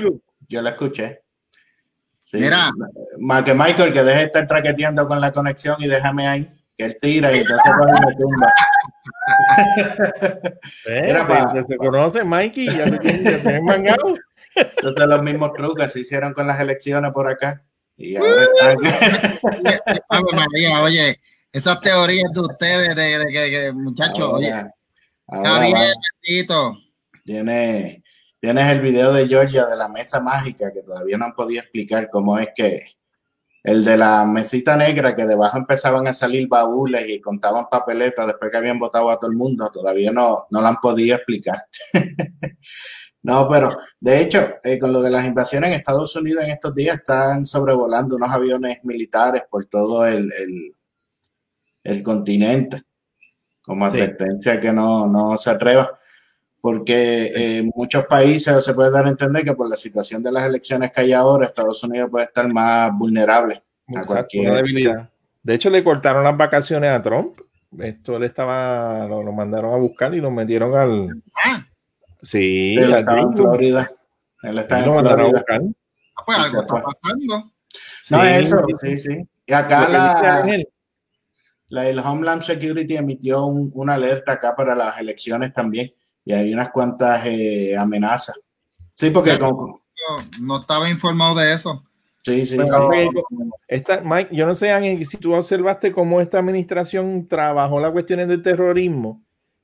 yo 0.01 0.21
yo 0.49 0.63
la 0.63 0.71
escuché. 0.71 1.23
Sí. 2.29 2.39
Mira. 2.39 2.71
Más 3.19 3.45
que 3.45 3.55
Michael, 3.55 3.93
que 3.93 4.03
deje 4.03 4.19
de 4.19 4.25
estar 4.25 4.47
traqueteando 4.49 5.07
con 5.07 5.21
la 5.21 5.31
conexión 5.33 5.77
y 5.79 5.87
déjame 5.87 6.27
ahí, 6.27 6.51
que 6.77 6.85
él 6.85 6.99
tira 7.01 7.33
y 7.33 7.39
entonces 7.39 7.73
va 7.73 7.87
y 7.89 8.07
me 8.07 8.15
tumba. 8.17 8.53
Eh, 10.87 11.03
Era 11.07 11.27
te- 11.27 11.33
pa- 11.33 11.53
te- 11.53 11.65
se 11.67 11.77
conoce, 11.77 12.25
Mikey, 12.25 12.67
ya 12.69 12.85
te 12.91 12.99
tienen 12.99 13.43
te 13.43 13.61
mangado. 13.63 14.15
Entonces 14.55 15.07
los 15.07 15.23
mismos 15.23 15.53
trucos 15.53 15.85
que 15.85 15.89
se 15.91 16.01
hicieron 16.01 16.33
con 16.33 16.47
las 16.47 16.59
elecciones 16.61 17.13
por 17.13 17.29
acá. 17.29 17.63
Y 17.97 18.17
ahora 18.17 18.43
están. 18.43 18.77
María, 20.35 20.83
oye, 20.83 21.21
esas 21.53 21.81
teorías 21.81 22.31
de 22.33 22.41
ustedes, 22.41 22.95
de, 22.97 23.19
de 23.19 23.27
que, 23.27 23.51
que, 23.51 23.73
muchachos, 23.73 24.31
oye, 24.35 24.53
ahora, 25.29 25.61
bendito. 26.23 26.77
Tiene, 27.25 28.03
tienes 28.41 28.71
el 28.71 28.81
video 28.81 29.13
de 29.13 29.27
Georgia 29.29 29.67
de 29.67 29.77
la 29.77 29.89
mesa 29.89 30.21
mágica 30.21 30.73
que 30.73 30.83
todavía 30.83 31.19
no 31.19 31.27
han 31.27 31.35
podido 31.35 31.63
explicar 31.63 32.09
cómo 32.11 32.39
es 32.39 32.49
que 32.55 32.83
el 33.63 33.85
de 33.85 33.97
la 33.97 34.25
mesita 34.25 34.77
negra 34.77 35.17
que 35.17 35.27
debajo 35.27 35.59
empezaban 35.59 36.07
a 36.07 36.13
salir 36.13 36.47
baúles 36.47 37.09
y 37.09 37.21
contaban 37.21 37.67
papeletas 37.69 38.29
después 38.29 38.51
que 38.51 38.57
habían 38.59 38.79
votado 38.79 39.11
a 39.11 39.19
todo 39.19 39.29
el 39.29 39.37
mundo, 39.37 39.69
todavía 39.73 40.13
no, 40.13 40.47
no 40.51 40.61
lo 40.61 40.67
han 40.69 40.77
podido 40.77 41.17
explicar. 41.17 41.67
no, 43.23 43.49
pero 43.49 43.77
de 43.99 44.21
hecho, 44.21 44.55
eh, 44.63 44.79
con 44.79 44.93
lo 44.93 45.03
de 45.03 45.11
las 45.11 45.27
invasiones 45.27 45.71
en 45.71 45.75
Estados 45.77 46.15
Unidos 46.15 46.45
en 46.45 46.51
estos 46.51 46.75
días 46.77 46.99
están 46.99 47.45
sobrevolando 47.45 48.15
unos 48.15 48.31
aviones 48.31 48.79
militares 48.85 49.43
por 49.51 49.65
todo 49.65 50.07
el, 50.07 50.33
el, 50.33 50.73
el 51.83 52.03
continente, 52.05 52.85
como 53.63 53.91
Sí. 53.91 53.97
advertencia 53.97 54.61
que 54.61 54.73
no, 54.73 55.09
no 55.09 55.37
se 55.37 55.51
atreva 55.51 55.99
porque 56.67 57.27
eh, 57.27 57.59
en 57.59 57.71
muchos 57.77 58.07
países 58.07 58.65
se 58.65 58.75
puede 58.75 58.91
dar 58.91 59.07
a 59.07 59.11
entender 59.11 59.45
que 59.45 59.53
por 59.55 59.69
la 59.71 59.77
situación 59.77 60.21
de 60.21 60.33
las 60.33 60.45
elecciones 60.47 60.91
que 60.91 61.01
hay 61.03 61.13
ahora, 61.13 61.45
Estados 61.47 61.81
Unidos 61.85 62.11
puede 62.11 62.25
estar 62.25 62.49
más 62.53 62.91
vulnerable 62.93 63.63
a 63.87 63.93
Exacto, 63.93 64.07
cualquier. 64.15 64.49
una 64.51 64.57
debilidad. 64.57 65.11
De 65.45 65.55
hecho, 65.55 65.71
le 65.71 65.85
cortaron 65.85 66.25
las 66.25 66.37
vacaciones 66.37 66.91
a 66.91 67.01
Trump. 67.01 67.39
Esto 67.79 68.19
le 68.19 68.27
estaba, 68.27 69.07
lo, 69.07 69.23
lo 69.23 69.31
mandaron 69.33 69.75
a 69.75 69.77
buscar 69.77 70.13
y 70.13 70.21
lo 70.21 70.33
metieron 70.33 70.75
al. 70.75 71.23
Ah, 71.45 71.65
Sí, 72.21 72.75
Él 72.77 72.93
al 72.93 73.01
estaba 73.01 73.21
en. 73.21 73.33
Florida. 73.33 73.91
Él 74.43 74.59
está 74.59 74.81
en 74.81 74.87
lo 74.87 74.95
mandaron 74.95 75.21
a 75.21 75.25
Florida. 75.29 75.39
buscar. 75.39 75.61
ah, 76.17 76.23
pues 76.27 76.39
algo 76.39 76.61
está 76.63 76.75
pasando. 76.83 77.37
No, 78.11 78.21
Sí, 78.23 78.29
eso, 78.41 78.65
sí, 78.83 78.97
sí. 78.97 79.29
Y 79.47 79.53
acá 79.53 79.89
la, 79.89 80.45
la- 81.69 81.89
el 81.89 81.99
Homeland 82.01 82.43
Security 82.43 82.97
emitió 82.97 83.47
un- 83.47 83.71
una 83.75 83.95
alerta 83.95 84.33
acá 84.33 84.57
para 84.57 84.75
las 84.75 84.99
elecciones 84.99 85.53
también. 85.53 85.93
Y 86.27 86.33
hay 86.35 86.53
unas 86.53 86.69
cuantas 86.71 87.25
eh, 87.25 87.75
amenazas. 87.79 88.39
Sí, 88.91 89.09
porque 89.11 89.39
no 90.41 90.61
estaba 90.61 90.91
informado 90.91 91.37
de 91.37 91.55
eso. 91.55 91.83
sí, 92.25 92.45
sí, 92.45 92.57
Pero- 92.59 92.91
sí. 92.93 93.09
Esta, 93.69 94.01
Mike, 94.01 94.35
yo 94.35 94.47
no 94.47 94.55
sé, 94.55 94.71
Ángel, 94.71 95.05
si 95.07 95.17
tú 95.17 95.35
observaste 95.35 95.93
cómo 95.93 96.21
esta 96.21 96.39
administración 96.41 97.27
trabajó 97.29 97.81
las 97.81 97.93
cuestiones 97.93 98.29
del 98.29 98.43
terrorismo, 98.43 99.23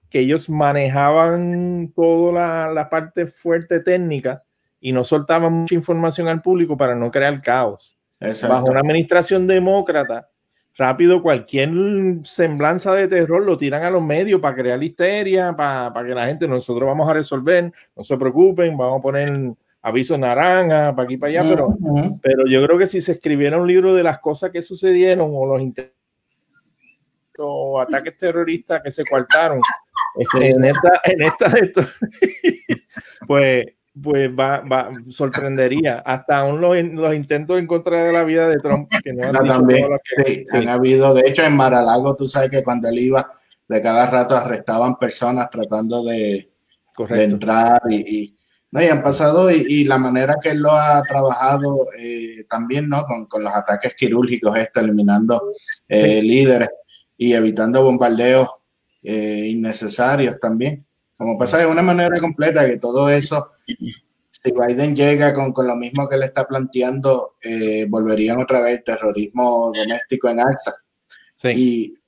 que 0.08 0.20
ellos 0.20 0.48
manejaban 0.48 1.92
toda 1.94 2.32
la, 2.32 2.72
la 2.72 2.88
parte 2.90 3.26
fuerte 3.26 3.80
técnica 3.80 4.42
y 4.80 4.92
no 4.92 5.04
soltaban 5.04 5.52
mucha 5.52 5.74
información 5.74 6.28
al 6.28 6.42
público 6.42 6.76
para 6.76 6.94
no 6.94 7.10
crear 7.10 7.40
caos. 7.42 7.96
Exacto. 8.20 8.54
Bajo 8.54 8.66
una 8.70 8.80
administración 8.80 9.46
demócrata, 9.46 10.28
rápido 10.76 11.22
cualquier 11.22 11.70
semblanza 12.24 12.94
de 12.94 13.08
terror 13.08 13.44
lo 13.44 13.56
tiran 13.56 13.82
a 13.82 13.90
los 13.90 14.02
medios 14.02 14.40
para 14.40 14.56
crear 14.56 14.82
histeria, 14.82 15.54
para, 15.56 15.92
para 15.92 16.08
que 16.08 16.14
la 16.14 16.26
gente, 16.26 16.48
nosotros 16.48 16.86
vamos 16.86 17.08
a 17.08 17.14
resolver, 17.14 17.72
no 17.94 18.04
se 18.04 18.16
preocupen, 18.16 18.76
vamos 18.76 18.98
a 18.98 19.02
poner 19.02 19.54
aviso 19.82 20.16
naranja 20.16 20.94
para 20.94 21.06
aquí 21.06 21.16
para 21.16 21.40
allá, 21.40 21.48
pero 21.48 21.76
pero 22.22 22.46
yo 22.46 22.64
creo 22.64 22.78
que 22.78 22.86
si 22.86 23.00
se 23.00 23.12
escribiera 23.12 23.58
un 23.58 23.66
libro 23.66 23.94
de 23.94 24.04
las 24.04 24.20
cosas 24.20 24.50
que 24.50 24.62
sucedieron 24.62 25.30
o 25.34 25.46
los 25.46 25.60
intentos 25.60 25.92
o 27.38 27.80
ataques 27.80 28.16
terroristas 28.16 28.82
que 28.82 28.90
se 28.90 29.04
coartaron 29.04 29.60
este, 30.16 30.50
en 30.50 30.64
esta, 30.64 31.00
en 31.04 31.22
esta 31.22 31.48
de 31.48 31.60
estos, 31.60 31.86
pues, 33.26 33.64
pues 34.00 34.30
va, 34.30 34.60
va, 34.60 34.90
sorprendería. 35.10 36.02
Hasta 36.04 36.38
aún 36.38 36.60
los, 36.60 36.76
los 36.82 37.14
intentos 37.14 37.58
en 37.58 37.66
contra 37.66 38.04
de 38.04 38.12
la 38.12 38.24
vida 38.24 38.48
de 38.48 38.58
Trump, 38.58 38.90
que 39.02 39.12
no 39.12 39.26
han 39.26 39.32
No, 39.32 39.42
dicho 39.42 39.54
también, 39.54 39.88
que- 40.16 40.24
sí, 40.24 40.44
sí. 40.50 40.56
han 40.56 40.68
habido, 40.68 41.12
de 41.14 41.28
hecho 41.28 41.42
en 41.44 41.54
Maralago 41.56 42.14
tú 42.16 42.26
sabes 42.26 42.50
que 42.50 42.62
cuando 42.62 42.88
él 42.88 42.98
iba, 42.98 43.30
de 43.68 43.82
cada 43.82 44.06
rato 44.06 44.36
arrestaban 44.36 44.96
personas 44.98 45.48
tratando 45.50 46.02
de, 46.04 46.50
de 47.08 47.24
entrar 47.24 47.80
y, 47.88 47.96
y- 48.24 48.36
no, 48.70 48.82
y 48.82 48.86
han 48.86 49.02
pasado 49.02 49.50
y, 49.50 49.66
y 49.68 49.84
la 49.84 49.98
manera 49.98 50.36
que 50.42 50.48
él 50.50 50.60
lo 50.60 50.72
ha 50.72 51.02
trabajado 51.02 51.88
eh, 51.98 52.46
también, 52.48 52.88
¿no? 52.88 53.04
Con, 53.04 53.26
con 53.26 53.44
los 53.44 53.54
ataques 53.54 53.94
quirúrgicos, 53.94 54.56
esto, 54.56 54.80
eliminando 54.80 55.50
eh, 55.86 56.20
Sí. 56.22 56.26
líderes 56.26 56.70
y 57.18 57.34
evitando 57.34 57.84
bombardeos 57.84 58.48
eh, 59.02 59.46
innecesarios 59.50 60.40
también. 60.40 60.86
Como 61.18 61.36
pasa 61.36 61.58
de 61.58 61.66
una 61.66 61.82
manera 61.82 62.18
completa 62.18 62.66
que 62.66 62.78
todo 62.78 63.10
eso, 63.10 63.50
si 63.78 64.52
Biden 64.52 64.94
llega 64.96 65.32
con, 65.32 65.52
con 65.52 65.66
lo 65.66 65.76
mismo 65.76 66.08
que 66.08 66.16
le 66.16 66.26
está 66.26 66.46
planteando, 66.46 67.34
eh, 67.42 67.86
volverían 67.88 68.40
otra 68.40 68.60
vez 68.60 68.78
el 68.78 68.84
terrorismo 68.84 69.72
doméstico 69.74 70.28
en 70.28 70.40
alta. 70.40 70.74
Sí. 71.36 71.48
Y, 71.56 71.98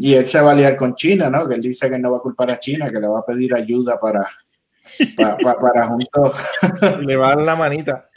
y 0.00 0.14
él 0.14 0.26
se 0.26 0.40
va 0.40 0.52
a 0.52 0.54
liar 0.54 0.76
con 0.76 0.94
China, 0.94 1.28
¿no? 1.30 1.48
Que 1.48 1.54
él 1.56 1.60
dice 1.60 1.90
que 1.90 1.98
no 1.98 2.12
va 2.12 2.18
a 2.18 2.20
culpar 2.22 2.50
a 2.50 2.58
China, 2.60 2.90
que 2.90 3.00
le 3.00 3.06
va 3.08 3.20
a 3.20 3.26
pedir 3.26 3.54
ayuda 3.54 3.98
para, 4.00 4.24
pa- 5.16 5.36
pa- 5.38 5.58
para 5.58 5.86
juntos. 5.88 6.32
Le 7.00 7.16
va 7.16 7.32
a 7.32 7.36
dar 7.36 7.44
la 7.44 7.56
manita. 7.56 8.08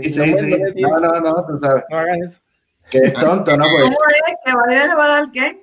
Sí, 0.00 0.12
sí, 0.12 0.20
no, 0.20 0.38
sí. 0.38 0.80
No, 0.80 0.90
no, 1.00 1.20
no, 1.20 1.46
tú 1.46 1.58
sabes. 1.58 1.84
no 1.90 1.98
hagas 1.98 2.18
eso. 2.28 2.40
Que 2.90 2.98
es 2.98 3.12
tonto, 3.14 3.56
¿no? 3.56 3.64
Pues 3.64 3.82
¿Cómo 3.84 3.96
es 4.10 4.34
que 4.44 4.52
Biden 4.74 4.88
le 4.88 4.94
va 4.94 5.04
a 5.04 5.08
dar 5.08 5.24
qué? 5.32 5.61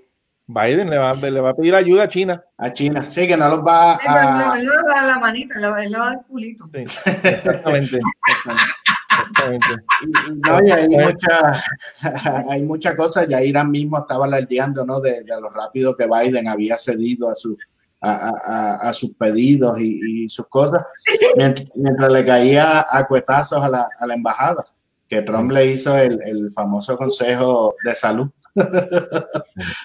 Biden 0.52 0.90
le 0.90 0.98
va, 0.98 1.14
le 1.14 1.40
va 1.42 1.52
a 1.52 1.56
pedir 1.56 1.76
ayuda 1.76 2.04
a 2.04 2.10
China. 2.10 2.44
a 2.58 2.74
China. 2.74 3.06
Sí, 3.08 3.28
que 3.28 3.38
no 3.38 3.48
los 3.50 3.60
va 3.60 4.00
Sí, 4.00 4.08
pero 4.08 4.20
él 4.20 4.26
no, 4.26 4.52
a. 4.52 4.58
él 4.58 4.66
no 4.66 4.72
le 4.74 4.78
va 4.84 4.92
a 4.92 4.96
dar 4.96 5.16
la 5.16 5.20
manita, 5.20 5.54
él 5.56 5.62
le 5.62 5.70
va, 5.70 5.84
él 5.84 5.92
le 5.92 5.98
va 6.00 6.04
a 6.04 6.08
dar 6.10 6.18
el 6.18 6.26
culito. 6.26 6.70
Sí, 6.74 6.80
exactamente. 6.80 8.00
exactamente. 9.12 9.68
y- 10.02 10.32
y 10.32 10.36
No, 10.40 10.64
y 10.66 10.72
hay 10.72 10.88
mucha, 10.90 11.64
hay 12.50 12.62
mucha 12.64 12.96
cosa. 12.96 13.26
Ya 13.28 13.44
Irán 13.44 13.70
mismo 13.70 14.00
estaba 14.00 14.26
alardeando, 14.26 14.86
¿no? 14.86 15.00
De, 15.00 15.24
de 15.24 15.40
lo 15.42 15.50
rápido 15.50 15.96
que 15.96 16.08
Biden 16.08 16.48
había 16.48 16.78
cedido 16.78 17.30
a 17.30 17.36
su 17.36 17.56
a, 18.02 18.12
a- 18.12 18.42
a- 18.46 18.90
a 18.90 18.94
sus 18.94 19.14
pedidos 19.16 19.80
y, 19.80 20.24
y 20.24 20.30
sus 20.30 20.48
cosas, 20.48 20.82
mientras, 21.36 21.68
mientras 21.76 22.12
le 22.12 22.26
caía 22.26 22.86
a 22.90 23.06
cuetazos 23.06 23.62
a 23.64 23.68
la, 23.70 23.88
a 24.00 24.08
la 24.08 24.14
embajada, 24.14 24.66
que 25.08 25.22
Trump 25.22 25.52
le 25.52 25.66
hizo 25.66 25.98
el, 25.98 26.20
el 26.24 26.50
famoso 26.52 26.98
consejo 26.98 27.76
de 27.84 27.94
salud 27.94 28.30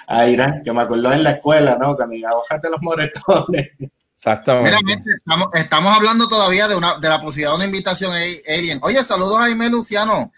a 0.07 0.27
Irán, 0.27 0.62
que 0.65 0.73
me 0.73 0.83
acuerdo 0.83 1.12
en 1.12 1.23
la 1.23 1.33
escuela, 1.33 1.77
¿no? 1.81 1.97
Que 1.97 2.07
me 2.07 2.17
diga, 2.17 2.35
bájate 2.35 2.71
los 2.71 2.81
moretones. 2.83 3.73
Exactamente. 4.15 4.71
Mira, 4.71 4.81
gente, 4.87 5.11
estamos, 5.19 5.49
estamos 5.53 5.97
hablando 5.97 6.29
todavía 6.29 6.67
de, 6.67 6.75
una, 6.75 6.99
de 6.99 7.09
la 7.09 7.21
posibilidad 7.21 7.51
de 7.51 7.57
una 7.57 7.65
invitación 7.67 8.12
a 8.12 8.17
Alien. 8.17 8.81
Oye, 8.83 9.05
saludos 9.05 9.37
a 9.37 9.43
Jaime 9.43 9.69
Luciano. 9.69 10.33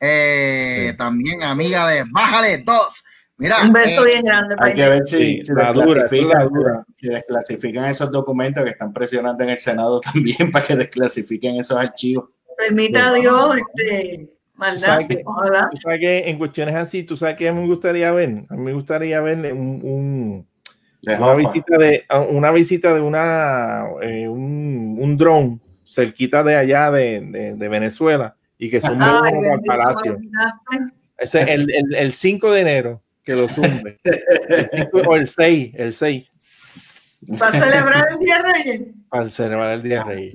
Eh, 0.00 0.88
Sí. 0.90 0.96
También 0.96 1.42
amiga 1.44 1.86
de 1.86 2.04
Bájale 2.10 2.64
2. 2.66 3.04
Mira, 3.36 3.62
Un 3.62 3.72
beso 3.72 4.04
eh, 4.04 4.10
bien 4.10 4.24
grande 4.24 4.56
para 4.56 4.68
Hay 4.68 4.74
que 4.74 4.88
ver 4.88 5.02
si, 5.06 5.16
Sí, 5.16 5.42
si 5.44 5.52
la 5.52 5.72
dura, 5.72 6.02
la 6.02 6.84
si 6.98 7.08
desclasifican 7.08 7.84
esos 7.86 8.10
documentos 8.10 8.62
que 8.62 8.70
están 8.70 8.92
presionando 8.92 9.42
en 9.44 9.50
el 9.50 9.58
Senado 9.58 10.00
también 10.12 10.50
para 10.50 10.66
que 10.66 10.76
desclasifiquen 10.76 11.56
esos 11.56 11.76
archivos. 11.78 12.30
Permita 12.56 13.08
a 13.08 13.14
Dios, 13.14 13.56
este, 13.56 14.30
maldad. 14.62 14.86
¿Sabes? 15.00 15.18
Ojalá. 15.24 15.70
Que 15.98 16.30
en 16.30 16.38
cuestiones 16.38 16.74
así, 16.76 17.02
tú 17.02 17.16
sabes 17.16 17.36
que 17.36 17.50
me 17.52 17.66
gustaría 17.66 18.10
ver, 18.12 18.44
a 18.48 18.54
mí 18.54 18.62
me 18.62 18.72
gustaría 18.72 19.20
ver 19.20 19.52
un, 19.52 19.80
un- 19.82 20.46
De 21.02 21.16
una 21.16 21.34
visita 21.34 21.78
de 21.78 22.04
una 22.30 22.50
visita 22.52 22.94
de 22.94 23.00
una 23.00 23.84
eh, 24.02 24.28
un, 24.28 24.96
un 25.00 25.16
dron 25.18 25.60
cerquita 25.84 26.42
de 26.44 26.56
allá 26.56 26.90
de, 26.90 27.20
de- 27.20 27.54
de 27.54 27.68
Venezuela 27.68 28.36
y 28.56 28.70
que 28.70 28.80
son 28.80 28.98
muy 28.98 29.60
palacio. 29.66 30.16
Ese 31.18 31.42
el, 31.42 31.70
el, 31.74 31.94
el 31.94 32.12
5 32.12 32.50
de 32.52 32.60
enero 32.60 33.02
que 33.24 33.34
lo 33.34 33.48
zumbe. 33.48 33.98
El 34.04 34.68
5 34.92 34.98
o 35.06 35.16
el 35.16 35.26
6, 35.26 35.72
el 35.76 35.92
6 35.92 37.26
Para 37.38 37.52
celebrar 37.52 38.06
el 38.10 38.18
Día 38.18 38.36
de 38.38 38.52
Reyes. 38.52 38.82
para 39.08 39.28
celebrar 39.30 39.72
el 39.74 39.82
Día 39.82 40.02
Reyes. 40.04 40.34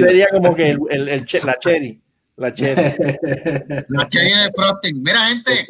Sería 0.00 0.28
como 0.30 0.54
que 0.54 0.70
el, 0.70 0.78
el- 0.90 1.08
el 1.08 1.24
che- 1.26 1.40
la 1.44 1.58
cherry, 1.58 2.00
la 2.36 2.52
cherry. 2.52 2.96
la 3.88 4.08
en 4.12 4.38
el 4.38 4.52
frosting. 4.54 5.02
Mira, 5.02 5.28
gente, 5.28 5.66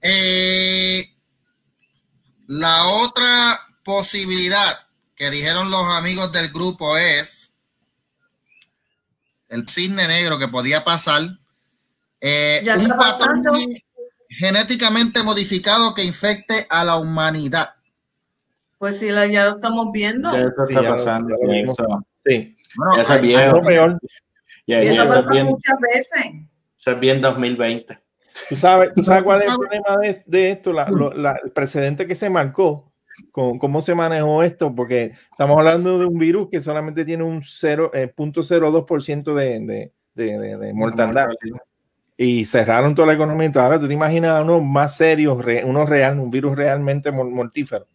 eh, 0.00 1.08
la 2.48 2.84
otra 2.86 3.60
posibilidad 3.84 4.74
que 5.14 5.30
dijeron 5.30 5.70
los 5.70 5.84
amigos 5.84 6.32
del 6.32 6.48
grupo 6.50 6.96
es 6.98 7.54
el 9.48 9.68
cisne 9.68 10.08
negro 10.08 10.38
que 10.38 10.48
podía 10.48 10.84
pasar. 10.84 11.22
eh, 12.20 12.60
Ya 12.64 12.76
un 12.76 13.76
genéticamente 14.28 15.22
modificado 15.22 15.92
que 15.94 16.04
infecte 16.04 16.66
a 16.70 16.84
la 16.84 16.96
humanidad. 16.96 17.70
Pues 18.78 18.98
sí, 18.98 19.10
la- 19.10 19.26
ya 19.26 19.44
lo 19.44 19.50
estamos 19.56 19.88
viendo. 19.92 20.32
Ya 20.32 20.38
eso 20.40 20.66
Sí, 20.68 20.74
está 20.74 20.88
pasando. 20.88 21.28
ya 21.30 21.46
lo 21.46 21.52
ya 21.52 21.60
vimos. 21.60 21.78
eso, 21.78 22.06
Sí, 22.24 22.56
Bueno, 22.76 22.96
ya 22.96 23.02
eso 23.02 23.14
es 23.14 23.18
hay- 23.18 23.28
peor. 24.66 24.82
Ya- 24.84 24.84
Y 24.84 24.94
eso 24.94 25.04
eso 25.04 25.28
bien, 25.28 25.46
muchas 25.46 25.78
veces. 25.80 26.32
eso 26.78 26.90
es 26.90 27.00
bien 27.00 27.20
2020. 27.20 27.98
¿Tú 28.48 28.56
sabes, 28.56 28.92
tú 28.94 29.04
sabes 29.04 29.22
cuál 29.24 29.42
es 29.42 29.50
el 29.50 29.56
problema 29.58 29.96
de, 30.00 30.22
de 30.26 30.50
esto? 30.50 30.72
La- 30.72 30.88
lo- 30.88 31.12
la- 31.12 31.38
el 31.44 31.50
precedente 31.52 32.06
que 32.06 32.14
se 32.14 32.30
marcó, 32.30 32.92
con 33.30 33.58
cómo 33.58 33.82
se 33.82 33.94
manejó 33.94 34.42
esto, 34.42 34.74
porque 34.74 35.12
estamos 35.30 35.58
hablando 35.58 35.98
de 35.98 36.06
un 36.06 36.18
virus 36.18 36.48
que 36.50 36.60
solamente 36.60 37.04
tiene 37.04 37.24
un 37.24 37.42
0, 37.42 37.90
eh, 37.92 38.10
0.02% 38.16 39.34
de, 39.34 39.60
de, 39.60 39.92
de, 40.14 40.38
de, 40.38 40.56
de 40.56 40.72
mortandad 40.74 41.28
y 42.16 42.44
cerraron 42.46 42.94
toda 42.94 43.08
la 43.08 43.14
economía. 43.14 43.46
Entonces, 43.46 43.66
ahora 43.66 43.80
tú 43.80 43.86
te 43.88 43.94
imaginas 43.94 44.42
uno 44.42 44.60
más 44.60 44.96
serios, 44.96 45.44
re- 45.44 45.64
uno 45.64 45.84
real, 45.84 46.18
un 46.18 46.30
virus 46.30 46.56
realmente 46.56 47.10
mor- 47.12 47.30
mortífero. 47.30 47.86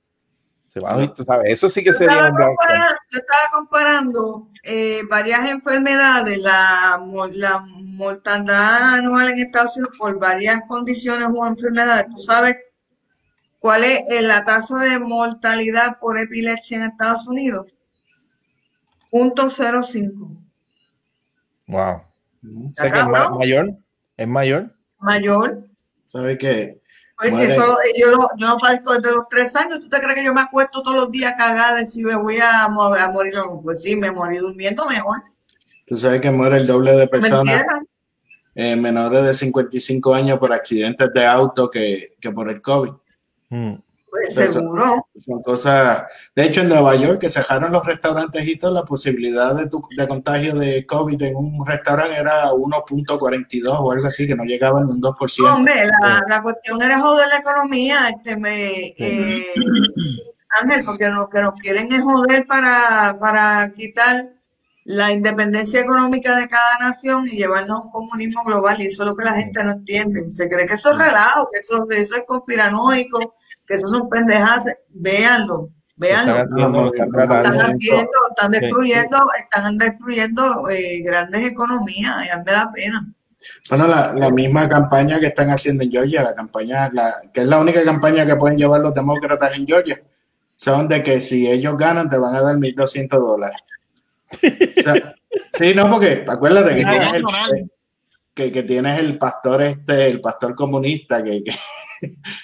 Se 0.78 0.84
va 0.84 1.02
a 1.02 1.14
tú 1.14 1.24
sabes, 1.24 1.52
eso 1.52 1.70
sí 1.70 1.84
que 1.84 1.92
Yo 1.92 1.98
sería 1.98 2.28
estaba, 2.28 2.30
un 2.30 2.36
black 2.36 3.00
yo 3.10 3.20
estaba 3.20 3.42
comparando 3.52 4.48
eh, 4.64 5.02
varias 5.10 5.50
enfermedades, 5.50 6.38
la, 6.38 7.02
la 7.32 7.60
mortandad 7.60 8.96
anual 8.96 9.30
en 9.30 9.40
Estados 9.40 9.76
Unidos 9.78 9.98
por 9.98 10.20
varias 10.20 10.62
condiciones 10.68 11.30
o 11.34 11.48
enfermedades. 11.48 12.08
¿Tú 12.12 12.20
sabes 12.20 12.58
cuál 13.60 13.84
es 13.86 14.04
eh, 14.10 14.22
la 14.22 14.46
tasa 14.46 14.78
de 14.78 15.00
mortalidad 15.00 15.98
por 16.00 16.20
epilepsia 16.20 16.78
en 16.78 16.84
Estados 16.92 17.28
Unidos? 17.28 17.66
Punto 19.10 19.50
05. 19.50 20.32
Wow. 21.68 21.82
O 21.82 22.04
Está 22.70 22.84
sea 22.84 22.92
que 22.92 23.00
es 23.00 23.30
mayor, 23.32 23.78
es 24.16 24.28
mayor. 24.28 24.76
Mayor. 25.00 25.68
¿Sabes 26.08 26.38
qué? 26.38 26.82
Pues 27.20 27.34
eso, 27.50 27.72
eh, 27.82 27.94
yo, 28.00 28.12
lo- 28.12 28.30
yo 28.38 28.48
no 28.48 28.58
padezco 28.58 28.94
desde 28.94 29.12
los 29.16 29.28
tres 29.30 29.56
años. 29.56 29.80
¿Tú 29.80 29.90
te 29.90 30.00
crees 30.00 30.16
que 30.16 30.24
yo 30.26 30.34
me 30.34 30.42
acuesto 30.42 30.84
todos 30.84 30.96
los 30.98 31.12
días 31.12 31.34
cagada 31.38 31.76
de 31.78 31.86
si 31.86 32.04
me 32.04 32.16
voy 32.16 32.38
a, 32.38 32.68
mo- 32.68 32.94
a 32.94 33.10
morir 33.10 33.38
o 33.40 33.46
no? 33.56 33.62
Pues 33.62 33.82
sí, 33.82 33.96
me 33.96 34.12
morí 34.12 34.38
durmiendo 34.38 34.86
mejor. 34.88 35.18
Tú 35.88 35.98
sabes 35.98 36.22
que 36.22 36.30
muere 36.30 36.58
el 36.58 36.68
doble 36.68 36.92
de 36.92 36.98
Me 37.00 37.08
personas 37.08 37.40
entierran. 37.42 37.88
eh, 38.56 38.76
menores 38.76 39.24
de 39.24 39.34
55 39.34 40.14
años 40.14 40.38
por 40.38 40.54
accidentes 40.54 41.12
de 41.14 41.26
auto 41.26 41.72
que, 41.72 42.16
que 42.22 42.32
por 42.32 42.50
el 42.50 42.62
COVID. 42.62 42.92
Mm. 43.50 43.74
Seguro. 44.32 45.08
Son 45.26 45.42
cosas. 45.42 46.04
De 46.36 46.44
hecho, 46.46 46.62
en 46.62 46.70
Nueva 46.70 46.96
York, 46.96 47.20
que 47.20 47.30
cerraron 47.30 47.72
los 47.72 47.86
restaurantes 47.86 48.48
y 48.48 48.58
todo, 48.58 48.72
la 48.72 48.84
posibilidad 48.84 49.56
de, 49.56 49.68
tu- 49.68 49.82
de 49.96 50.08
contagio 50.08 50.54
de 50.54 50.86
COVID 50.86 51.22
en 51.24 51.36
un 51.36 51.66
restaurante 51.66 52.16
era 52.18 52.52
1.42 52.52 53.76
o 53.80 53.92
algo 53.92 54.08
así, 54.08 54.28
que 54.28 54.36
no 54.36 54.44
llegaba 54.44 54.84
ni 54.84 54.92
un 54.92 55.02
2%. 55.02 55.44
No, 55.48 55.56
hombre, 55.56 55.74
la, 56.02 56.22
la 56.28 56.42
cuestión 56.42 56.82
era 56.82 57.00
joder 57.00 57.28
la 57.30 57.38
economía, 57.38 58.10
este 58.10 58.38
me 58.38 58.94
eh, 58.98 59.46
Ángel, 60.62 60.84
porque 60.86 61.10
lo 61.10 61.28
que 61.30 61.42
nos 61.42 61.54
quieren 61.56 61.92
es 61.92 62.02
joder 62.02 62.46
para, 62.48 63.18
para 63.20 63.72
quitar 63.76 64.30
la 64.88 65.12
independencia 65.12 65.82
económica 65.82 66.38
de 66.38 66.48
cada 66.48 66.80
nación 66.80 67.26
y 67.28 67.36
llevarnos 67.36 67.78
a 67.78 67.84
un 67.84 67.92
comunismo 67.92 68.42
global, 68.46 68.78
y 68.80 68.86
eso 68.86 69.04
es 69.04 69.10
lo 69.10 69.18
que 69.18 69.26
la 69.26 69.34
gente 69.34 69.62
no 69.62 69.72
entiende. 69.72 70.32
Se 70.32 70.48
cree 70.48 70.66
que 70.66 70.76
eso 70.76 70.92
es 70.92 70.98
relajo, 70.98 71.46
que 71.52 71.60
eso, 71.60 71.86
eso 71.90 72.16
es 72.16 72.22
conspiranoico, 72.26 73.34
que 73.66 73.74
eso 73.74 73.88
son 73.88 74.08
pendejadas. 74.08 74.74
Véanlo, 74.88 75.72
véanlo. 75.98 76.38
Están 76.38 76.54
haciendo, 76.54 76.94
están 76.94 77.76
haciendo, 77.76 78.08
destruyendo, 78.52 79.18
están 79.38 79.78
destruyendo 79.78 80.70
eh, 80.70 81.02
grandes 81.04 81.44
economías, 81.44 82.26
y 82.26 82.30
a 82.30 82.38
mí 82.38 82.44
me 82.46 82.52
da 82.54 82.72
pena. 82.74 83.14
Bueno, 83.70 83.88
la, 83.88 84.14
la 84.14 84.32
misma 84.32 84.70
campaña 84.70 85.20
que 85.20 85.28
están 85.28 85.50
haciendo 85.50 85.84
en 85.84 85.92
Georgia, 85.92 86.24
la 86.24 86.34
campaña, 86.34 86.90
la, 86.94 87.14
que 87.34 87.42
es 87.42 87.48
la 87.48 87.60
única 87.60 87.84
campaña 87.84 88.26
que 88.26 88.38
pueden 88.38 88.58
llevar 88.58 88.80
los 88.80 88.94
demócratas 88.94 89.54
en 89.58 89.68
Georgia, 89.68 90.02
son 90.56 90.88
de 90.88 91.04
que 91.04 91.20
si 91.20 91.46
ellos 91.46 91.78
ganan 91.78 92.10
te 92.10 92.18
van 92.18 92.34
a 92.34 92.42
dar 92.42 92.56
1.200 92.56 93.10
dólares. 93.10 93.60
O 94.78 94.82
sea, 94.82 95.16
sí, 95.54 95.74
no, 95.74 95.90
porque 95.90 96.26
acuérdate 96.28 96.76
que 96.76 96.84
tienes, 96.84 97.14
el, 97.14 97.24
que, 98.34 98.52
que 98.52 98.64
tienes 98.64 99.00
el 99.00 99.18
pastor 99.18 99.62
este, 99.62 100.08
el 100.08 100.22
pastor 100.22 100.56
comunista, 100.56 101.24
que, 101.24 101.44
que, 101.44 101.52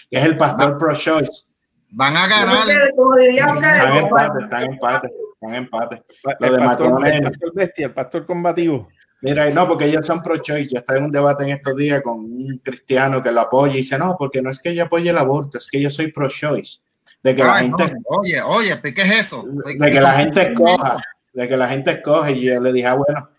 que 0.10 0.18
es 0.18 0.24
el 0.24 0.38
pastor 0.38 0.78
pro-choice. 0.78 1.46
Van 1.90 2.18
a 2.18 2.28
ganar. 2.28 2.66
que, 2.66 2.96
como 2.96 3.16
diría 3.16 3.46
Están 3.46 3.98
en 3.98 4.04
empate, 4.04 4.44
están 4.44 4.62
en 4.64 4.72
empate, 4.74 5.08
están 5.34 5.50
en 5.50 5.56
empate. 5.56 6.04
Lo 6.40 6.48
El 6.48 6.54
de 6.54 6.60
pastor, 6.60 6.92
Macron 6.92 7.08
es- 7.08 7.16
el 7.16 7.24
pastor 7.24 7.54
bestia, 7.54 7.86
el 7.86 7.94
pastor 7.94 8.26
combativo. 8.26 8.88
Mira, 9.22 9.50
no, 9.52 9.68
porque 9.68 9.86
ellos 9.86 10.06
son 10.06 10.22
pro-choice. 10.22 10.70
Yo 10.74 10.80
estaba 10.80 11.00
en 11.00 11.06
un 11.06 11.12
debate 11.12 11.44
en 11.46 11.52
estos 11.52 11.78
días 11.78 12.02
con 12.02 12.20
un 12.20 12.60
cristiano 12.64 13.24
que 13.24 13.32
lo 13.32 13.42
apoya 13.42 13.74
y 13.76 13.78
dice, 13.78 13.98
no, 13.98 14.16
porque 14.18 14.42
no 14.42 14.50
es 14.50 14.60
que 14.60 14.76
yo 14.76 14.84
apoye 14.84 15.10
el 15.12 15.18
aborto, 15.18 15.58
es 15.60 15.68
que 15.72 15.80
yo 15.80 15.90
soy 15.90 16.12
pro-choice. 16.12 16.80
De 17.22 17.34
que 17.34 17.42
la 17.44 17.56
Ay, 17.56 17.70
no, 17.70 17.78
gente, 17.78 17.96
oye, 18.06 18.42
oye, 18.42 18.82
¿qué 18.82 19.02
es 19.02 19.20
eso? 19.22 19.46
de 19.64 19.92
que 19.92 20.02
la 20.02 20.12
gente 20.14 20.42
escoja, 20.52 20.98
de 21.34 21.48
que 21.48 21.58
la 21.58 21.68
gente 21.68 21.92
escoge. 21.92 22.34
Y 22.34 22.46
yo 22.46 22.62
le 22.62 22.72
dije, 22.72 22.88
ah, 22.88 22.96
bueno, 22.96 23.30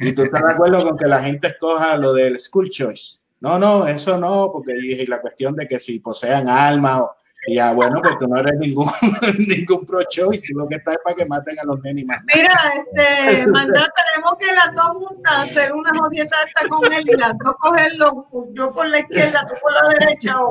¿y 0.00 0.12
tú 0.12 0.22
estás 0.22 0.42
de 0.42 0.52
acuerdo 0.52 0.84
con 0.86 0.98
que 0.98 1.06
la 1.06 1.22
gente 1.22 1.48
escoja 1.48 1.96
lo 1.96 2.12
del 2.12 2.38
school 2.38 2.68
choice? 2.68 3.18
No, 3.40 3.58
no, 3.58 3.86
eso 3.86 4.18
no, 4.18 4.50
porque 4.52 4.74
yo 4.74 4.80
dije, 4.80 5.06
la 5.06 5.20
cuestión 5.20 5.54
de 5.56 5.68
que 5.68 5.78
si 5.78 5.98
posean 5.98 6.48
armas 6.48 7.00
o 7.00 7.16
y 7.46 7.54
ya, 7.56 7.72
bueno, 7.72 8.00
pues 8.02 8.18
tú 8.18 8.26
no 8.28 8.38
eres 8.40 8.54
ningún, 8.58 8.90
ningún 9.38 9.86
pro-choice, 9.86 10.52
lo 10.54 10.66
que 10.68 10.76
está 10.76 10.92
es 10.92 10.98
para 11.04 11.16
que 11.16 11.26
maten 11.26 11.58
a 11.58 11.64
los 11.64 11.80
nenes 11.82 12.04
más. 12.06 12.18
Mira, 12.34 12.56
este, 12.74 13.46
maldad, 13.48 13.86
tenemos 13.96 14.36
que 14.38 14.46
las 14.54 14.74
dos 14.74 14.90
juntas 15.04 15.32
hacer 15.44 15.72
una 15.72 15.90
jodieta 15.98 16.36
esta 16.46 16.68
con 16.68 16.92
él 16.92 17.04
y 17.06 17.16
las 17.16 17.32
dos 17.38 17.54
cogerlo, 17.58 18.26
yo 18.52 18.72
por 18.74 18.88
la 18.88 18.98
izquierda, 19.00 19.46
tú 19.48 19.54
por 19.62 19.72
la 19.72 19.88
derecha, 19.98 20.34
o. 20.40 20.50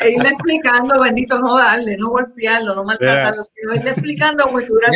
E 0.00 0.10
irle 0.10 0.28
explicando, 0.28 1.00
bendito, 1.02 1.38
no 1.40 1.56
darle, 1.56 1.96
no 1.98 2.08
golpearlo, 2.08 2.74
no 2.74 2.84
maltratarlo, 2.84 3.42
sino 3.44 3.74
irle 3.74 3.90
explicando 3.90 4.44
como 4.44 4.58
si 4.60 4.66
tuviera 4.66 4.92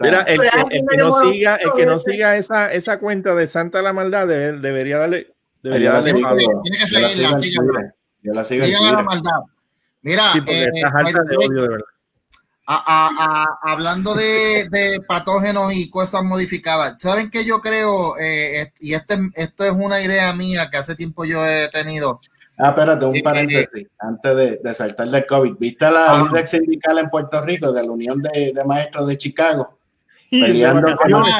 Mira, 0.00 0.22
el 0.22 0.36
Pues, 0.36 0.50
que, 0.50 0.76
el 0.76 0.86
que 0.88 0.96
no 0.96 1.12
siga, 1.22 1.56
el 1.56 1.72
que 1.72 1.86
no 1.86 1.98
siga 1.98 2.36
esa, 2.36 2.72
esa 2.72 2.98
cuenta 2.98 3.34
de 3.34 3.48
Santa 3.48 3.82
la 3.82 3.92
Maldad 3.92 4.26
debe- 4.26 4.60
debería 4.60 4.98
darle, 4.98 5.34
debería 5.62 5.92
darle. 5.92 6.12
Tiene 6.12 6.78
que 6.78 6.86
seguirla, 6.86 7.94
en 8.22 8.28
yo 8.30 8.34
la 8.34 8.44
sigo 8.44 8.64
en 8.64 8.68
Sigan 8.68 8.84
a 8.86 8.92
la 8.92 9.02
maldad. 9.02 9.40
Mira, 10.02 10.32
Sí, 10.32 10.38
eh, 10.46 10.66
estás 10.72 10.92
de 11.12 11.36
odio, 11.36 11.62
de 11.62 11.68
verdad. 11.68 11.84
a- 12.66 12.84
a- 12.86 13.42
a- 13.42 13.72
hablando 13.72 14.14
de, 14.14 14.68
de 14.70 15.00
patógenos 15.06 15.74
y 15.74 15.90
cosas 15.90 16.22
modificadas, 16.22 16.94
¿saben 16.98 17.30
que 17.30 17.44
yo 17.44 17.60
creo? 17.60 18.16
eh, 18.18 18.62
es- 18.62 18.72
y 18.80 18.94
este, 18.94 19.18
esto 19.34 19.64
es 19.64 19.72
una 19.72 20.00
idea 20.00 20.32
mía 20.32 20.68
que 20.70 20.76
hace 20.76 20.94
tiempo 20.94 21.24
yo 21.24 21.44
he 21.46 21.68
tenido. 21.68 22.20
Ah, 22.58 22.68
espérate, 22.70 23.04
un 23.06 23.16
Eh, 23.16 23.22
paréntesis, 23.22 23.88
antes 23.98 24.36
de, 24.36 24.56
de 24.62 24.74
saltar 24.74 25.08
del 25.08 25.26
COVID. 25.26 25.54
¿Viste 25.58 25.90
la 25.90 26.12
Ajá. 26.12 26.24
líder 26.28 26.46
sindical 26.46 26.98
en 26.98 27.08
Puerto 27.10 27.40
Rico 27.42 27.72
de 27.72 27.82
la 27.82 27.90
Unión 27.90 28.20
de, 28.22 28.52
de 28.54 28.64
Maestros 28.64 29.06
de 29.08 29.16
Chicago? 29.16 29.79
Y 30.32 30.40
de 30.42 30.46
Peleando 30.46 30.82
vacaciones, 30.82 31.34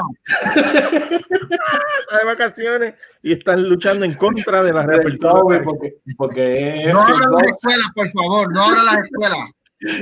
está 2.00 2.18
de 2.18 2.24
vacaciones 2.26 2.94
y 3.22 3.32
están 3.34 3.62
luchando 3.68 4.04
en 4.04 4.14
contra 4.14 4.62
de 4.64 4.72
la 4.72 4.82
reapertura. 4.84 5.62
porque, 5.62 5.94
porque 6.16 6.90
no 6.92 7.00
abran 7.02 7.30
las 7.32 7.42
escuelas, 7.46 7.86
por 7.94 8.08
favor, 8.08 8.52
no 8.52 8.62
abran 8.62 8.84
las 8.86 8.98
escuelas. 9.04 9.38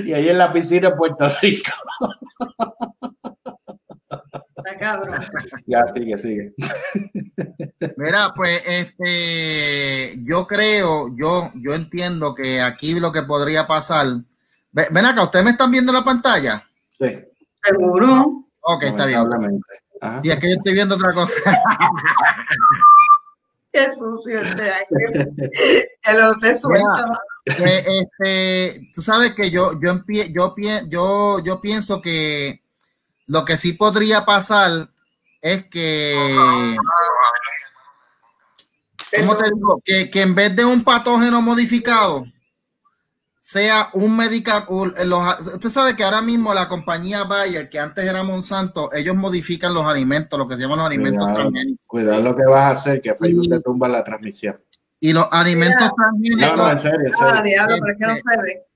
Y 0.06 0.12
ahí 0.12 0.28
en 0.30 0.38
la 0.38 0.52
piscina 0.52 0.88
de 0.90 0.96
Puerto 0.96 1.30
Rico. 1.42 1.70
Está 4.56 4.76
cabrón. 4.78 5.20
Ya, 5.66 5.84
sigue, 5.94 6.18
sigue. 6.18 6.54
Mira, 7.96 8.32
pues 8.34 8.62
este, 8.66 10.16
yo 10.24 10.46
creo, 10.46 11.14
yo, 11.16 11.52
yo 11.56 11.74
entiendo 11.74 12.34
que 12.34 12.60
aquí 12.60 12.98
lo 12.98 13.12
que 13.12 13.22
podría 13.22 13.66
pasar. 13.66 14.06
Ve- 14.72 14.88
Ven 14.90 15.06
acá, 15.06 15.22
¿ustedes 15.24 15.44
me 15.44 15.50
están 15.52 15.70
viendo 15.70 15.92
la 15.92 16.02
pantalla? 16.04 16.64
Sí, 16.98 17.18
Seguro. 17.62 18.44
Ok, 18.70 18.82
está 18.82 19.06
bien. 19.06 19.24
Ajá. 20.00 20.20
Y 20.22 20.30
es 20.30 20.38
que 20.38 20.50
yo 20.50 20.56
estoy 20.56 20.74
viendo 20.74 20.94
otra 20.94 21.12
cosa. 21.14 21.34
Qué 23.72 23.92
sucio 23.94 24.40
este 24.40 24.72
te 26.40 26.58
suelta. 26.58 27.18
Pues, 27.44 27.84
este, 27.86 28.88
tú 28.94 29.00
sabes 29.02 29.34
que 29.34 29.50
yo, 29.50 29.72
yo, 29.80 29.92
empie- 29.94 30.32
yo, 30.34 30.54
pie- 30.54 30.86
yo, 30.88 31.38
yo 31.40 31.60
pienso 31.60 32.00
que 32.02 32.62
lo 33.26 33.44
que 33.44 33.56
sí 33.56 33.72
podría 33.72 34.24
pasar 34.26 34.90
es 35.40 35.66
que, 35.66 36.76
¿cómo 39.20 39.36
te 39.36 39.50
digo? 39.54 39.80
Que, 39.84 40.10
que 40.10 40.22
en 40.22 40.34
vez 40.34 40.54
de 40.56 40.64
un 40.64 40.84
patógeno 40.84 41.40
modificado, 41.40 42.24
sea 43.50 43.88
un 43.94 44.14
medicamento. 44.14 44.92
Usted 45.54 45.70
sabe 45.70 45.96
que 45.96 46.04
ahora 46.04 46.20
mismo 46.20 46.52
la 46.52 46.68
compañía 46.68 47.24
Bayer, 47.24 47.70
que 47.70 47.78
antes 47.78 48.04
era 48.04 48.22
Monsanto, 48.22 48.92
ellos 48.92 49.16
modifican 49.16 49.72
los 49.72 49.86
alimentos, 49.86 50.38
lo 50.38 50.46
que 50.46 50.56
se 50.56 50.60
llaman 50.60 50.78
los 50.80 50.86
alimentos 50.88 51.24
Cuidado, 51.24 51.40
transgénicos. 51.48 51.86
cuidado 51.86 52.22
lo 52.22 52.36
que 52.36 52.44
vas 52.44 52.60
a 52.64 52.70
hacer, 52.72 53.00
que 53.00 53.14
Facebook 53.14 53.46
Y- 53.46 53.48
te 53.48 53.60
tumba 53.62 53.88
la 53.88 54.04
transmisión. 54.04 54.60
Y 55.00 55.14
los 55.14 55.26
alimentos 55.30 55.90
transgénicos. 55.96 56.56
No, 56.56 56.56
no, 56.62 56.70
en 56.72 56.78
serio, 56.78 56.98
en 57.06 57.12
Ah, 57.14 57.26
serio. 57.26 57.42
diablo, 57.42 57.76
pero 57.80 57.92
es 57.92 57.98
que 57.98 58.06
no 58.06 58.14
se 58.16 58.42
ve. 58.42 58.66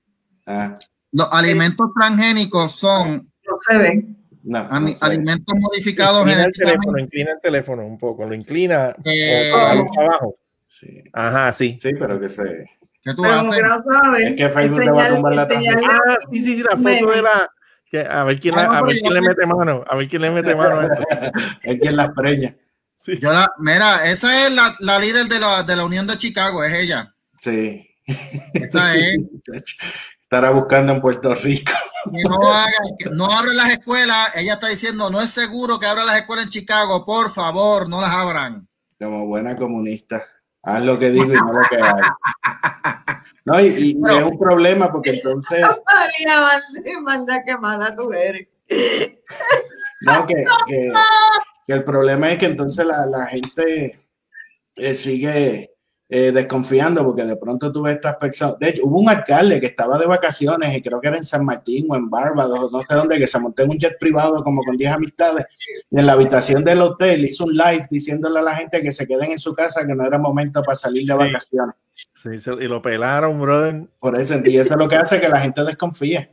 Ah, 0.47 0.79
Los 1.11 1.27
alimentos 1.31 1.89
transgénicos 1.95 2.71
son 2.71 3.31
No 3.47 3.57
se 3.69 3.77
ve. 3.77 4.05
no, 4.41 4.57
a- 4.57 4.79
no 4.79 4.87
sé. 4.87 4.97
alimentos 5.01 5.55
modificados 5.59 6.21
Inclina 6.21 6.45
el 6.45 6.51
teléfono, 6.51 6.97
inclina 6.97 7.31
el 7.33 7.39
teléfono 7.41 7.85
un 7.85 7.99
poco, 7.99 8.25
lo 8.25 8.33
inclina 8.33 8.95
Eh, 9.03 9.51
o- 9.53 9.57
a 9.57 9.75
luz 9.75 9.89
abajo. 9.99 10.35
Sí, 10.67 11.03
Ajá, 11.13 11.53
sí. 11.53 11.77
sí, 11.79 11.91
pero 11.99 12.19
que 12.19 12.29
se. 12.29 12.67
¿Qué 13.03 13.13
tú 13.13 13.25
haces? 13.25 13.61
que 13.61 13.67
no 13.67 13.77
sabe. 13.83 14.23
Es 14.23 14.35
que 14.35 14.49
Facebook 14.49 14.79
te 14.81 14.91
va 14.91 15.05
a 15.05 15.09
tumbar 15.09 15.33
la 15.35 15.47
enseñarle- 15.47 15.85
Ah, 15.89 16.17
sí, 16.31 16.41
sí, 16.41 16.55
sí, 16.55 16.63
la 16.63 16.71
foto 16.71 17.11
de 17.11 17.21
la. 17.21 17.49
que- 17.89 18.01
a 18.09 18.23
ver 18.23 18.39
quién, 18.39 18.55
la- 18.55 18.61
a 18.63 18.81
ver 18.81 18.95
quién 18.99 19.13
le 19.13 19.21
mete 19.21 19.45
mano, 19.45 19.83
a 19.87 19.95
ver 19.95 20.07
quién 20.07 20.21
le 20.21 20.31
mete 20.31 20.55
mano. 20.55 20.79
a. 20.79 20.81
Es 21.63 21.79
quien 21.81 21.95
las 21.97 22.09
preña. 22.15 22.55
Sí. 22.95 23.19
Yo 23.19 23.33
la, 23.33 23.49
mira, 23.59 24.09
esa 24.09 24.45
es 24.47 24.53
la, 24.53 24.73
la 24.79 24.97
líder 24.99 25.25
de 25.27 25.39
la, 25.39 25.63
de 25.63 25.75
la 25.75 25.83
Unión 25.85 26.07
de 26.07 26.17
Chicago, 26.17 26.63
es 26.63 26.73
ella. 26.73 27.13
Sí. 27.37 27.85
Esa 28.53 28.95
es. 28.95 29.17
Estará 30.23 30.49
buscando 30.51 30.93
en 30.93 31.01
Puerto 31.01 31.35
Rico. 31.35 31.73
Que 32.11 32.23
no 32.23 32.51
hagan, 32.51 32.97
que 32.97 33.09
no 33.11 33.25
abren 33.25 33.55
las 33.55 33.69
escuelas. 33.71 34.29
Ella 34.35 34.53
está 34.55 34.67
diciendo, 34.67 35.09
no 35.09 35.21
es 35.21 35.29
seguro 35.29 35.79
que 35.79 35.85
abran 35.85 36.05
las 36.07 36.17
escuelas 36.17 36.45
en 36.45 36.51
Chicago. 36.51 37.05
Por 37.05 37.31
favor, 37.33 37.87
no 37.87 38.01
las 38.01 38.11
abran. 38.11 38.67
Como 38.99 39.25
buena 39.27 39.55
comunista. 39.55 40.25
Haz 40.63 40.83
lo 40.83 40.97
que 40.97 41.11
digo 41.11 41.25
y 41.25 41.35
no 41.35 41.53
lo 41.53 41.61
que 41.69 41.77
hago. 41.77 41.99
No, 43.45 43.59
y, 43.59 43.65
y 43.65 43.89
es 43.91 44.23
un 44.23 44.39
problema 44.39 44.89
porque 44.89 45.09
entonces, 45.09 45.65
María, 45.85 46.39
maldita, 46.39 47.01
maldad, 47.01 47.37
qué 47.45 47.57
mala 47.57 47.93
tú 47.93 48.13
eres. 48.13 48.47
no, 50.03 50.25
que, 50.25 50.45
que, 50.65 50.93
que 51.67 51.73
el 51.73 51.83
problema 51.83 52.31
es 52.31 52.37
que 52.37 52.45
entonces 52.45 52.85
la, 52.85 53.05
la 53.05 53.25
gente 53.25 54.07
eh, 54.75 54.95
sigue 54.95 55.72
eh, 56.15 56.31
desconfiando 56.31 57.03
porque 57.03 57.23
de 57.23 57.35
pronto 57.37 57.71
tú 57.71 57.81
ves 57.81 57.95
estas 57.95 58.17
personas. 58.17 58.59
De 58.59 58.69
hecho, 58.69 58.81
hubo 58.85 58.99
un 58.99 59.09
alcalde 59.09 59.59
que 59.59 59.65
estaba 59.65 59.97
de 59.97 60.05
vacaciones 60.05 60.75
y 60.77 60.79
creo 60.81 61.01
que 61.01 61.07
era 61.07 61.17
en 61.17 61.23
San 61.23 61.43
Martín 61.43 61.87
o 61.89 61.95
en 61.95 62.07
Barbados, 62.07 62.71
no 62.71 62.79
sé 62.81 62.93
dónde, 62.93 63.17
que 63.17 63.25
se 63.25 63.39
montó 63.39 63.63
en 63.63 63.71
un 63.71 63.79
jet 63.79 63.97
privado 63.99 64.43
como 64.43 64.61
con 64.63 64.77
10 64.77 64.91
amistades 64.91 65.45
y 65.89 65.99
en 65.99 66.05
la 66.05 66.13
habitación 66.13 66.63
del 66.63 66.81
hotel 66.81 67.25
hizo 67.25 67.45
un 67.45 67.53
live 67.53 67.87
diciéndole 67.89 68.37
a 68.39 68.43
la 68.43 68.55
gente 68.55 68.83
que 68.83 68.91
se 68.91 69.07
queden 69.07 69.31
en 69.31 69.39
su 69.39 69.55
casa, 69.55 69.87
que 69.87 69.95
no 69.95 70.05
era 70.05 70.19
momento 70.19 70.61
para 70.61 70.75
salir 70.75 71.07
de 71.07 71.15
vacaciones. 71.15 71.75
Sí, 72.21 72.39
se- 72.39 72.53
y 72.63 72.67
lo 72.67 72.79
pelaron, 72.79 73.41
brother. 73.41 73.87
Por 73.99 74.19
eso, 74.21 74.35
y 74.45 74.55
eso 74.57 74.73
es 74.75 74.79
lo 74.79 74.87
que 74.87 74.95
hace 74.97 75.19
que 75.19 75.29
la 75.29 75.39
gente 75.39 75.63
desconfíe. 75.63 76.29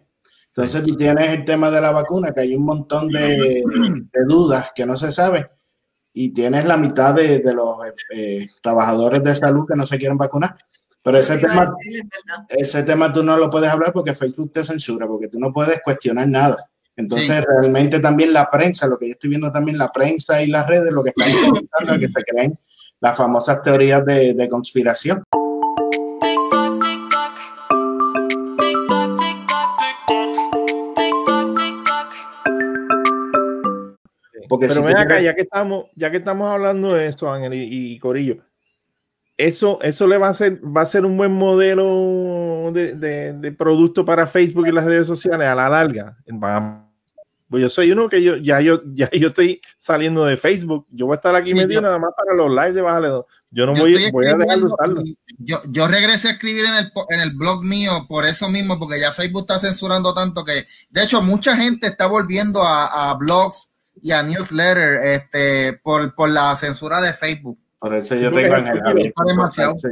Entonces 0.48 0.84
tú 0.84 0.94
tienes 0.94 1.30
el 1.30 1.44
tema 1.46 1.70
de 1.70 1.80
la 1.80 1.90
vacuna, 1.90 2.32
que 2.32 2.40
hay 2.42 2.54
un 2.54 2.64
montón 2.66 3.08
de, 3.08 3.62
de 4.12 4.24
dudas 4.26 4.72
que 4.74 4.84
no 4.84 4.94
se 4.96 5.10
sabe, 5.10 5.48
y 6.12 6.32
tienes 6.32 6.64
la 6.64 6.76
mitad 6.76 7.14
de, 7.14 7.38
de 7.38 7.54
los 7.54 7.76
eh, 8.14 8.46
trabajadores 8.62 9.22
de 9.22 9.34
salud 9.34 9.66
que 9.66 9.76
no 9.76 9.86
se 9.86 9.98
quieren 9.98 10.18
vacunar. 10.18 10.56
Pero 11.02 11.16
ese 11.18 11.38
tema, 11.38 11.74
ese 12.48 12.82
tema 12.82 13.12
tú 13.12 13.22
no 13.22 13.36
lo 13.36 13.48
puedes 13.48 13.70
hablar 13.70 13.92
porque 13.92 14.14
Facebook 14.14 14.52
te 14.52 14.64
censura, 14.64 15.06
porque 15.06 15.28
tú 15.28 15.38
no 15.38 15.52
puedes 15.52 15.80
cuestionar 15.82 16.28
nada. 16.28 16.70
Entonces, 16.94 17.42
realmente 17.42 18.00
también 18.00 18.34
la 18.34 18.50
prensa, 18.50 18.86
lo 18.86 18.98
que 18.98 19.06
yo 19.06 19.12
estoy 19.12 19.30
viendo 19.30 19.50
también, 19.50 19.78
la 19.78 19.90
prensa 19.90 20.42
y 20.42 20.48
las 20.48 20.66
redes, 20.66 20.92
lo 20.92 21.02
que 21.02 21.10
están 21.10 21.30
intentando 21.44 21.94
es 21.94 22.00
que 22.00 22.08
se 22.08 22.24
creen 22.24 22.58
las 23.00 23.16
famosas 23.16 23.62
teorías 23.62 24.04
de, 24.04 24.34
de 24.34 24.48
conspiración. 24.48 25.22
Porque 34.50 34.66
Pero 34.66 34.80
si 34.80 34.86
ven 34.88 34.96
acá, 34.98 35.20
ya 35.22 35.34
que 35.34 35.42
estamos, 35.42 35.86
ya 35.96 36.10
que 36.10 36.18
estamos 36.18 36.52
hablando 36.52 36.92
de 36.92 37.06
eso, 37.06 37.32
Ángel 37.32 37.54
y, 37.54 37.94
y 37.94 37.98
Corillo, 37.98 38.38
eso, 39.38 39.78
eso 39.80 40.06
le 40.06 40.18
va 40.18 40.28
a 40.28 40.34
ser, 40.34 40.60
va 40.62 40.82
a 40.82 40.86
ser 40.86 41.06
un 41.06 41.16
buen 41.16 41.32
modelo 41.32 42.70
de, 42.72 42.94
de- 42.94 43.32
de 43.32 43.52
producto 43.52 44.04
para 44.04 44.26
Facebook 44.26 44.66
y 44.66 44.72
las 44.72 44.84
redes 44.84 45.06
sociales 45.06 45.46
a 45.46 45.54
la 45.54 45.68
larga. 45.68 46.18
Pues 47.48 47.62
yo 47.62 47.68
soy 47.68 47.90
uno 47.90 48.08
que 48.08 48.22
yo 48.22 48.36
ya 48.36 48.60
yo 48.60 48.80
ya 48.94 49.10
yo 49.10 49.28
estoy 49.28 49.60
saliendo 49.76 50.24
de 50.24 50.36
Facebook. 50.36 50.86
Yo 50.90 51.06
voy 51.06 51.14
a 51.14 51.16
estar 51.16 51.34
aquí 51.34 51.48
Sí, 51.50 51.54
metido 51.56 51.80
yo- 51.80 51.82
nada 51.82 51.98
más 51.98 52.10
para 52.16 52.32
los 52.36 52.48
lives 52.48 52.74
de 52.76 52.82
Bájale 52.82 53.08
dos. 53.08 53.24
Yo 53.50 53.66
no 53.66 53.74
Yo 53.74 53.82
voy, 53.82 54.10
voy 54.12 54.26
a 54.26 54.34
dejar 54.34 54.58
de 54.58 54.64
usarlo. 54.66 55.02
Yo, 55.38 55.56
yo 55.68 55.88
regresé 55.88 56.28
a 56.28 56.32
escribir 56.32 56.64
en 56.66 56.74
el, 56.76 56.92
en 57.08 57.20
el 57.20 57.32
blog 57.32 57.64
mío 57.64 58.06
por 58.08 58.24
eso 58.26 58.48
mismo, 58.48 58.78
porque 58.78 59.00
ya 59.00 59.10
Facebook 59.10 59.40
está 59.42 59.58
censurando 59.58 60.14
tanto 60.14 60.44
que, 60.44 60.66
de 60.90 61.02
hecho, 61.02 61.22
mucha 61.22 61.56
gente 61.56 61.88
está 61.88 62.06
volviendo 62.06 62.62
a, 62.62 63.10
a 63.10 63.14
blogs 63.14 63.69
y 64.02 64.12
a 64.12 64.22
newsletter 64.22 65.00
este, 65.04 65.80
por, 65.82 66.14
por 66.14 66.30
la 66.30 66.54
censura 66.56 67.00
de 67.00 67.12
Facebook. 67.12 67.58
Por 67.78 67.94
eso 67.94 68.14
Sí, 68.14 68.22
yo 68.22 68.30
porque 68.30 68.44
tengo 68.44 68.56
Ángel 68.56 68.80
porque 68.84 69.12
demasiado. 69.26 69.74
Sí. 69.78 69.88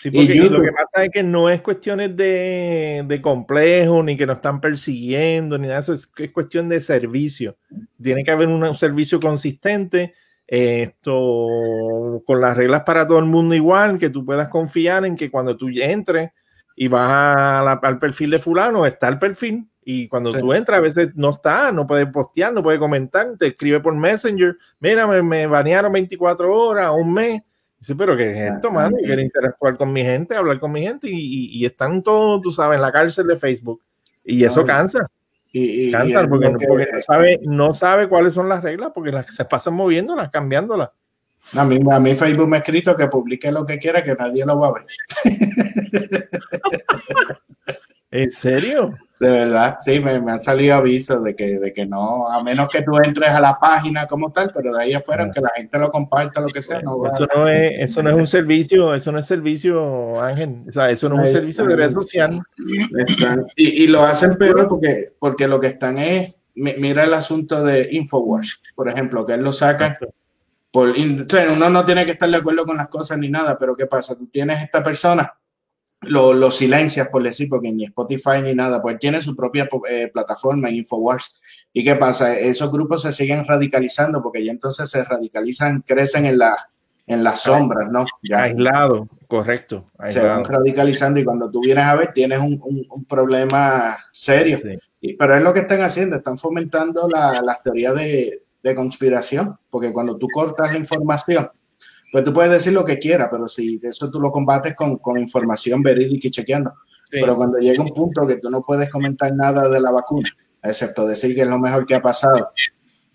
Sí, 0.00 0.08
Y 0.12 0.16
porque 0.18 0.34
lo 0.50 0.62
que 0.62 0.72
pasa 0.72 1.04
es 1.06 1.10
que 1.12 1.22
no 1.22 1.48
es 1.48 1.62
cuestiones 1.62 2.14
de, 2.14 3.04
de 3.06 3.22
complejo, 3.22 4.02
ni 4.02 4.18
que 4.18 4.26
nos 4.26 4.36
están 4.36 4.60
persiguiendo, 4.60 5.56
ni 5.56 5.66
nada 5.66 5.80
eso, 5.80 5.94
es, 5.94 6.06
cuestión 6.32 6.68
de 6.68 6.80
servicio. 6.80 7.56
Tiene 8.02 8.22
que 8.22 8.30
haber 8.30 8.48
un, 8.48 8.62
un 8.62 8.74
servicio 8.74 9.18
consistente, 9.18 10.12
eh, 10.46 10.82
esto 10.82 12.22
con 12.26 12.40
las 12.40 12.54
reglas 12.56 12.82
para 12.82 13.06
todo 13.06 13.18
el 13.18 13.24
mundo 13.24 13.54
igual, 13.54 13.98
que 13.98 14.10
tú 14.10 14.24
puedas 14.26 14.48
confiar 14.48 15.04
en 15.06 15.16
que 15.16 15.30
cuando 15.30 15.56
tú 15.56 15.68
entres 15.72 16.32
y 16.76 16.88
vas 16.88 17.10
a 17.10 17.62
la- 17.64 17.80
al 17.82 17.98
perfil 17.98 18.30
de 18.32 18.38
fulano, 18.38 18.84
está 18.84 19.08
el 19.08 19.18
perfil, 19.18 19.66
y 19.84 20.08
cuando 20.08 20.32
Sí. 20.32 20.38
tú 20.38 20.52
entras, 20.52 20.78
a 20.78 20.82
veces 20.82 21.08
no 21.14 21.30
está, 21.30 21.72
no 21.72 21.86
puedes 21.86 22.06
postear, 22.08 22.52
no 22.52 22.62
puedes 22.62 22.80
comentar, 22.80 23.36
te 23.38 23.48
escribe 23.48 23.80
por 23.80 23.94
Messenger, 23.96 24.56
mira, 24.80 25.06
me, 25.06 25.22
me 25.22 25.46
banearon 25.46 25.92
24 25.92 26.52
horas, 26.54 26.90
un 26.94 27.12
mes. 27.12 27.42
Dice, 27.78 27.94
pero 27.94 28.16
¿qué 28.16 28.30
es 28.30 28.52
esto, 28.54 28.70
mano? 28.70 28.96
Yo 28.98 29.04
quiero 29.04 29.20
interactuar 29.20 29.76
con 29.76 29.92
mi 29.92 30.02
gente, 30.02 30.34
hablar 30.34 30.58
con 30.58 30.72
mi 30.72 30.82
gente 30.82 31.06
y, 31.08 31.12
y- 31.12 31.58
y 31.58 31.66
están 31.66 32.02
todos, 32.02 32.40
tú 32.40 32.50
sabes, 32.50 32.76
en 32.76 32.82
la 32.82 32.90
cárcel 32.90 33.26
de 33.26 33.36
Facebook. 33.36 33.82
Y 34.24 34.42
eso 34.42 34.60
No, 34.60 34.66
cansa, 34.66 35.06
Y, 35.52 35.92
cansa 35.92 36.26
porque, 36.26 36.52
que- 36.58 36.66
porque 36.66 36.86
no, 36.92 37.02
sabe, 37.02 37.40
no 37.42 37.74
sabe 37.74 38.08
cuáles 38.08 38.32
son 38.34 38.48
las 38.48 38.62
reglas 38.62 38.90
porque 38.94 39.12
las 39.12 39.26
se 39.34 39.44
pasan 39.44 39.74
moviéndolas, 39.74 40.30
cambiándolas. 40.30 40.88
a, 41.54 41.64
mí, 41.64 41.78
a 41.92 42.00
mí 42.00 42.14
Facebook 42.14 42.48
me 42.48 42.56
ha 42.56 42.60
escrito 42.60 42.96
que 42.96 43.06
publique 43.08 43.52
lo 43.52 43.66
que 43.66 43.78
quiera, 43.78 44.02
que 44.02 44.14
nadie 44.14 44.46
lo 44.46 44.58
va 44.58 44.68
a 44.68 44.72
ver. 44.72 44.86
¿En 48.14 48.30
serio? 48.30 48.94
De 49.18 49.28
verdad, 49.30 49.76
sí, 49.80 49.98
me, 50.00 50.20
me 50.20 50.32
han 50.32 50.40
salido 50.40 50.74
avisos 50.76 51.22
de 51.24 51.34
que, 51.34 51.58
de 51.58 51.72
que 51.72 51.84
no, 51.86 52.28
a 52.30 52.42
menos 52.42 52.68
que 52.68 52.82
tú 52.82 52.92
entres 53.02 53.30
a 53.30 53.40
la 53.40 53.56
página 53.60 54.06
como 54.06 54.30
tal, 54.32 54.50
pero 54.54 54.72
de 54.72 54.82
ahí 54.82 54.92
afuera, 54.94 55.24
Ah. 55.24 55.30
que 55.32 55.40
la 55.40 55.50
gente 55.56 55.78
lo 55.78 55.90
comparta, 55.90 56.40
lo 56.40 56.48
que 56.48 56.60
sea, 56.62 56.80
no 56.80 56.96
Eso 57.06 57.26
no 57.34 57.48
es, 57.48 57.72
eso 57.78 58.02
no 58.02 58.10
es 58.10 58.16
un 58.16 58.26
servicio, 58.26 58.94
eso 58.94 59.10
no 59.12 59.18
es 59.18 59.26
servicio, 59.26 60.20
Ángel. 60.22 60.62
O 60.68 60.72
sea, 60.72 60.90
eso 60.90 61.08
no 61.08 61.16
es 61.16 61.20
un 61.20 61.26
Ahí- 61.26 61.32
servicio 61.32 61.64
de 61.64 61.76
red 61.76 61.90
social. 61.90 62.40
Están- 63.06 63.46
y, 63.56 63.84
y 63.84 63.86
lo 63.88 64.02
hacen 64.02 64.34
peor 64.36 64.68
porque, 64.68 65.12
porque 65.18 65.48
lo 65.48 65.58
que 65.60 65.68
están 65.68 65.98
es, 65.98 66.34
mi- 66.54 66.74
mira 66.78 67.04
el 67.04 67.14
asunto 67.14 67.62
de 67.64 67.88
Infowatch, 67.92 68.48
por 68.74 68.88
ejemplo, 68.88 69.24
que 69.26 69.34
él 69.34 69.42
lo 69.42 69.52
saca 69.52 69.98
por, 70.70 70.88
uno 70.90 71.70
no 71.70 71.84
tiene 71.84 72.04
que 72.04 72.12
estar 72.12 72.28
de 72.28 72.36
acuerdo 72.36 72.64
con 72.66 72.76
las 72.76 72.88
cosas 72.88 73.16
ni 73.18 73.28
nada, 73.28 73.56
pero 73.58 73.76
¿qué 73.76 73.86
pasa? 73.86 74.16
Tú 74.16 74.26
tienes 74.26 74.60
esta 74.62 74.82
persona, 74.82 75.32
lo, 76.08 76.32
lo 76.32 76.50
silencias 76.50 77.08
por 77.08 77.22
decir, 77.22 77.48
porque 77.48 77.72
ni 77.72 77.84
Spotify 77.84 78.40
ni 78.42 78.54
nada, 78.54 78.80
pues 78.82 78.98
tiene 78.98 79.20
su 79.20 79.34
propia 79.36 79.68
eh, 79.88 80.10
plataforma, 80.12 80.70
Infowars. 80.70 81.40
¿Y 81.72 81.82
qué 81.84 81.96
pasa? 81.96 82.38
Esos 82.38 82.70
grupos 82.70 83.02
se 83.02 83.12
siguen 83.12 83.44
radicalizando 83.44 84.22
porque 84.22 84.44
ya 84.44 84.52
entonces 84.52 84.88
se 84.88 85.02
radicalizan, 85.04 85.82
crecen 85.86 86.24
en, 86.26 86.38
la, 86.38 86.56
en 87.06 87.24
las 87.24 87.40
sombras, 87.42 87.90
¿no? 87.90 88.06
Ya. 88.22 88.42
Aislado, 88.44 89.08
Correcto. 89.26 89.86
se 89.98 90.04
aislado. 90.18 90.28
van 90.28 90.44
radicalizando 90.44 91.18
y 91.20 91.24
cuando 91.24 91.50
tú 91.50 91.60
vienes 91.60 91.84
a 91.84 91.96
ver 91.96 92.12
tienes 92.12 92.38
un, 92.38 92.60
un- 92.64 92.86
un 92.88 93.04
problema 93.04 93.96
serio. 94.12 94.58
Sí. 94.62 94.78
Y- 95.00 95.14
pero 95.16 95.36
es 95.36 95.42
lo 95.42 95.52
que 95.52 95.60
están 95.60 95.80
haciendo, 95.82 96.16
están 96.16 96.38
fomentando 96.38 97.08
la- 97.12 97.42
las 97.42 97.62
teorías 97.62 97.94
de, 97.96 98.42
de 98.62 98.74
conspiración, 98.74 99.58
porque 99.68 99.92
cuando 99.92 100.16
tú 100.16 100.28
cortas 100.32 100.72
la 100.72 100.78
información, 100.78 101.50
pues 102.14 102.22
tú 102.22 102.32
puedes 102.32 102.52
decir 102.52 102.72
lo 102.72 102.84
que 102.84 103.00
quieras, 103.00 103.26
pero 103.28 103.48
si 103.48 103.80
eso 103.82 104.08
tú 104.08 104.20
lo 104.20 104.30
combates 104.30 104.72
con, 104.76 104.98
con 104.98 105.18
información 105.18 105.82
verídica 105.82 106.28
y 106.28 106.30
chequeando. 106.30 106.72
Sí. 107.10 107.18
Pero 107.20 107.34
cuando 107.34 107.58
llega 107.58 107.82
un 107.82 107.88
punto 107.88 108.24
que 108.24 108.36
tú 108.36 108.50
no 108.50 108.62
puedes 108.62 108.88
comentar 108.88 109.34
nada 109.34 109.68
de 109.68 109.80
la 109.80 109.90
vacuna, 109.90 110.30
excepto 110.62 111.08
decir 111.08 111.34
que 111.34 111.40
es 111.40 111.48
lo 111.48 111.58
mejor 111.58 111.84
que 111.84 111.96
ha 111.96 112.00
pasado, 112.00 112.52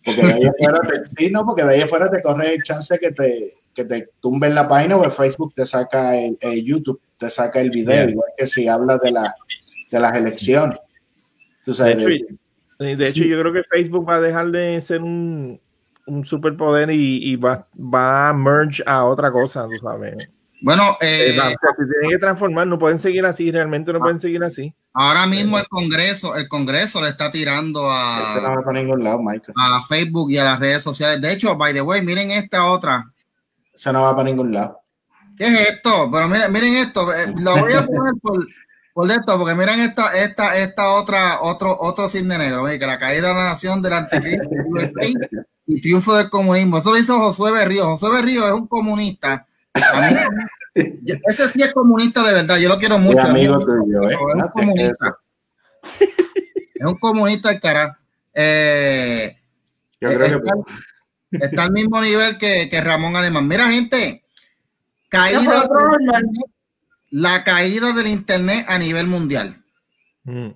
porque 0.04 0.22
de 0.22 0.34
ahí 0.34 0.44
afuera 0.44 0.82
te, 0.82 1.02
sí, 1.18 1.32
no, 1.32 1.46
porque 1.46 1.64
de 1.64 1.76
ahí 1.76 1.82
afuera 1.82 2.12
te 2.12 2.22
corre 2.22 2.56
el 2.56 2.62
chance 2.62 3.00
que 3.00 3.14
te, 3.14 3.54
que 3.74 3.86
te 3.86 4.10
tumben 4.20 4.54
la 4.54 4.68
página 4.68 4.98
o 4.98 5.06
el 5.06 5.12
Facebook 5.12 5.54
te 5.56 5.66
saca 5.66 6.18
el, 6.18 6.38
el 6.42 6.62
YouTube, 6.66 7.00
te 7.18 7.30
saca 7.30 7.62
el 7.62 7.70
video, 7.70 8.10
igual 8.10 8.32
que 8.38 8.48
si 8.48 8.68
hablas 8.68 9.00
de, 9.00 9.12
la, 9.14 9.34
de 9.90 9.98
las 10.02 10.14
elecciones. 10.14 10.78
Tú 11.64 11.72
De 11.72 11.78
sabes, 11.78 11.96
hecho, 12.00 12.08
de- 12.10 12.26
Sí, 12.82 12.96
De 12.96 13.08
hecho, 13.08 13.24
yo 13.24 13.40
creo 13.40 13.54
que 13.54 13.64
Facebook 13.64 14.10
va 14.10 14.16
a 14.16 14.22
dejar 14.22 14.52
de 14.52 14.82
ser 14.82 15.02
un, 15.02 15.58
un 16.10 16.26
superpoder 16.26 16.90
y, 16.92 17.32
y 17.32 17.36
va, 17.36 17.68
va 17.78 18.30
a 18.30 18.34
merge 18.34 18.84
a 18.86 19.06
otra 19.06 19.32
cosa, 19.32 19.66
tú 19.66 19.76
sabes. 19.82 20.28
Bueno, 20.62 20.84
Eh, 21.00 21.30
eh, 21.30 21.36
se 21.78 21.86
tienen 21.86 22.10
que 22.10 22.18
transformar, 22.18 22.68
no 22.68 22.78
pueden 22.78 23.00
seguir 23.00 23.26
así, 23.26 23.50
realmente 23.50 23.94
no 23.94 24.00
pueden 24.00 24.20
seguir 24.20 24.44
así. 24.44 24.74
ahora 24.94 25.26
mismo 25.26 25.58
el 25.58 25.66
Congreso, 25.70 26.36
el 26.36 26.50
Congreso 26.50 27.02
le 27.02 27.08
está 27.10 27.32
tirando 27.32 27.80
este 27.80 28.42
no 28.42 28.48
a, 28.48 28.62
va 28.62 28.74
ningún 28.74 29.02
lado, 29.04 29.22
a 29.56 29.86
Facebook 29.88 30.32
y 30.32 30.38
a 30.38 30.44
las 30.44 30.60
redes 30.60 30.84
sociales. 30.84 31.22
De 31.22 31.32
hecho, 31.32 31.56
by 31.56 31.74
the 31.74 31.82
way, 31.82 32.02
miren 32.02 32.32
esta 32.32 32.66
otra. 32.66 33.10
Eso 33.74 33.94
no 33.94 34.02
va 34.02 34.12
para 34.14 34.28
ningún 34.30 34.52
lado. 34.54 34.82
¿Qué 35.38 35.48
es 35.48 35.70
esto? 35.70 36.10
Pero 36.12 36.28
miren, 36.28 36.52
miren 36.52 36.76
esto. 36.76 37.14
eh, 37.14 37.34
Lo 37.40 37.56
voy 37.58 37.72
a 37.72 37.86
poner 37.86 38.14
por, 38.22 38.46
por 39.00 39.10
esto, 39.10 39.38
porque 39.38 39.56
miren 39.56 39.80
esta, 39.80 40.12
esta, 40.14 40.58
esta 40.58 40.90
otra, 40.92 41.40
otro, 41.42 41.78
otro 41.80 42.10
cisne 42.10 42.38
negro. 42.38 42.66
Que 42.66 42.78
la 42.86 43.00
caída 43.00 43.30
de 43.30 43.34
la 43.34 43.44
nación 43.46 43.82
del 43.82 43.94
anticristo 43.94 44.50
y 45.68 45.80
triunfo 45.82 46.16
del 46.16 46.30
comunismo. 46.30 46.80
Eso 46.80 46.92
lo 46.92 46.98
hizo 46.98 47.18
Josué 47.18 47.54
Berrío. 47.54 47.86
Josué 47.86 48.12
Berrío 48.12 48.46
es 48.46 48.52
un 48.52 48.68
comunista. 48.68 49.48
A 49.74 50.02
mí- 50.76 50.86
yo- 51.04 51.16
ese 51.28 51.48
sí 51.48 51.62
es 51.62 51.72
comunista 51.74 52.24
de 52.24 52.34
verdad. 52.34 52.58
Yo 52.58 52.68
lo 52.68 52.78
quiero 52.78 52.96
Es 52.96 53.02
mucho. 53.02 53.22
amigo 53.22 53.58
tuyo, 53.60 54.10
¿eh? 54.10 54.14
Es 54.16 54.20
un 54.44 54.50
comunista. 54.50 55.18
Es 56.00 56.86
un 56.86 56.96
comunista 56.98 57.52
el 57.52 57.62
cara. 57.62 57.98
Eh, 58.34 59.38
Yo 60.02 60.10
creo 60.10 60.20
que 60.42 60.48
está, 61.32 61.46
está 61.46 61.64
al 61.64 61.72
mismo 61.72 62.02
nivel 62.02 62.38
que, 62.38 62.68
que 62.70 62.82
Ramón 62.82 63.16
Alemán. 63.16 63.48
Mira, 63.48 63.70
gente, 63.72 64.24
caída. 65.08 65.70
La 67.12 67.44
caída 67.44 67.94
del 67.94 68.08
internet 68.08 68.66
a 68.68 68.78
nivel 68.78 69.08
mundial. 69.08 69.56
Mm. 70.24 70.50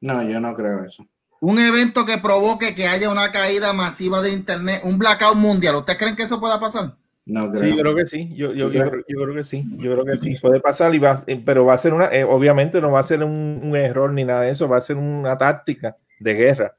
no, 0.00 0.22
yo 0.28 0.40
no 0.40 0.54
creo 0.54 0.82
eso. 0.84 1.06
Un 1.40 1.58
evento 1.58 2.04
que 2.06 2.18
provoque 2.18 2.74
que 2.74 2.86
haya 2.88 3.10
una 3.10 3.32
caída 3.32 3.72
masiva 3.72 4.22
de 4.22 4.30
internet, 4.32 4.80
un 4.84 4.98
blackout 4.98 5.36
mundial. 5.36 5.74
¿Ustedes 5.76 5.98
creen 5.98 6.16
que 6.16 6.22
eso 6.24 6.38
pueda 6.40 6.58
pasar? 6.60 6.94
No 7.26 7.52
Sí, 7.52 7.58
creo. 7.58 7.76
yo 7.76 7.82
creo 7.82 7.96
que 7.96 8.06
sí. 8.06 8.28
Yo, 8.34 8.52
yo, 8.52 8.66
¿Tú 8.68 8.72
yo, 8.74 8.88
creo, 8.90 9.04
yo 9.08 9.22
creo 9.22 9.34
que 9.34 9.42
sí. 9.44 9.64
Yo 9.76 9.92
creo 9.92 10.04
que 10.04 10.16
sí. 10.16 10.34
Puede 10.40 10.60
pasar, 10.60 10.94
y 10.94 10.98
va, 10.98 11.22
eh, 11.26 11.40
pero 11.44 11.64
va 11.64 11.74
a 11.74 11.78
ser 11.78 11.94
una, 11.94 12.06
eh, 12.06 12.24
obviamente 12.24 12.80
no 12.80 12.90
va 12.92 13.00
a 13.00 13.04
ser 13.04 13.22
un, 13.24 13.60
un 13.62 13.76
error 13.76 14.12
ni 14.12 14.24
nada 14.24 14.42
de 14.42 14.50
eso, 14.50 14.68
va 14.68 14.76
a 14.76 14.80
ser 14.80 14.96
una 14.96 15.36
táctica 15.38 15.96
de 16.20 16.34
guerra 16.34 16.76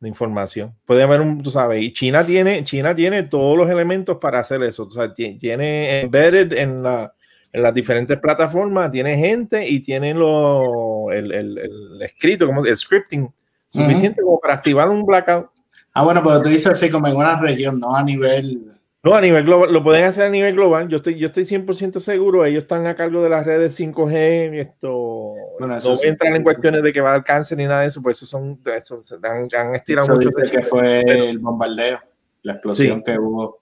de 0.00 0.08
información. 0.08 0.74
Puede 0.86 1.02
haber 1.04 1.20
un, 1.20 1.42
tú 1.42 1.50
sabes, 1.50 1.82
y 1.82 1.92
China 1.92 2.26
tiene, 2.26 2.62
China 2.64 2.94
tiene 2.94 3.22
todos 3.24 3.56
los 3.56 3.70
elementos 3.70 4.18
para 4.18 4.40
hacer 4.40 4.62
eso. 4.64 4.84
O 4.84 4.90
sea, 4.92 5.14
ti- 5.14 5.38
tiene 5.38 6.00
embedded 6.00 6.52
en, 6.52 6.82
la, 6.82 7.13
en 7.54 7.62
las 7.62 7.72
diferentes 7.72 8.18
plataformas, 8.18 8.90
tiene 8.90 9.16
gente 9.16 9.66
y 9.66 9.78
tiene 9.78 10.12
lo, 10.12 11.12
el, 11.12 11.30
el, 11.32 11.58
el 11.58 12.02
escrito, 12.02 12.46
como 12.46 12.64
el 12.64 12.76
scripting, 12.76 13.32
suficiente 13.68 14.22
como 14.22 14.40
para 14.40 14.54
activar 14.54 14.88
un 14.88 15.06
blackout. 15.06 15.50
Ah, 15.92 16.02
bueno, 16.02 16.20
pero 16.24 16.42
tú 16.42 16.48
dices 16.48 16.66
así 16.66 16.90
como 16.90 17.06
en 17.06 17.14
una 17.16 17.40
región, 17.40 17.78
no 17.78 17.94
a 17.94 18.02
nivel. 18.02 18.72
No, 19.04 19.14
a 19.14 19.20
nivel 19.20 19.44
global, 19.44 19.72
lo 19.72 19.84
pueden 19.84 20.04
hacer 20.04 20.24
a 20.24 20.30
nivel 20.30 20.54
global. 20.54 20.88
Yo 20.88 20.96
estoy, 20.96 21.16
yo 21.16 21.26
estoy 21.26 21.44
100% 21.44 22.00
seguro. 22.00 22.44
Ellos 22.44 22.62
están 22.62 22.86
a 22.86 22.96
cargo 22.96 23.22
de 23.22 23.28
las 23.28 23.46
redes 23.46 23.78
5G 23.78 24.56
y 24.56 24.60
esto. 24.60 25.34
Bueno, 25.60 25.74
no 25.74 25.80
sí. 25.80 26.06
a 26.06 26.08
entrar 26.08 26.34
en 26.34 26.42
cuestiones 26.42 26.82
de 26.82 26.92
que 26.92 27.00
va 27.02 27.10
a 27.10 27.12
dar 27.12 27.24
cáncer 27.24 27.58
ni 27.58 27.66
nada 27.66 27.82
de 27.82 27.88
eso, 27.88 28.02
pues 28.02 28.16
eso 28.16 28.26
son, 28.26 28.58
eso, 28.76 29.02
se 29.04 29.14
han, 29.22 29.46
han 29.56 29.74
estirado 29.76 30.06
Eso 30.06 30.14
mucho. 30.14 30.30
que 30.50 30.62
fue 30.62 31.02
el 31.02 31.38
bombardeo, 31.38 32.00
la 32.42 32.54
explosión 32.54 32.98
Sí. 33.06 33.12
que 33.12 33.18
hubo. 33.18 33.60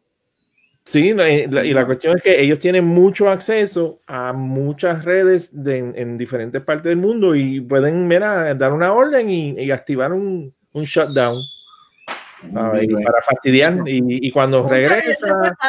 Sí, 0.85 1.15
no, 1.15 1.27
y 1.27 1.47
la, 1.47 1.65
y 1.65 1.73
la 1.73 1.87
cuestión 1.87 2.17
es 2.17 2.23
que 2.23 2.41
ellos 2.41 2.59
tienen 2.59 2.85
mucho 2.85 3.31
acceso 3.31 4.01
a 4.07 4.33
muchas 4.33 5.05
redes 5.05 5.63
de, 5.63 5.79
en, 5.79 5.95
en 5.97 6.19
diferentes 6.19 6.63
partes 6.63 6.91
del 6.91 6.99
mundo 6.99 7.37
y 7.37 7.61
pueden, 7.61 8.09
mira, 8.09 8.53
dar 8.55 8.73
una 8.73 8.93
orden 8.93 9.31
y, 9.31 9.51
y 9.51 9.71
activar 9.71 10.13
un, 10.13 10.53
un 10.75 10.85
shutdown. 10.85 11.37
¿sabes? 12.53 12.89
Para 13.05 13.23
fastidiar. 13.23 13.83
Y, 13.87 14.27
y 14.27 14.31
cuando 14.31 14.69
regresa. 14.69 15.55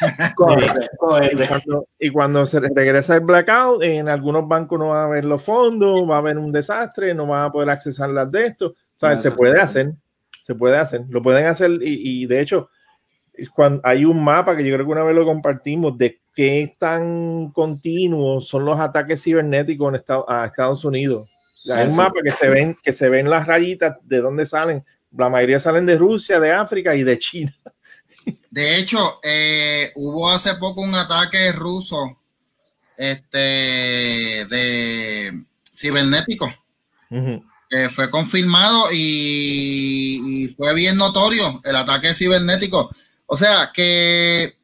Y 0.00 0.34
cuando, 0.34 1.88
y 1.98 2.10
cuando 2.10 2.46
se 2.46 2.60
regresa 2.60 3.16
el 3.16 3.20
blackout, 3.22 3.82
en 3.82 4.08
algunos 4.08 4.46
bancos 4.46 4.78
no 4.78 4.90
va 4.90 5.02
a 5.02 5.06
haber 5.06 5.24
los 5.24 5.42
fondos, 5.42 6.08
va 6.08 6.14
a 6.14 6.18
haber 6.18 6.38
un 6.38 6.52
desastre, 6.52 7.12
no 7.14 7.26
van 7.26 7.46
a 7.46 7.50
poder 7.50 7.70
accesar 7.70 8.10
las 8.10 8.30
de 8.30 8.46
esto. 8.46 8.66
O 8.68 8.74
sea, 8.96 9.10
No, 9.10 9.16
se 9.16 9.32
puede 9.32 9.60
hacer, 9.60 9.94
se 10.40 10.54
puede 10.54 10.76
hacer, 10.76 11.02
lo 11.08 11.20
pueden 11.20 11.46
hacer 11.46 11.72
y, 11.82 12.22
y 12.22 12.26
de 12.26 12.40
hecho, 12.40 12.70
cuando 13.54 13.80
hay 13.84 14.04
un 14.04 14.22
mapa 14.22 14.56
que 14.56 14.64
yo 14.64 14.74
creo 14.74 14.86
que 14.86 14.92
una 14.92 15.04
vez 15.04 15.14
lo 15.14 15.24
compartimos 15.24 15.96
de 15.96 16.20
qué 16.34 16.72
tan 16.78 17.50
continuos 17.50 18.48
son 18.48 18.64
los 18.64 18.78
ataques 18.78 19.22
cibernéticos 19.22 19.88
en 19.88 19.94
Estados, 19.96 20.24
a 20.28 20.46
Estados 20.46 20.84
Unidos. 20.84 21.30
Hay 21.72 21.88
un 21.88 21.96
mapa 21.96 22.20
que 22.22 22.30
se 22.30 22.48
ven, 22.48 22.76
que 22.82 22.92
se 22.92 23.08
ven 23.08 23.28
las 23.28 23.46
rayitas 23.46 23.96
de 24.02 24.20
dónde 24.20 24.46
salen. 24.46 24.84
La 25.16 25.28
mayoría 25.28 25.58
salen 25.58 25.86
de 25.86 25.96
Rusia, 25.96 26.40
de 26.40 26.52
África 26.52 26.94
y 26.94 27.02
de 27.02 27.18
China. 27.18 27.54
De 28.50 28.76
hecho, 28.76 29.20
eh, 29.22 29.90
hubo 29.94 30.30
hace 30.30 30.54
poco 30.56 30.82
un 30.82 30.94
ataque 30.94 31.50
ruso 31.52 32.18
este, 32.96 33.38
de 33.38 35.44
cibernético 35.74 36.52
que 37.70 37.88
fue 37.88 38.10
confirmado 38.10 38.86
y, 38.92 40.44
y 40.44 40.48
fue 40.48 40.74
bien 40.74 40.96
notorio 40.96 41.60
el 41.64 41.76
ataque 41.76 42.12
cibernético. 42.12 42.90
O 43.30 43.36
sea 43.36 43.70
que 43.74 44.54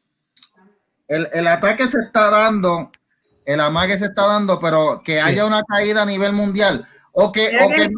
el, 1.07 1.29
el 1.33 1.47
ataque 1.47 1.87
se 1.87 1.99
está 1.99 2.29
dando, 2.31 2.91
el 3.45 3.59
amague 3.59 3.97
se 3.99 4.05
está 4.05 4.25
dando, 4.27 4.59
pero 4.59 5.01
que 5.05 5.21
haya 5.21 5.45
una 5.45 5.61
caída 5.63 6.01
a 6.01 6.05
nivel 6.05 6.33
mundial. 6.33 6.85
O 7.11 7.31
que, 7.31 7.47
o 7.63 7.69
que 7.69 7.89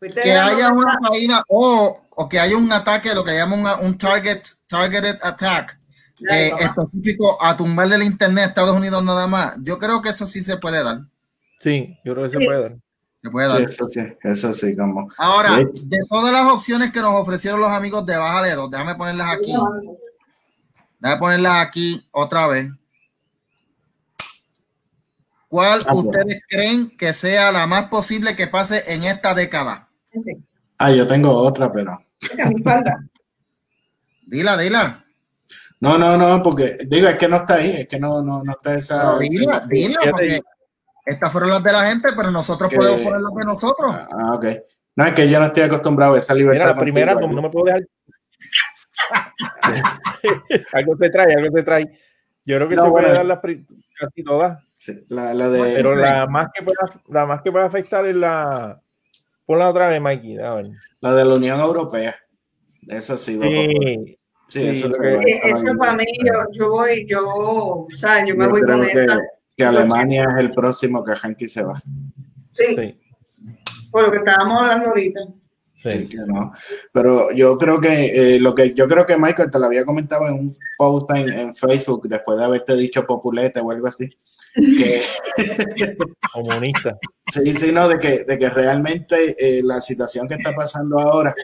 que 0.00 0.24
la 0.34 0.46
haya 0.46 0.70
una 0.72 0.98
caída 1.08 1.42
o, 1.48 2.02
o 2.10 2.28
que 2.28 2.38
haya 2.38 2.56
un 2.56 2.70
ataque, 2.70 3.14
lo 3.14 3.24
que 3.24 3.32
llaman 3.34 3.60
una- 3.60 3.76
un 3.76 3.96
target, 3.96 4.42
targeted 4.68 5.18
attack, 5.22 5.78
eh, 6.30 6.52
específico 6.60 7.42
a 7.42 7.56
tumbarle 7.56 7.96
el 7.96 8.02
internet 8.02 8.44
a 8.44 8.48
Estados 8.48 8.76
Unidos 8.76 9.02
nada 9.04 9.26
más. 9.26 9.54
Yo 9.62 9.78
creo 9.78 10.02
que 10.02 10.10
eso 10.10 10.26
sí 10.26 10.42
se 10.44 10.56
puede 10.58 10.82
dar. 10.82 11.00
Sí, 11.60 11.98
yo 12.04 12.12
creo 12.14 12.24
que 12.24 12.30
se 12.30 12.38
Sí. 12.40 12.46
puede 12.46 12.60
dar. 12.62 12.76
Se 13.26 13.30
puede 13.32 13.48
Sí, 13.48 13.52
dar. 13.54 13.62
eso 13.62 13.88
sí, 13.88 14.00
eso 14.22 14.52
sí, 14.54 14.76
como. 14.76 15.10
Ahora, 15.18 15.56
Sí. 15.56 15.64
de 15.86 15.98
todas 16.08 16.32
las 16.32 16.46
opciones 16.52 16.92
que 16.92 17.00
nos 17.00 17.12
ofrecieron 17.14 17.58
los 17.58 17.70
amigos 17.70 18.06
de 18.06 18.16
Bájale 18.16 18.54
dos, 18.54 18.70
déjame 18.70 18.94
ponerlas 18.94 19.32
aquí. 19.34 19.52
Déjame 21.00 21.18
ponerlas 21.18 21.66
aquí 21.66 22.06
otra 22.12 22.46
vez. 22.46 22.70
¿Cuál 25.48 25.82
Ah, 25.88 25.94
ustedes 25.94 26.40
creen 26.48 26.96
que 26.96 27.12
sea 27.12 27.50
la 27.50 27.66
más 27.66 27.86
posible 27.88 28.36
que 28.36 28.46
pase 28.46 28.84
en 28.92 29.02
esta 29.02 29.34
década? 29.34 29.88
Ah, 30.78 30.92
yo 30.92 31.04
tengo 31.06 31.32
otra, 31.32 31.72
pero. 31.72 31.98
Mira, 32.32 32.48
mi 32.50 32.62
falda. 32.62 33.04
Dila, 34.26 34.56
dila. 34.56 35.04
No, 35.80 35.98
no, 35.98 36.16
no, 36.16 36.42
porque 36.44 36.78
digo, 36.86 37.08
es 37.08 37.16
que 37.16 37.26
no 37.26 37.36
está 37.38 37.54
ahí, 37.56 37.70
es 37.80 37.88
que 37.88 37.98
no, 37.98 38.22
no, 38.22 38.42
no 38.44 38.52
está 38.52 38.74
esa. 38.76 39.18
Pero 39.18 39.18
dila, 39.18 39.66
dila, 39.68 40.00
porque 40.10 40.40
estas 41.06 41.32
fueron 41.32 41.50
las 41.50 41.62
de 41.62 41.72
la 41.72 41.88
gente, 41.90 42.08
pero 42.16 42.30
nosotros 42.30 42.68
Que- 42.68 42.76
podemos 42.76 43.00
poner 43.00 43.20
las 43.20 43.32
de 43.34 43.44
nosotros. 43.44 43.92
Ah, 43.94 44.34
ok. 44.34 44.44
No, 44.96 45.06
es 45.06 45.12
que 45.14 45.28
yo 45.30 45.38
no 45.38 45.46
estoy 45.46 45.62
acostumbrado 45.62 46.14
a 46.14 46.18
esa 46.18 46.34
libertad. 46.34 46.64
Mira, 46.64 46.74
la 46.74 46.80
primera, 46.80 47.12
contigo. 47.14 47.28
como 47.28 47.40
no 47.42 47.48
me 47.48 47.52
puedo 47.52 47.66
dejar. 47.66 47.82
algo 50.72 50.96
se 50.96 51.10
trae, 51.10 51.34
algo 51.34 51.56
se 51.56 51.62
trae. 51.62 51.84
Yo 52.44 52.56
creo 52.56 52.68
que 52.68 52.76
No, 52.76 52.84
se 52.84 52.90
puede 52.90 53.06
bueno. 53.06 53.16
dar 53.18 53.26
las 53.26 53.40
casi 53.98 54.22
todas, 54.24 54.62
Sí, 54.78 54.98
la, 55.08 55.32
la 55.34 55.48
de. 55.48 55.74
pero 55.74 55.94
la 55.96 56.26
más 56.26 56.48
que 56.54 56.62
pueda, 56.62 57.00
la 57.08 57.26
más 57.26 57.42
que 57.42 57.50
pueda 57.52 57.64
afectar 57.66 58.06
es 58.06 58.14
la. 58.14 58.80
Ponla 59.46 59.70
otra 59.70 59.88
vez, 59.88 60.00
Mikey. 60.00 60.38
A 60.38 60.54
ver. 60.54 60.66
La 61.00 61.14
de 61.14 61.24
la 61.24 61.34
Unión 61.34 61.60
Europea. 61.60 62.14
Eso 62.88 63.16
sí. 63.16 63.38
Sí, 63.40 64.18
Sí, 64.48 64.60
sí, 64.60 64.68
eso, 64.68 64.86
es 64.86 64.92
lo 64.92 64.98
que- 65.02 65.14
Eh, 65.14 65.40
Eso 65.44 65.76
para 65.76 65.94
mí, 65.94 66.04
yo, 66.24 66.32
yo 66.52 66.70
voy, 66.70 67.04
yo, 67.08 67.20
o 67.26 67.86
sea, 67.90 68.24
yo 68.24 68.36
me 68.36 68.44
Yo 68.44 68.50
voy 68.50 68.60
con 68.62 68.80
que, 68.80 68.86
esa. 68.92 69.18
Que 69.56 69.64
Alemania 69.64 70.28
es 70.36 70.44
el 70.44 70.52
próximo 70.52 71.02
que 71.02 71.14
Hanky 71.14 71.48
se 71.48 71.62
va. 71.62 71.82
Sí, 72.52 72.74
sí. 72.74 73.00
por 73.90 74.04
lo 74.04 74.10
que 74.10 74.18
estábamos 74.18 74.62
hablando 74.62 74.88
ahorita. 74.88 75.20
Sí. 75.74 75.90
Sí, 75.90 76.08
que 76.08 76.16
no. 76.26 76.52
Pero 76.90 77.30
yo 77.32 77.58
creo 77.58 77.78
que 77.80 78.34
eh, 78.36 78.40
lo 78.40 78.54
que 78.54 78.72
yo 78.72 78.88
creo 78.88 79.04
que 79.04 79.18
Michael 79.18 79.50
te 79.50 79.58
lo 79.58 79.66
había 79.66 79.84
comentado 79.84 80.26
en 80.26 80.34
un 80.34 80.58
post 80.78 81.10
en, 81.14 81.28
en 81.30 81.54
Facebook 81.54 82.08
después 82.08 82.38
de 82.38 82.44
haberte 82.44 82.74
dicho 82.74 83.06
populete 83.06 83.60
o 83.60 83.70
algo 83.70 83.86
así. 83.86 84.08
Que, 84.54 85.02
Comunista. 86.32 86.96
sí, 87.30 87.54
sí, 87.54 87.72
no, 87.72 87.88
de 87.88 87.98
que, 87.98 88.24
de 88.24 88.38
que 88.38 88.48
realmente 88.48 89.36
eh, 89.38 89.62
la 89.62 89.82
situación 89.82 90.26
que 90.26 90.34
está 90.36 90.54
pasando 90.54 90.98
ahora 90.98 91.34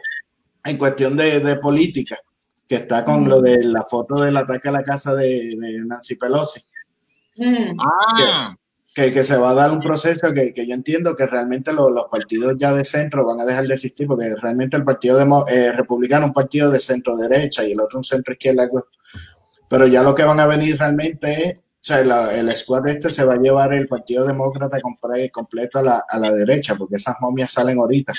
en 0.64 0.78
cuestión 0.78 1.14
de, 1.14 1.40
de 1.40 1.56
política, 1.56 2.18
que 2.66 2.76
está 2.76 3.04
con 3.04 3.28
lo 3.28 3.42
de 3.42 3.62
la 3.64 3.82
foto 3.82 4.22
del 4.22 4.38
ataque 4.38 4.68
a 4.70 4.72
la 4.72 4.82
casa 4.82 5.14
de, 5.14 5.56
de 5.58 5.84
Nancy 5.84 6.14
Pelosi, 6.14 6.64
Mm. 7.36 7.76
Ah, 7.78 8.54
que, 8.94 9.12
que 9.12 9.24
se 9.24 9.36
va 9.38 9.50
a 9.50 9.54
dar 9.54 9.70
un 9.70 9.80
proceso 9.80 10.32
que, 10.34 10.52
que 10.52 10.66
yo 10.66 10.74
entiendo 10.74 11.16
que 11.16 11.26
realmente 11.26 11.72
lo- 11.72 11.88
los 11.88 12.04
partidos 12.10 12.56
ya 12.58 12.72
de 12.74 12.84
centro 12.84 13.24
van 13.24 13.40
a 13.40 13.46
dejar 13.46 13.64
de 13.66 13.74
existir, 13.74 14.06
porque 14.06 14.34
realmente 14.34 14.76
el 14.76 14.84
partido 14.84 15.16
demo- 15.18 15.46
eh, 15.48 15.72
republicano 15.72 16.26
es 16.26 16.28
un 16.28 16.34
partido 16.34 16.70
de 16.70 16.78
centro 16.78 17.16
derecha 17.16 17.64
y 17.64 17.72
el 17.72 17.80
otro 17.80 17.98
un 17.98 18.04
centro 18.04 18.34
izquierda. 18.34 18.64
algo- 18.64 18.86
Pero 19.68 19.86
ya 19.86 20.02
lo 20.02 20.14
que 20.14 20.24
van 20.24 20.40
a 20.40 20.46
venir 20.46 20.78
realmente 20.78 21.32
es, 21.48 21.54
o 21.56 21.60
sea, 21.80 22.04
la- 22.04 22.34
el 22.34 22.54
squad 22.54 22.86
este 22.88 23.08
se 23.08 23.24
va 23.24 23.34
a 23.34 23.38
llevar 23.40 23.72
el 23.72 23.88
partido 23.88 24.26
demócrata 24.26 24.78
completo 25.32 25.78
a 25.78 25.82
la, 25.82 26.04
a 26.06 26.18
la 26.18 26.30
derecha, 26.30 26.76
porque 26.76 26.96
esas 26.96 27.16
momias 27.20 27.50
salen 27.50 27.78
ahorita. 27.78 28.12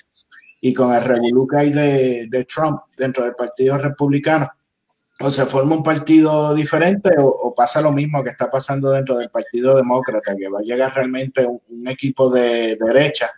Y 0.60 0.74
con 0.74 0.94
el 0.94 1.04
revolú 1.04 1.46
que 1.46 1.58
hay 1.58 1.72
de, 1.72 2.28
de 2.30 2.46
Trump 2.46 2.80
dentro 2.98 3.26
del 3.26 3.36
partido 3.36 3.78
republicano, 3.78 4.50
o 5.24 5.32
se 5.32 5.46
forma 5.46 5.76
un 5.76 5.84
partido 5.84 6.54
diferente 6.54 7.12
o, 7.18 7.26
o 7.28 7.56
pasa 7.56 7.82
lo 7.82 7.92
mismo 7.92 8.24
que 8.24 8.30
está 8.32 8.50
pasando 8.52 8.92
dentro 8.92 9.18
del 9.18 9.30
Partido 9.30 9.76
Demócrata, 9.76 10.36
que 10.36 10.50
va 10.50 10.60
a 10.60 10.64
llegar 10.64 10.94
realmente 10.94 11.46
un, 11.46 11.62
un 11.70 11.88
equipo 11.88 12.30
de 12.30 12.76
derecha 12.78 13.30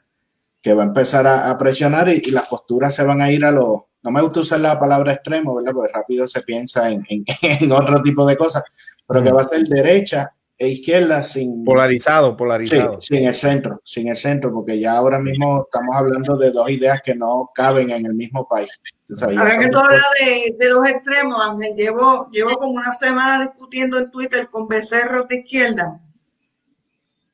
que 0.61 0.73
va 0.73 0.83
a 0.83 0.87
empezar 0.87 1.27
a, 1.27 1.49
a 1.51 1.57
presionar 1.57 2.09
y, 2.09 2.21
y 2.25 2.31
las 2.31 2.47
posturas 2.47 2.93
se 2.95 3.03
van 3.03 3.21
a 3.21 3.31
ir 3.31 3.45
a 3.45 3.51
los... 3.51 3.81
No 4.01 4.11
me 4.11 4.21
gusta 4.21 4.39
usar 4.41 4.59
la 4.59 4.79
palabra 4.79 5.13
extremo, 5.13 5.55
¿verdad? 5.55 5.73
Porque 5.73 5.91
rápido 5.93 6.27
se 6.27 6.41
piensa 6.41 6.89
en, 6.89 7.03
en- 7.09 7.25
en 7.41 7.71
otro 7.71 8.01
tipo 8.01 8.25
de 8.25 8.35
cosas, 8.37 8.63
pero 9.07 9.23
que 9.23 9.31
va 9.31 9.41
a 9.41 9.47
ser 9.47 9.63
derecha 9.63 10.31
e 10.57 10.69
izquierda 10.69 11.21
sin, 11.23 11.63
Polarizado, 11.63 12.31
Sí, 12.31 12.35
polarizado. 12.37 13.01
sin 13.01 13.25
el 13.25 13.35
centro, 13.35 13.81
sin 13.83 14.07
el 14.07 14.15
centro, 14.15 14.53
porque 14.53 14.79
ya 14.79 14.93
ahora 14.93 15.19
mismo 15.19 15.63
estamos 15.65 15.95
hablando 15.95 16.37
de 16.37 16.51
dos 16.51 16.69
ideas 16.69 17.01
que 17.03 17.15
no 17.15 17.49
caben 17.53 17.89
en 17.89 18.05
el 18.05 18.13
mismo 18.13 18.47
país. 18.47 18.69
Ya 19.07 19.25
Ahora 19.39 19.57
que 19.57 19.67
tú 19.67 19.77
hablas 19.77 20.01
de, 20.19 20.55
de 20.57 20.69
los 20.69 20.87
extremos, 20.87 21.39
Ángel, 21.49 21.75
llevo, 21.75 22.29
llevo 22.31 22.55
como 22.57 22.73
una 22.73 22.93
semana 22.93 23.43
discutiendo 23.43 23.97
en 23.99 24.09
Twitter 24.11 24.47
con 24.49 24.67
becerros 24.67 25.27
de 25.27 25.37
izquierda 25.37 25.99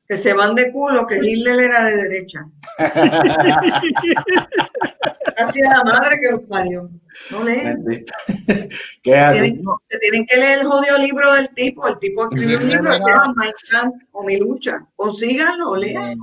que 0.08 0.18
se 0.18 0.34
van 0.34 0.54
de 0.54 0.70
culo 0.72 1.06
que 1.06 1.16
Hitler 1.22 1.60
era 1.60 1.84
de 1.84 1.96
derecha. 1.96 2.46
Hacia 5.36 5.68
la 5.70 5.84
madre 5.84 6.18
que 6.20 6.30
los 6.30 6.40
parió. 6.48 6.90
No 7.30 7.44
leen. 7.44 7.84
¿Qué 9.02 9.16
hace? 9.16 9.40
Tienen- 9.42 9.64
se 9.88 9.98
tienen 9.98 10.26
que 10.26 10.36
leer 10.38 10.60
el 10.60 10.66
jodido 10.66 10.98
libro 10.98 11.32
del 11.34 11.48
tipo. 11.50 11.86
El 11.86 11.98
tipo 11.98 12.22
escribió 12.24 12.58
un 12.58 12.68
libro 12.68 12.84
que 12.90 12.96
se 12.98 13.04
llama 13.10 13.34
My 13.36 13.50
Camp 13.70 13.94
o 14.12 14.24
Mi 14.24 14.38
Lucha. 14.38 14.86
Consíganlo, 14.96 15.76
lean. 15.76 16.16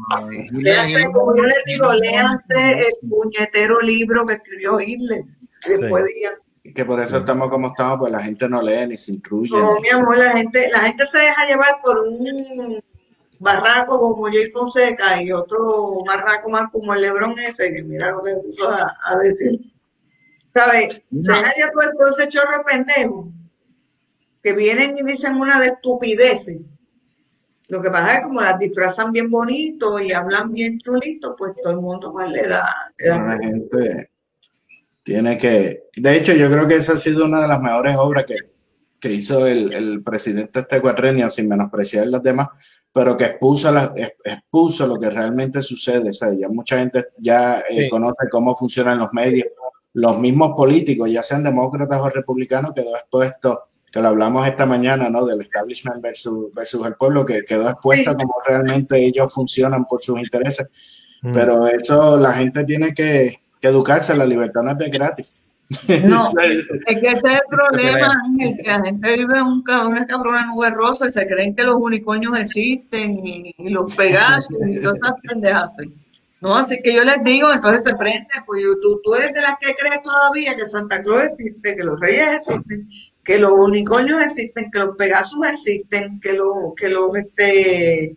Léanse, 0.52 1.12
como 1.14 1.36
yo 1.36 1.44
les 1.44 1.62
digo, 1.66 1.92
léanse 1.94 2.80
el 2.80 3.10
puñetero 3.10 3.80
libro 3.82 4.26
que 4.26 4.34
escribió 4.36 4.80
Hitler. 4.80 5.24
que 5.62 5.78
Después 5.78 6.04
digan, 6.06 6.34
Que 6.74 6.86
por 6.86 7.00
eso 7.00 7.18
estamos 7.18 7.50
como 7.50 7.68
estamos, 7.68 8.00
pues 8.00 8.12
la 8.12 8.20
gente 8.24 8.48
no 8.50 8.62
lee 8.62 8.88
ni 8.88 8.98
se 8.98 9.12
instruye. 9.12 9.52
No, 9.52 9.80
mi 9.80 9.90
amor, 9.90 10.18
la 10.18 10.32
gente, 10.32 10.70
la 10.72 10.80
gente 10.80 11.06
se 11.12 11.20
deja 11.20 11.46
llevar 11.48 11.80
por 11.84 11.98
un 12.00 12.80
barraco 13.40 13.98
como 13.98 14.26
Jay 14.26 14.50
Fonseca 14.52 15.22
y 15.22 15.32
otro 15.32 16.04
barraco 16.06 16.50
más 16.50 16.70
como 16.72 16.94
el 16.94 17.02
Lebron 17.02 17.34
ese, 17.40 17.74
que 17.74 17.82
mira 17.84 18.12
lo 18.12 18.22
que 18.22 18.36
puso 18.36 18.70
a, 18.70 18.96
a 19.04 19.18
decir. 19.18 19.74
¿Sabes? 20.54 21.02
Se 21.20 21.32
deja 21.32 21.54
llevar 21.54 21.74
por, 21.74 21.98
por 21.98 22.10
ese 22.10 22.30
chorro 22.30 22.64
pendejo 22.66 23.32
que 24.44 24.54
vienen 24.54 24.96
y 24.98 25.04
dicen 25.04 25.36
una 25.36 25.60
de 25.60 25.68
estupideces. 25.68 26.58
Lo 27.68 27.82
que 27.82 27.92
pasa 27.92 28.14
es 28.14 28.20
que 28.20 28.24
como 28.26 28.42
las 28.42 28.58
disfrazan 28.58 29.12
bien 29.12 29.30
bonito 29.30 30.00
y 30.00 30.12
hablan 30.12 30.52
bien 30.52 30.80
chulito, 30.80 31.36
pues 31.36 31.54
todo 31.62 31.74
el 31.74 31.80
mundo 31.80 32.12
pues, 32.12 32.30
le 32.30 32.48
da, 32.48 32.68
le 32.98 33.10
da 33.10 33.20
La 33.20 33.38
gente 33.38 34.10
tiene 35.04 35.38
que. 35.38 35.86
De 35.96 36.16
hecho, 36.16 36.34
yo 36.34 36.52
creo 36.52 36.68
que 36.68 36.76
esa 36.76 36.94
ha 36.94 36.98
sido 36.98 37.26
una 37.26 37.42
de 37.42 37.48
las 37.48 37.62
mejores 37.62 37.96
obras 37.98 38.26
que, 38.28 38.36
que 39.00 39.12
hizo 39.12 39.48
el, 39.48 39.74
el 39.74 40.04
presidente 40.04 40.60
este 40.60 40.80
cuatrenio, 40.82 41.30
sin 41.30 41.48
menospreciar 41.48 42.08
las 42.08 42.22
demás, 42.22 42.50
pero 42.92 43.16
que 43.16 43.26
expuso, 43.26 43.72
la- 43.72 43.94
ex- 43.96 44.16
expuso 44.24 44.88
lo 44.88 45.00
que 45.00 45.10
realmente 45.10 45.62
sucede. 45.62 46.10
O 46.10 46.14
sea, 46.14 46.30
ya 46.34 46.50
mucha 46.50 46.78
gente 46.80 47.06
ya 47.18 47.60
eh, 47.70 47.84
Sí. 47.84 47.90
conoce 47.90 48.28
cómo 48.32 48.56
funcionan 48.56 48.98
los 49.00 49.14
medios. 49.14 49.48
Los 49.94 50.20
mismos 50.20 50.52
políticos, 50.56 51.10
ya 51.10 51.24
sean 51.24 51.44
demócratas 51.44 52.00
o 52.02 52.10
republicanos, 52.10 52.72
quedó 52.76 52.96
expuesto, 52.96 53.64
que 53.92 54.00
lo 54.02 54.08
hablamos 54.10 54.48
esta 54.48 54.66
mañana, 54.68 55.10
¿no? 55.10 55.26
Del 55.26 55.42
establishment 55.42 56.00
versus, 56.02 56.54
versus 56.54 56.86
el 56.86 56.94
pueblo, 56.96 57.26
que 57.26 57.44
quedó 57.44 57.70
expuesto 57.70 58.12
Sí. 58.12 58.18
cómo 58.18 58.34
realmente 58.46 59.04
ellos 59.04 59.34
funcionan 59.34 59.86
por 59.86 60.02
sus 60.04 60.20
intereses. 60.20 60.68
Mm. 61.24 61.34
Pero 61.34 61.68
eso 61.68 62.18
la 62.18 62.34
gente 62.34 62.64
tiene 62.66 62.94
que, 62.94 63.40
que 63.60 63.68
educarse, 63.68 64.16
la 64.16 64.26
libertad 64.26 64.62
no 64.62 64.72
es 64.72 64.78
de 64.78 64.90
gratis. 64.90 65.28
No, 66.06 66.32
es 66.88 67.00
que 67.00 67.08
ese 67.08 67.28
es 67.28 67.34
el 67.34 67.42
problema, 67.50 68.16
Ángel, 68.26 68.58
que 68.58 68.70
la 68.70 68.82
gente 68.82 69.18
vive 69.18 69.38
en 69.38 69.46
un, 69.46 69.64
una 69.86 70.06
cabrona 70.08 70.46
nube 70.48 70.72
rosa 70.72 71.08
y 71.08 71.12
se 71.12 71.28
creen 71.28 71.56
que 71.56 71.64
los 71.64 71.76
unicornios 71.76 72.38
existen 72.40 73.26
y, 73.26 73.54
y 73.58 73.70
los 73.70 73.96
pegasos 73.96 74.56
y 74.68 74.82
todas 74.82 74.98
esas 74.98 75.14
pendejas. 75.22 75.78
No, 76.42 76.56
así 76.56 76.80
que 76.82 76.94
yo 76.94 77.04
les 77.04 77.22
digo, 77.24 77.52
entonces 77.52 77.84
se 77.84 77.96
prende, 77.96 78.30
pues 78.46 78.64
tú, 78.82 79.02
tú 79.04 79.14
eres 79.14 79.34
de 79.34 79.42
las 79.42 79.56
que 79.60 79.76
crees 79.76 80.02
todavía 80.02 80.56
que 80.56 80.68
Santa 80.68 81.02
Claus 81.04 81.26
existe, 81.26 81.76
que 81.76 81.84
los 81.84 82.00
reyes 82.00 82.38
existen, 82.38 82.88
que 83.26 83.38
los 83.38 83.52
unicornios 83.52 84.22
existen, 84.22 84.72
que 84.72 84.80
los 84.80 84.96
pegasos 84.96 85.40
existen, 85.46 86.20
que 86.22 86.34
los, 86.34 86.74
que 86.78 86.90
los 86.90 87.16
este, 87.16 88.16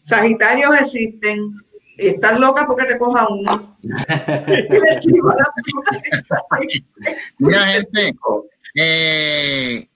sagitarios 0.00 0.80
existen, 0.80 1.52
estás 1.98 2.38
loca 2.38 2.66
porque 2.66 2.84
te 2.86 2.98
coja 2.98 3.26
uno. 3.28 3.76
Mira, 7.38 7.66
gente, 7.66 8.16
eh, 8.74 9.88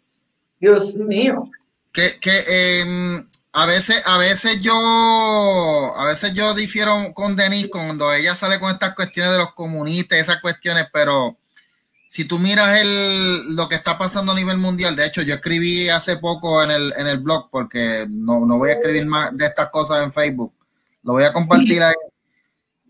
Dios 0.58 0.94
mío. 0.96 1.48
que, 1.92 2.18
que 2.20 2.80
em, 2.80 3.26
a 3.52 3.66
veces, 3.66 4.02
a 4.06 4.18
veces 4.18 4.60
yo, 4.60 4.74
a 5.96 6.04
veces 6.06 6.34
yo 6.34 6.54
difiero 6.54 7.12
con 7.14 7.36
Denise 7.36 7.70
cuando 7.70 8.12
ella 8.12 8.34
sale 8.34 8.58
con 8.58 8.72
estas 8.72 8.94
cuestiones 8.94 9.32
de 9.32 9.38
los 9.38 9.54
comunistas, 9.54 10.18
esas 10.18 10.40
cuestiones, 10.40 10.86
pero 10.92 11.38
si 12.12 12.26
tú 12.26 12.38
miras 12.38 12.78
el, 12.78 13.54
lo 13.56 13.68
que 13.68 13.76
está 13.76 13.96
pasando 13.96 14.32
a 14.32 14.34
nivel 14.34 14.58
mundial, 14.58 14.94
de 14.94 15.06
hecho, 15.06 15.22
yo 15.22 15.34
escribí 15.34 15.88
hace 15.88 16.18
poco 16.18 16.62
en 16.62 16.70
el, 16.70 16.92
en 16.96 17.06
el 17.06 17.18
blog, 17.18 17.48
porque 17.50 18.06
no, 18.08 18.44
no 18.44 18.58
voy 18.58 18.68
a 18.68 18.74
escribir 18.74 19.06
más 19.06 19.34
de 19.34 19.46
estas 19.46 19.70
cosas 19.70 20.02
en 20.02 20.12
Facebook, 20.12 20.52
lo 21.02 21.12
voy 21.14 21.24
a 21.24 21.32
compartir 21.32 21.82
ahí. 21.82 21.94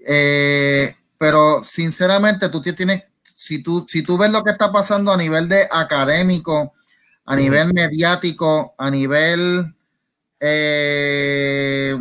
Eh, 0.06 0.94
pero 1.18 1.62
sinceramente, 1.62 2.48
tú 2.48 2.60
tienes, 2.60 3.04
si 3.34 3.62
tú, 3.62 3.86
si 3.88 4.02
tú 4.02 4.18
ves 4.18 4.30
lo 4.30 4.42
que 4.42 4.50
está 4.50 4.72
pasando 4.72 5.12
a 5.12 5.16
nivel 5.16 5.48
de 5.48 5.68
académico, 5.70 6.74
a 7.24 7.36
nivel 7.36 7.72
mediático, 7.72 8.74
a 8.76 8.90
nivel, 8.90 9.74
eh, 10.40 11.96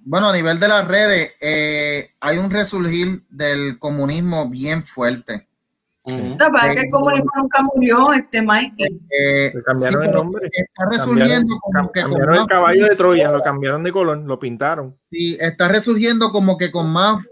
bueno, 0.00 0.30
a 0.30 0.32
nivel 0.32 0.58
de 0.58 0.68
las 0.68 0.88
redes, 0.88 1.34
eh, 1.40 2.12
hay 2.20 2.38
un 2.38 2.50
resurgir 2.50 3.22
del 3.28 3.78
comunismo 3.78 4.48
bien 4.48 4.84
fuerte. 4.84 5.48
La 6.04 6.48
verdad 6.50 6.68
es 6.70 6.74
que 6.74 6.80
el 6.82 6.90
comunismo 6.90 7.30
nunca 7.36 7.62
murió, 7.74 8.12
este 8.12 8.42
Mikey. 8.42 9.00
Eh, 9.10 9.52
cambiaron 9.64 10.02
sí, 10.02 10.08
el 10.08 10.14
nombre. 10.14 10.48
Está 10.52 10.86
resurgiendo 10.90 11.58
Cambiaron, 11.60 11.60
como 11.60 11.92
que 11.92 12.02
con 12.02 12.10
cambiaron 12.10 12.34
el 12.34 12.40
más- 12.40 12.48
caballo 12.48 12.84
de 12.86 12.96
Troya, 12.96 13.30
lo 13.30 13.42
cambiaron 13.42 13.82
de 13.84 13.92
color, 13.92 14.18
lo 14.18 14.38
pintaron. 14.38 14.96
Sí, 15.10 15.38
está 15.40 15.68
resurgiendo 15.68 16.32
como 16.32 16.58
que 16.58 16.72
con 16.72 16.90
más, 16.90 17.24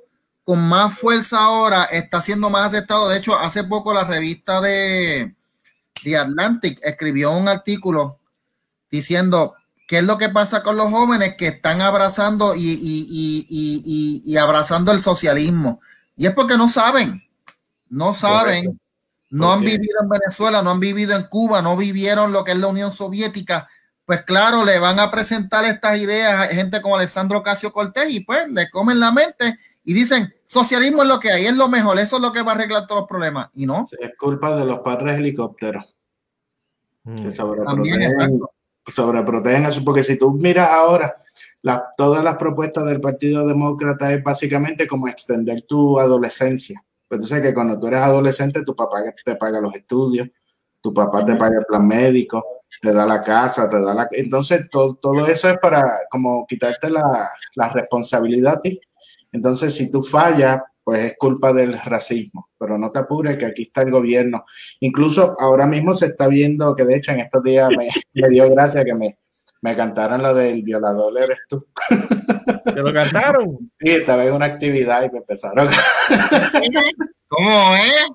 con 0.44 0.60
más 0.60 0.96
fuerza 0.96 1.38
ahora, 1.40 1.84
está 1.84 2.20
siendo 2.20 2.48
más 2.48 2.68
aceptado. 2.68 3.08
De 3.08 3.18
hecho, 3.18 3.36
hace 3.36 3.64
poco 3.64 3.92
la 3.92 4.04
revista 4.04 4.60
de, 4.60 5.34
de 6.04 6.16
Atlantic 6.16 6.78
escribió 6.84 7.32
un 7.32 7.48
artículo 7.48 8.18
diciendo 8.90 9.54
qué 9.88 9.98
es 9.98 10.04
lo 10.04 10.16
que 10.16 10.28
pasa 10.28 10.62
con 10.62 10.76
los 10.76 10.90
jóvenes 10.90 11.34
que 11.36 11.48
están 11.48 11.80
abrazando 11.80 12.54
y, 12.54 12.60
y- 12.60 13.06
y- 13.10 13.46
y- 13.48 13.82
y- 13.84 14.32
y 14.32 14.36
abrazando 14.36 14.92
el 14.92 15.02
socialismo. 15.02 15.80
Y 16.16 16.26
es 16.26 16.34
porque 16.34 16.56
no 16.56 16.68
saben, 16.68 17.22
no 17.90 18.14
saben, 18.14 18.64
Correcto. 18.64 18.84
no 19.30 19.52
han 19.52 19.60
vivido 19.60 20.00
en 20.02 20.08
Venezuela, 20.08 20.62
no 20.62 20.70
han 20.70 20.80
vivido 20.80 21.14
en 21.16 21.24
Cuba, 21.24 21.60
no 21.62 21.76
vivieron 21.76 22.32
lo 22.32 22.42
que 22.44 22.52
es 22.52 22.58
la 22.58 22.66
Unión 22.68 22.90
Soviética. 22.92 23.68
Pues 24.06 24.24
claro, 24.24 24.64
le 24.64 24.78
van 24.80 24.98
a 24.98 25.10
presentar 25.10 25.64
estas 25.66 25.98
ideas 25.98 26.34
a 26.34 26.46
gente 26.54 26.80
como 26.82 26.96
Alessandro 26.96 27.42
Casio 27.42 27.72
Cortés 27.72 28.10
y 28.10 28.20
pues 28.20 28.48
le 28.48 28.68
comen 28.70 28.98
la 28.98 29.12
mente 29.12 29.56
y 29.84 29.92
dicen, 29.94 30.34
socialismo 30.44 31.02
es 31.02 31.08
lo 31.08 31.20
que 31.20 31.30
hay, 31.30 31.46
es 31.46 31.54
lo 31.54 31.68
mejor, 31.68 31.98
eso 32.00 32.16
es 32.16 32.22
lo 32.22 32.32
que 32.32 32.42
va 32.42 32.52
a 32.52 32.54
arreglar 32.56 32.86
todos 32.88 33.02
los 33.02 33.08
problemas. 33.08 33.48
Y 33.54 33.66
no, 33.66 33.86
Es 34.00 34.10
culpa 34.18 34.56
de 34.56 34.64
los 34.64 34.80
padres 34.80 35.18
helicópteros 35.18 35.84
Mm. 37.04 37.14
que 37.16 37.22
también, 37.32 37.34
sobreprotegen, 37.34 38.40
sobreprotegen 38.94 39.66
eso, 39.66 39.82
porque 39.84 40.02
si 40.04 40.18
tú 40.18 40.32
miras 40.32 40.68
ahora, 40.68 41.16
la- 41.62 41.82
todas 41.96 42.22
las 42.22 42.36
propuestas 42.36 42.84
del 42.84 43.00
Partido 43.00 43.46
Demócrata 43.46 44.12
es 44.12 44.22
básicamente 44.22 44.86
como 44.86 45.08
extender 45.08 45.62
tu 45.62 45.98
adolescencia. 45.98 46.84
Pero 47.10 47.22
tú 47.22 47.26
sabes 47.26 47.42
que 47.42 47.54
cuando 47.54 47.76
tú 47.76 47.88
eres 47.88 47.98
adolescente, 47.98 48.62
tu 48.62 48.76
papá 48.76 49.02
te 49.24 49.34
paga 49.34 49.60
los 49.60 49.74
estudios, 49.74 50.28
tu 50.80 50.94
papá 50.94 51.24
te 51.24 51.34
paga 51.34 51.58
el 51.58 51.64
plan 51.66 51.84
médico, 51.84 52.62
te 52.80 52.92
da 52.92 53.04
la 53.04 53.20
casa, 53.20 53.68
te 53.68 53.80
da 53.80 53.92
la... 53.92 54.08
Entonces, 54.12 54.68
todo, 54.70 55.26
eso 55.26 55.50
es 55.50 55.58
para 55.58 56.02
como 56.08 56.46
quitarte 56.46 56.88
la, 56.88 57.02
la 57.56 57.68
responsabilidad 57.70 58.54
a 58.54 58.60
ti. 58.60 58.80
Entonces, 59.32 59.74
si 59.74 59.90
tú 59.90 60.04
fallas, 60.04 60.60
pues 60.84 61.02
es 61.02 61.14
culpa 61.18 61.52
del 61.52 61.76
racismo, 61.80 62.50
pero 62.56 62.78
no 62.78 62.92
te 62.92 63.00
apures 63.00 63.36
que 63.36 63.46
aquí 63.46 63.62
está 63.62 63.82
el 63.82 63.90
gobierno. 63.90 64.44
Incluso 64.78 65.34
ahora 65.40 65.66
mismo 65.66 65.94
se 65.94 66.06
está 66.06 66.28
viendo 66.28 66.76
que 66.76 66.84
de 66.84 66.94
hecho 66.94 67.10
en 67.10 67.20
estos 67.20 67.42
días 67.42 67.70
me, 67.76 67.88
me 68.14 68.28
dio 68.28 68.48
gracia 68.48 68.84
que 68.84 68.94
me, 68.94 69.18
me 69.62 69.74
cantaran 69.74 70.22
la 70.22 70.32
del 70.32 70.62
violador 70.62 71.20
eres 71.20 71.40
tú. 71.48 71.66
¿Te 72.64 72.80
lo 72.80 72.92
cantaron? 72.92 73.70
Sí, 73.78 73.90
estaba 73.90 74.24
en 74.24 74.34
una 74.34 74.46
actividad 74.46 75.04
y 75.04 75.10
me 75.10 75.18
empezaron. 75.18 75.68
¿Cómo 77.28 77.74
es? 77.76 78.06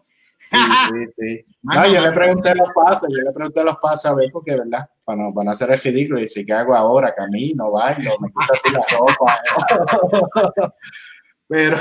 Sí, 0.49 0.57
sí, 0.91 1.13
sí. 1.17 1.45
No, 1.65 1.87
yo 1.87 1.99
le 1.99 2.11
pregunté 2.11 2.53
los 2.53 2.69
pasos, 2.75 3.09
yo 3.09 3.23
le 3.23 3.31
pregunté 3.31 3.63
los 3.63 3.77
pasos 3.77 4.05
a 4.05 4.13
ver, 4.13 4.29
porque, 4.31 4.55
¿verdad? 4.55 4.87
Para 5.03 5.23
no, 5.23 5.33
para 5.33 5.45
no 5.45 5.51
hacer 5.51 5.71
el 5.71 5.79
ridículo 5.79 6.19
y 6.19 6.23
decir, 6.23 6.45
¿qué 6.45 6.53
hago 6.53 6.75
ahora? 6.75 7.15
Camino, 7.15 7.71
bailo, 7.71 8.11
me 8.19 8.27
quito 8.27 8.53
así 8.53 8.71
la 8.71 8.85
ropa. 8.95 10.71
Pero, 11.47 11.77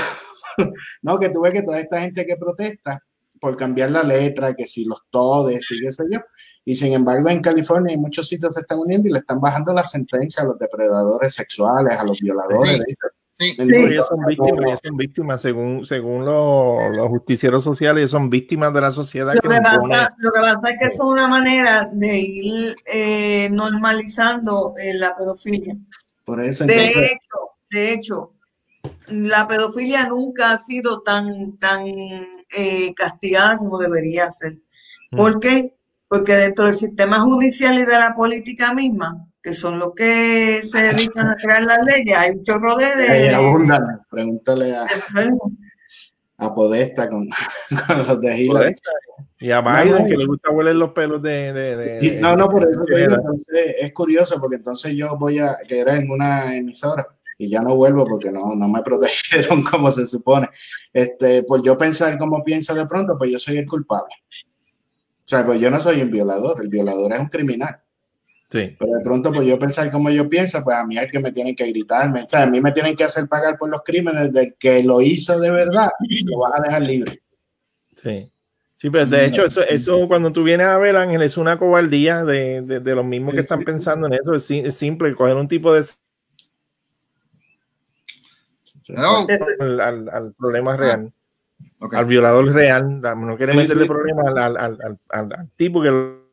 no, 1.03 1.19
que 1.19 1.29
tuve 1.29 1.53
que 1.53 1.61
toda 1.61 1.79
esta 1.79 2.01
gente 2.01 2.25
que 2.25 2.35
protesta 2.35 2.99
por 3.39 3.55
cambiar 3.55 3.91
la 3.91 4.01
letra, 4.01 4.55
que 4.55 4.65
si 4.65 4.85
los 4.85 5.03
todes 5.11 5.69
y 5.69 5.81
qué 5.81 5.91
sé 5.91 6.03
yo. 6.09 6.19
Y 6.65 6.75
sin 6.75 6.93
embargo, 6.93 7.29
en 7.29 7.41
California 7.41 7.93
y 7.93 7.97
muchos 7.97 8.27
sitios 8.27 8.55
se 8.55 8.61
están 8.61 8.79
uniendo 8.79 9.07
y 9.07 9.11
le 9.11 9.19
están 9.19 9.39
bajando 9.39 9.71
la 9.71 9.83
sentencia 9.83 10.41
a 10.41 10.47
los 10.47 10.57
depredadores 10.57 11.33
sexuales, 11.33 11.97
a 11.97 12.03
los 12.03 12.19
violadores. 12.19 12.77
Sí. 12.77 12.95
Sí. 13.37 13.51
Sí, 13.53 13.53
ellos 13.59 14.07
son 14.07 14.25
víctimas, 14.25 14.65
ellos 14.65 14.79
son 14.81 14.95
víctimas 14.95 15.41
según, 15.41 15.85
según 15.85 16.23
los, 16.23 16.95
los 16.95 17.09
justicieros 17.09 17.65
sociales, 17.65 18.03
ellos 18.03 18.11
son 18.11 18.29
víctimas 18.29 18.73
de 18.73 18.79
la 18.79 18.91
sociedad 18.91 19.33
Lo 19.33 19.41
que 19.41 19.49
pasa, 19.49 20.15
lo 20.19 20.31
que 20.31 20.39
pasa 20.39 20.69
es 20.69 20.75
que 20.79 20.87
eso 20.87 21.03
es 21.03 21.21
una 21.21 21.27
manera 21.27 21.89
de 21.91 22.17
ir 22.17 22.75
eh, 22.85 23.49
normalizando 23.51 24.73
eh, 24.81 24.93
la 24.93 25.13
pedofilia. 25.17 25.75
Por 26.23 26.39
eso, 26.39 26.65
De 26.65 26.73
entonces, 26.73 27.11
hecho, 27.11 27.37
de 27.69 27.93
hecho, 27.93 28.33
la 29.07 29.47
pedofilia 29.49 30.07
nunca 30.07 30.53
ha 30.53 30.57
sido 30.57 31.01
tan, 31.01 31.57
tan 31.57 31.87
eh, 31.87 32.93
castigada 32.95 33.57
como 33.57 33.79
debería 33.79 34.31
ser. 34.31 34.59
¿Por 35.11 35.41
qué? 35.41 35.75
Porque 36.07 36.33
dentro 36.35 36.65
del 36.65 36.75
sistema 36.75 37.19
judicial 37.21 37.75
y 37.75 37.83
de 37.85 37.97
la 37.97 38.13
política 38.15 38.73
misma, 38.73 39.25
que 39.41 39.53
son 39.53 39.79
los 39.79 39.93
que 39.95 40.61
se 40.63 40.81
dedican 40.81 41.27
a 41.29 41.35
crear 41.35 41.63
las 41.63 41.79
leyes, 41.85 42.17
hay 42.17 42.31
un 42.31 42.43
chorro 42.43 42.75
de, 42.75 42.85
de-. 42.95 43.31
Pregúntale 44.09 44.75
a, 44.75 44.85
a 46.37 46.53
Podesta 46.53 47.09
con, 47.09 47.27
con 47.87 48.07
los 48.07 48.21
de 48.21 48.37
Hillary. 48.39 48.75
Y 49.39 49.51
a 49.51 49.61
Biden, 49.61 50.03
no. 50.03 50.05
que 50.09 50.17
le 50.17 50.25
gusta 50.25 50.51
hueler 50.51 50.75
los 50.75 50.91
pelos 50.91 51.21
de. 51.21 51.53
de, 51.53 51.75
de- 51.75 52.05
Y- 52.05 52.15
no, 52.21 52.35
no, 52.35 52.49
por 52.49 52.69
eso 52.69 52.83
te 52.83 52.97
digo, 52.97 53.15
entonces, 53.15 53.75
es 53.79 53.93
curioso 53.93 54.39
porque 54.39 54.55
entonces 54.57 54.93
yo 54.95 55.17
voy 55.17 55.39
a 55.39 55.57
que 55.67 55.79
era 55.79 55.95
en 55.95 56.09
una 56.09 56.55
emisora 56.55 57.05
y 57.37 57.49
ya 57.49 57.61
no 57.61 57.75
vuelvo 57.75 58.05
porque 58.07 58.31
no, 58.31 58.55
no 58.55 58.67
me 58.69 58.81
protegieron 58.83 59.63
como 59.63 59.91
se 59.91 60.05
supone. 60.05 60.49
Este, 60.93 61.43
pues 61.43 61.61
yo 61.63 61.77
pensar 61.77 62.17
como 62.17 62.43
piensa 62.43 62.73
de 62.73 62.85
pronto, 62.87 63.17
pues 63.17 63.29
yo 63.31 63.39
soy 63.39 63.57
el 63.57 63.67
culpable. 63.67 64.13
O 65.25 65.27
sea, 65.27 65.45
pues 65.45 65.59
yo 65.59 65.71
no 65.71 65.79
soy 65.79 66.01
un 66.01 66.11
violador, 66.11 66.61
el 66.61 66.67
violador 66.67 67.13
es 67.13 67.19
un 67.19 67.27
criminal. 67.29 67.79
Sí. 68.49 68.75
Pero 68.77 68.91
de 68.97 69.03
pronto, 69.03 69.31
pues 69.33 69.47
yo 69.47 69.57
pensar 69.57 69.89
como 69.91 70.11
yo 70.11 70.29
pienso, 70.29 70.63
pues 70.63 70.77
a 70.77 70.85
mí 70.85 70.97
es 70.99 71.11
que 71.11 71.19
me 71.19 71.31
tienen 71.31 71.55
que 71.55 71.65
gritarme. 71.67 72.23
O 72.23 72.29
sea, 72.29 72.43
a 72.43 72.45
mí 72.45 72.61
me 72.61 72.71
tienen 72.71 72.95
que 72.95 73.03
hacer 73.03 73.27
pagar 73.27 73.57
por 73.57 73.69
los 73.69 73.81
crímenes 73.83 74.31
del 74.31 74.53
que 74.55 74.83
lo 74.83 75.01
hizo 75.01 75.39
de 75.39 75.49
verdad, 75.51 75.89
lo 76.25 76.39
vas 76.39 76.59
a 76.59 76.63
dejar 76.63 76.81
libre. 76.83 77.21
Sí. 78.01 78.31
Sí, 78.75 78.89
pero 78.89 79.05
de 79.07 79.25
hecho, 79.25 79.45
eso, 79.45 79.61
eso 79.63 80.05
cuando 80.07 80.31
tú 80.31 80.43
vienes 80.43 80.67
a 80.67 80.77
ver, 80.77 80.95
Ángel, 80.97 81.21
es 81.23 81.37
una 81.37 81.57
cobardía 81.57 82.23
de, 82.25 82.61
de, 82.61 82.79
de 82.81 82.95
los 82.95 83.05
mismos 83.05 83.33
que 83.33 83.39
están 83.39 83.63
pensando 83.63 84.05
en 84.07 84.13
eso. 84.13 84.35
Es, 84.35 84.43
si- 84.45 84.59
es 84.59 84.75
simple, 84.75 85.15
coger 85.15 85.35
un 85.37 85.47
tipo 85.47 85.73
de 85.73 85.83
al, 89.59 89.81
al- 89.81 90.09
al 90.09 90.33
problema 90.33 90.77
real, 90.77 91.11
Ok. 91.79 91.93
al 91.93 92.05
violador 92.05 92.51
real. 92.53 93.01
No 93.01 93.37
quiere 93.37 93.53
meterle 93.53 93.83
sí. 93.83 93.89
problema 93.89 94.23
al, 94.27 94.37
al, 94.37 94.57
al, 94.57 94.99
al- 95.09 95.49
tipo 95.55 95.81
que. 95.81 95.89
lo- 95.89 96.25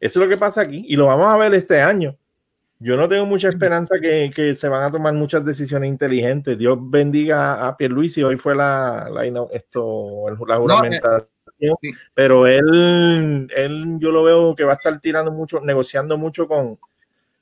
Eso 0.00 0.20
es 0.22 0.26
lo 0.26 0.28
que 0.28 0.38
pasa 0.38 0.62
aquí 0.62 0.84
y 0.88 0.96
lo 0.96 1.06
vamos 1.06 1.26
a 1.26 1.36
ver 1.36 1.54
este 1.54 1.80
año. 1.80 2.16
Yo 2.82 2.96
no 2.96 3.06
tengo 3.10 3.26
mucha 3.26 3.50
esperanza 3.50 3.96
que, 4.00 4.30
que 4.34 4.54
se 4.54 4.66
van 4.66 4.82
a 4.84 4.90
tomar 4.90 5.12
muchas 5.12 5.44
decisiones 5.44 5.88
inteligentes. 5.88 6.56
Dios 6.56 6.78
bendiga 6.80 7.66
a 7.68 7.76
Pierluisi. 7.76 8.22
Hoy 8.22 8.36
fue 8.38 8.54
la, 8.56 9.06
la, 9.12 9.26
esto, 9.52 10.24
la 10.46 10.56
juramentación. 10.56 11.26
sí. 11.58 11.68
Pero 12.14 12.46
él, 12.46 13.48
él, 13.54 13.96
yo 13.98 14.10
lo 14.10 14.22
veo 14.22 14.56
que 14.56 14.64
va 14.64 14.72
a 14.72 14.76
estar 14.76 14.98
tirando 14.98 15.30
mucho, 15.30 15.60
negociando 15.60 16.16
mucho 16.16 16.48
con, 16.48 16.78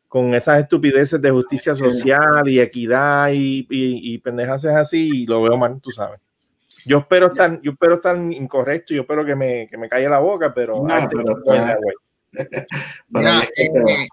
con 0.09 0.35
esas 0.35 0.59
estupideces 0.59 1.23
de 1.23 1.31
justicia 1.31 1.77
social 1.77 2.49
y 2.49 2.59
equidad 2.59 3.29
y, 3.31 3.61
y, 3.71 4.15
y 4.15 4.19
pendejas 4.19 4.65
así. 4.65 5.23
Y 5.23 5.27
lo 5.27 5.41
veo 5.43 5.57
mal, 5.57 5.81
tú 5.81 5.93
sabes. 5.93 6.19
Yo 6.85 6.99
espero 6.99 7.29
estar, 7.29 7.61
yo 7.63 7.73
espero 7.73 7.95
estar 7.95 8.17
incorrecto. 8.17 8.95
Yo 8.95 9.03
espero 9.03 9.25
que 9.25 9.35
me, 9.35 9.69
que 9.69 9.77
me 9.77 9.89
calle 9.89 10.09
la 10.09 10.19
boca, 10.19 10.53
pero, 10.55 10.83
No, 10.85 10.97
está-. 10.97 11.09
Pero 11.45 11.77
Mira, 13.09 13.41
eh, 13.57 14.07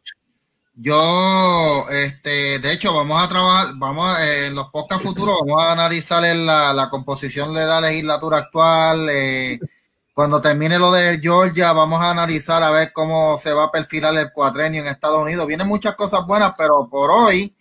yo, 0.78 1.86
este, 1.90 2.60
de 2.60 2.72
hecho, 2.74 2.94
vamos 2.94 3.24
a 3.24 3.28
trabajar, 3.30 3.74
vamos 3.76 4.10
a- 4.10 4.26
eh, 4.26 4.48
en 4.48 4.56
los 4.56 4.70
podcasts 4.72 5.04
futuros, 5.06 5.38
vamos 5.46 5.64
a 5.64 5.72
analizar 5.72 6.22
la, 6.36 6.74
la 6.74 6.90
composición 6.90 7.54
de 7.54 7.66
la 7.66 7.80
legislatura 7.82 8.38
actual. 8.40 9.08
eh, 9.10 9.60
cuando 10.14 10.42
termine 10.42 10.80
lo 10.80 10.92
de 10.94 11.20
Georgia, 11.22 11.74
vamos 11.74 12.02
a 12.02 12.12
analizar 12.12 12.64
a 12.64 12.72
ver 12.72 12.94
cómo 12.94 13.38
se 13.38 13.52
va 13.52 13.66
a 13.66 13.72
perfilar 13.72 14.16
el 14.16 14.32
cuatrenio 14.32 14.82
en 14.82 14.88
Estados 14.88 15.20
Unidos. 15.20 15.46
Vienen 15.46 15.68
muchas 15.68 15.94
cosas 15.96 16.26
buenas, 16.26 16.54
pero 16.58 16.88
por 16.90 17.12
hoy 17.12 17.54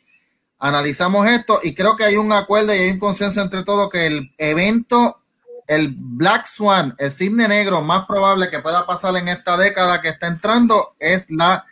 analizamos 0.59 1.26
esto 1.28 1.61
y 1.62 1.74
creo 1.74 1.96
que 1.96 2.05
hay 2.05 2.16
un 2.16 2.32
acuerdo 2.32 2.74
y 2.74 2.78
hay 2.78 2.90
un 2.90 2.98
consenso 2.98 3.40
entre 3.42 3.62
todos 3.64 3.90
que 3.90 4.07
el 4.07 4.32
evento, 4.38 5.20
el 5.66 5.94
Black 5.96 6.46
Swan, 6.46 6.94
el 6.98 7.12
cisne 7.12 7.48
negro 7.48 7.82
más 7.82 8.07
probable 8.07 8.50
que 8.50 8.61
pueda 8.61 8.86
pasar 8.86 9.16
en 9.16 9.28
esta 9.28 9.57
década 9.57 10.00
que 10.00 10.09
está 10.11 10.26
entrando 10.26 10.94
es 10.98 11.30
la 11.30 11.64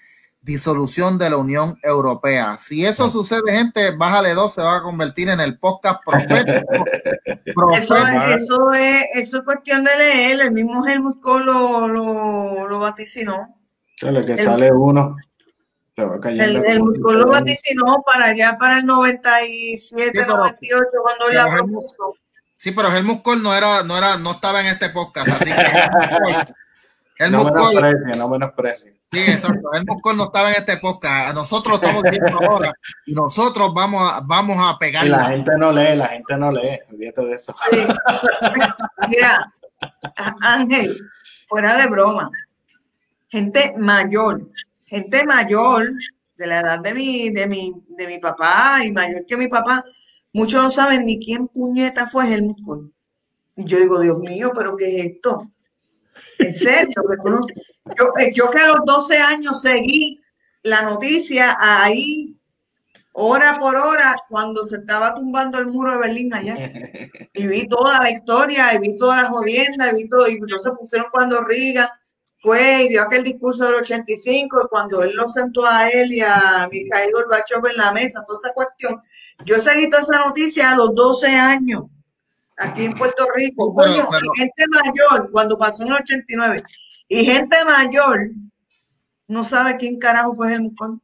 disolución 0.44 1.18
de 1.18 1.30
la 1.30 1.36
Unión 1.36 1.78
Europea. 1.84 2.56
Si 2.58 2.84
eso 2.84 3.08
sucede, 3.08 3.52
gente, 3.52 3.92
bájale 3.92 4.34
dos, 4.34 4.54
se 4.54 4.60
va 4.60 4.78
a 4.78 4.82
convertir 4.82 5.28
en 5.28 5.38
el 5.40 5.56
podcast 5.58 6.00
profético. 6.04 6.66
Eso 7.76 7.96
es, 7.96 8.42
eso 8.42 8.72
es, 8.72 9.04
eso 9.14 9.36
es 9.38 9.42
cuestión 9.44 9.84
de 9.84 9.90
leer, 9.96 10.40
el 10.40 10.52
mismo 10.52 10.84
Helmut 10.86 11.20
Kohl 11.20 11.44
lo, 11.46 11.86
lo, 11.88 12.66
lo 12.68 12.78
vaticinó. 12.78 13.56
Lo 14.00 14.20
que 14.24 14.32
El- 14.32 14.44
sale 14.44 14.72
uno, 14.72 15.16
se 15.96 16.04
va 16.04 16.20
cayendo. 16.20 16.62
El, 16.64 16.80
Kohl 17.02 17.18
lo 17.20 17.26
vaticinó 17.26 18.02
para 18.06 18.26
allá, 18.26 18.56
para 18.58 18.78
el 18.78 18.86
97, 18.86 19.78
Sí, 19.78 20.10
pero- 20.12 20.36
98, 20.38 20.84
cuando 21.02 21.28
él 21.28 21.36
la 21.36 21.48
propuso. 21.50 22.16
Sí, 22.54 22.70
pero 22.70 22.94
Helmut 22.94 23.22
Kohl 23.22 23.42
no 23.42 23.54
era, 23.54 23.82
no 23.82 23.98
era, 23.98 24.16
no 24.18 24.32
estaba 24.32 24.60
en 24.60 24.66
este 24.68 24.90
podcast, 24.90 25.28
así 25.28 25.46
que 25.46 25.50
Kohl- 25.52 26.54
No 27.18 27.26
Helmut 27.26 27.52
Kohl- 27.52 28.30
menosprecia, 28.30 28.90
no. 28.90 28.96
Sí, 29.12 29.18
exacto. 29.30 29.72
Helmut 29.74 30.00
Kohl 30.00 30.16
no 30.16 30.24
estaba 30.24 30.48
en 30.50 30.56
este 30.56 30.76
podcast. 30.78 31.34
Nosotros 31.34 31.80
estamos 31.82 32.02
viendo 32.02 32.38
ahora 32.50 32.72
y 33.04 33.12
nosotros 33.14 33.74
vamos 33.74 34.10
a, 34.10 34.20
vamos 34.24 34.56
a 34.58 34.78
Y 34.86 35.08
la 35.08 35.24
gente 35.26 35.52
no 35.58 35.72
lee, 35.72 35.96
la 35.96 36.06
gente 36.06 36.36
no 36.36 36.50
lee, 36.52 36.78
olvídate 36.90 37.26
de 37.26 37.34
eso. 37.34 37.54
Sí. 37.70 37.78
Mira, 39.08 39.52
Ángel, 40.40 40.96
fuera 41.48 41.76
de 41.76 41.88
broma, 41.88 42.30
gente 43.28 43.74
mayor, 43.76 44.40
gente 44.92 45.24
mayor 45.24 45.88
de 46.36 46.46
la 46.46 46.60
edad 46.60 46.78
de 46.80 46.92
mi, 46.92 47.30
de 47.30 47.46
mi, 47.46 47.72
de 47.88 48.06
mi 48.06 48.18
papá 48.18 48.80
y 48.84 48.92
mayor 48.92 49.24
que 49.26 49.38
mi 49.38 49.48
papá, 49.48 49.82
muchos 50.34 50.62
no 50.62 50.70
saben 50.70 51.06
ni 51.06 51.18
quién 51.18 51.48
puñeta 51.48 52.06
fue 52.06 52.30
Helmut 52.30 52.58
Kohl. 52.62 52.92
Y 53.56 53.64
yo 53.64 53.78
digo, 53.78 53.98
Dios 53.98 54.18
mío, 54.18 54.52
pero 54.54 54.76
¿qué 54.76 54.96
es 54.96 55.06
esto? 55.06 55.50
En 56.38 56.52
serio, 56.52 57.02
yo, 57.98 58.12
eh, 58.18 58.32
yo 58.34 58.50
que 58.50 58.58
a 58.58 58.68
los 58.68 58.84
12 58.84 59.16
años 59.16 59.62
seguí 59.62 60.20
la 60.62 60.82
noticia 60.82 61.56
ahí, 61.58 62.36
hora 63.12 63.58
por 63.58 63.74
hora, 63.74 64.16
cuando 64.28 64.68
se 64.68 64.76
estaba 64.76 65.14
tumbando 65.14 65.58
el 65.58 65.68
muro 65.68 65.92
de 65.92 65.98
Berlín 65.98 66.34
allá 66.34 66.54
y 67.32 67.46
vi 67.46 67.66
toda 67.66 67.98
la 67.98 68.10
historia, 68.10 68.74
y 68.74 68.78
vi 68.78 68.96
toda 68.98 69.22
la 69.22 69.28
jodienda, 69.28 69.90
y 69.90 70.02
vi 70.02 70.08
todo, 70.08 70.28
y 70.28 70.34
entonces 70.34 70.72
pusieron 70.78 71.08
cuando 71.10 71.42
Reagan 71.42 71.88
fue 72.42 72.82
y 72.82 72.88
dio 72.88 73.02
aquel 73.02 73.22
discurso 73.22 73.64
del 73.66 73.76
85, 73.76 74.62
y 74.64 74.68
cuando 74.68 75.02
él 75.04 75.14
lo 75.14 75.28
sentó 75.28 75.64
a 75.64 75.88
él 75.88 76.12
y 76.12 76.20
a 76.20 76.68
Mikhail 76.70 77.12
Gorbachev 77.12 77.64
en 77.70 77.76
la 77.76 77.92
mesa, 77.92 78.24
toda 78.26 78.40
esa 78.42 78.52
cuestión. 78.52 79.00
Yo 79.44 79.56
seguí 79.60 79.88
toda 79.88 80.02
esa 80.02 80.18
noticia 80.18 80.72
a 80.72 80.76
los 80.76 80.92
12 80.92 81.28
años, 81.28 81.84
aquí 82.58 82.84
en 82.86 82.94
Puerto 82.94 83.26
Rico. 83.34 83.72
Pero- 83.76 83.92
Coño, 83.92 84.08
pero- 84.10 84.32
y 84.34 84.38
gente 84.40 84.64
mayor, 84.68 85.30
cuando 85.30 85.56
pasó 85.56 85.84
en 85.84 85.90
el 85.90 85.94
89, 85.94 86.64
y 87.06 87.24
gente 87.24 87.64
mayor 87.64 88.18
no 89.28 89.44
sabe 89.44 89.76
quién 89.76 90.00
carajo 90.00 90.34
fue 90.34 90.58
Kohl. 90.76 91.00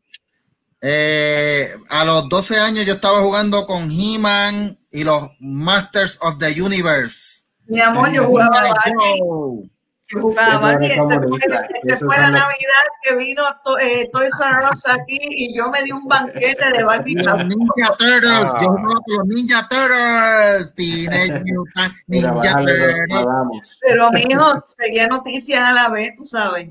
Eh, 0.81 1.71
a 1.89 2.05
los 2.05 2.29
12 2.29 2.59
años 2.59 2.85
yo 2.85 2.95
estaba 2.95 3.21
jugando 3.21 3.65
con 3.67 3.91
He-Man 3.91 4.77
y 4.91 5.05
los 5.05 5.29
Masters 5.39 6.19
of 6.21 6.39
the 6.39 6.61
Universe. 6.61 7.43
Mi 7.67 7.81
amor, 7.81 8.11
yo 8.11 8.25
jugaba 8.25 8.71
G.I. 8.75 9.71
Barbie. 10.15 10.87
era 10.87 11.05
Ese 11.05 11.19
fue, 11.21 11.69
ese 11.93 12.05
fue 12.07 12.17
la 12.19 12.31
Navidad 12.31 12.85
que 13.03 13.17
vino 13.17 13.43
to- 13.65 13.79
eh, 13.79 14.09
Toys 14.13 14.31
R 14.41 14.69
Us 14.73 14.87
aquí 14.87 15.19
y 15.21 15.57
yo 15.57 15.71
me 15.71 15.83
di 15.83 15.93
un 15.93 16.07
banquete 16.07 16.71
de 16.77 16.85
Barbie. 16.85 17.13
Y 17.13 17.15
los 17.17 17.45
Ninja 17.47 17.97
Turtles, 17.99 18.31
Ah. 18.45 18.59
yo 18.63 18.69
con 18.69 18.85
los 18.85 19.27
Ninja 19.27 19.69
Turtles, 19.69 20.75
Teenage 20.75 21.43
Mutant 21.55 21.95
Mira, 22.07 22.33
Ninja 22.33 22.53
Turtles. 22.59 23.79
Pero 23.87 24.11
mi 24.13 24.23
hijo 24.29 24.63
seguía 24.65 25.07
noticias 25.09 25.63
a 25.63 25.73
la 25.73 25.89
vez, 25.91 26.13
tú 26.17 26.25
sabes. 26.25 26.69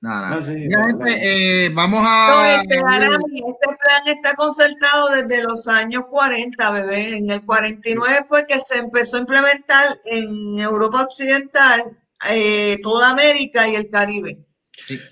Nada, 0.00 0.36
Ah, 0.36 0.42
sí, 0.42 0.52
Mira, 0.52 0.80
dale. 0.80 1.10
gente, 1.10 1.64
eh, 1.66 1.70
vamos 1.74 2.02
No, 2.02 2.08
a. 2.08 2.54
este, 2.62 2.78
Arami, 2.78 3.38
ese 3.38 3.66
plan 3.66 4.16
está 4.16 4.34
concertado 4.34 5.08
desde 5.10 5.42
los 5.42 5.66
años 5.66 6.04
40, 6.08 6.70
bebé. 6.70 7.16
En 7.16 7.28
el 7.30 7.44
49 7.44 8.24
fue 8.28 8.46
que 8.46 8.60
se 8.60 8.78
empezó 8.78 9.16
a 9.16 9.20
implementar 9.20 9.98
en 10.04 10.58
Europa 10.60 11.02
Occidental, 11.02 11.96
eh, 12.30 12.78
toda 12.82 13.10
América 13.10 13.68
y 13.68 13.74
el 13.74 13.90
Caribe. 13.90 14.38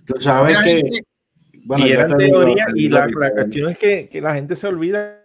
Tú 0.06 0.14
sabes 0.20 0.56
que. 0.62 0.70
gente, 0.70 1.00
Bueno, 1.64 1.84
y 1.84 1.88
yo 1.88 1.94
eran 1.94 2.16
te 2.16 2.24
digo, 2.24 2.38
teorías, 2.44 2.66
te 2.72 2.80
y 2.80 2.88
la, 2.88 3.06
la 3.08 3.30
cuestión 3.32 3.70
es 3.70 3.78
que, 3.78 4.08
que 4.08 4.20
la 4.20 4.34
gente 4.34 4.54
se 4.54 4.68
olvida 4.68 5.20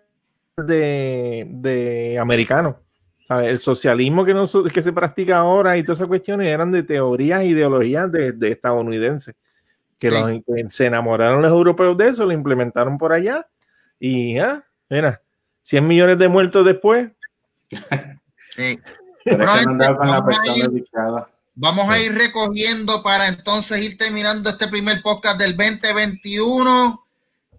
de, 0.58 1.46
de 1.50 2.18
americano. 2.20 2.80
¿sabes? 3.28 3.50
El 3.50 3.60
socialismo 3.60 4.26
que, 4.26 4.34
no, 4.34 4.46
que 4.74 4.82
se 4.82 4.92
practica 4.92 5.38
ahora 5.38 5.78
y 5.78 5.84
todas 5.84 6.00
esas 6.00 6.08
cuestiones 6.08 6.48
eran 6.48 6.72
de 6.72 6.82
teorías 6.84 7.42
e 7.42 7.46
ideologías 7.50 8.12
de, 8.12 8.32
de 8.32 8.52
estadounidenses. 8.52 9.36
Que, 10.02 10.10
Sí. 10.10 10.18
los, 10.18 10.28
que 10.46 10.66
se 10.72 10.88
enamoraron 10.88 11.44
los 11.44 11.52
europeos 11.52 11.96
de 11.96 12.10
eso, 12.10 12.26
lo 12.26 12.32
implementaron 12.34 12.98
por 12.98 13.14
allá. 13.14 13.48
Y 14.00 14.34
ya, 14.36 14.66
mira, 14.90 15.22
100 15.62 15.88
millones 15.88 16.18
de 16.18 16.28
muertos 16.28 16.66
después. 16.66 17.10
sí. 18.50 18.80
Pero 19.24 19.44
es 19.44 19.46
Bueno, 19.46 19.46
que 19.46 19.46
no 19.46 19.58
gente, 19.58 19.86
andaba 19.86 19.98
con 19.98 20.08
la 20.08 20.14
vamos 20.20 20.24
a 20.24 20.26
persona 20.42 20.58
ir- 20.58 20.66
indicada. 20.66 21.30
Vamos 21.54 21.90
a 21.94 22.00
ir 22.00 22.14
recogiendo 22.18 23.04
para 23.04 23.28
entonces 23.28 23.84
ir 23.84 23.96
terminando 23.98 24.50
este 24.50 24.68
primer 24.68 25.02
podcast 25.04 25.38
del 25.38 25.56
2021 25.56 27.06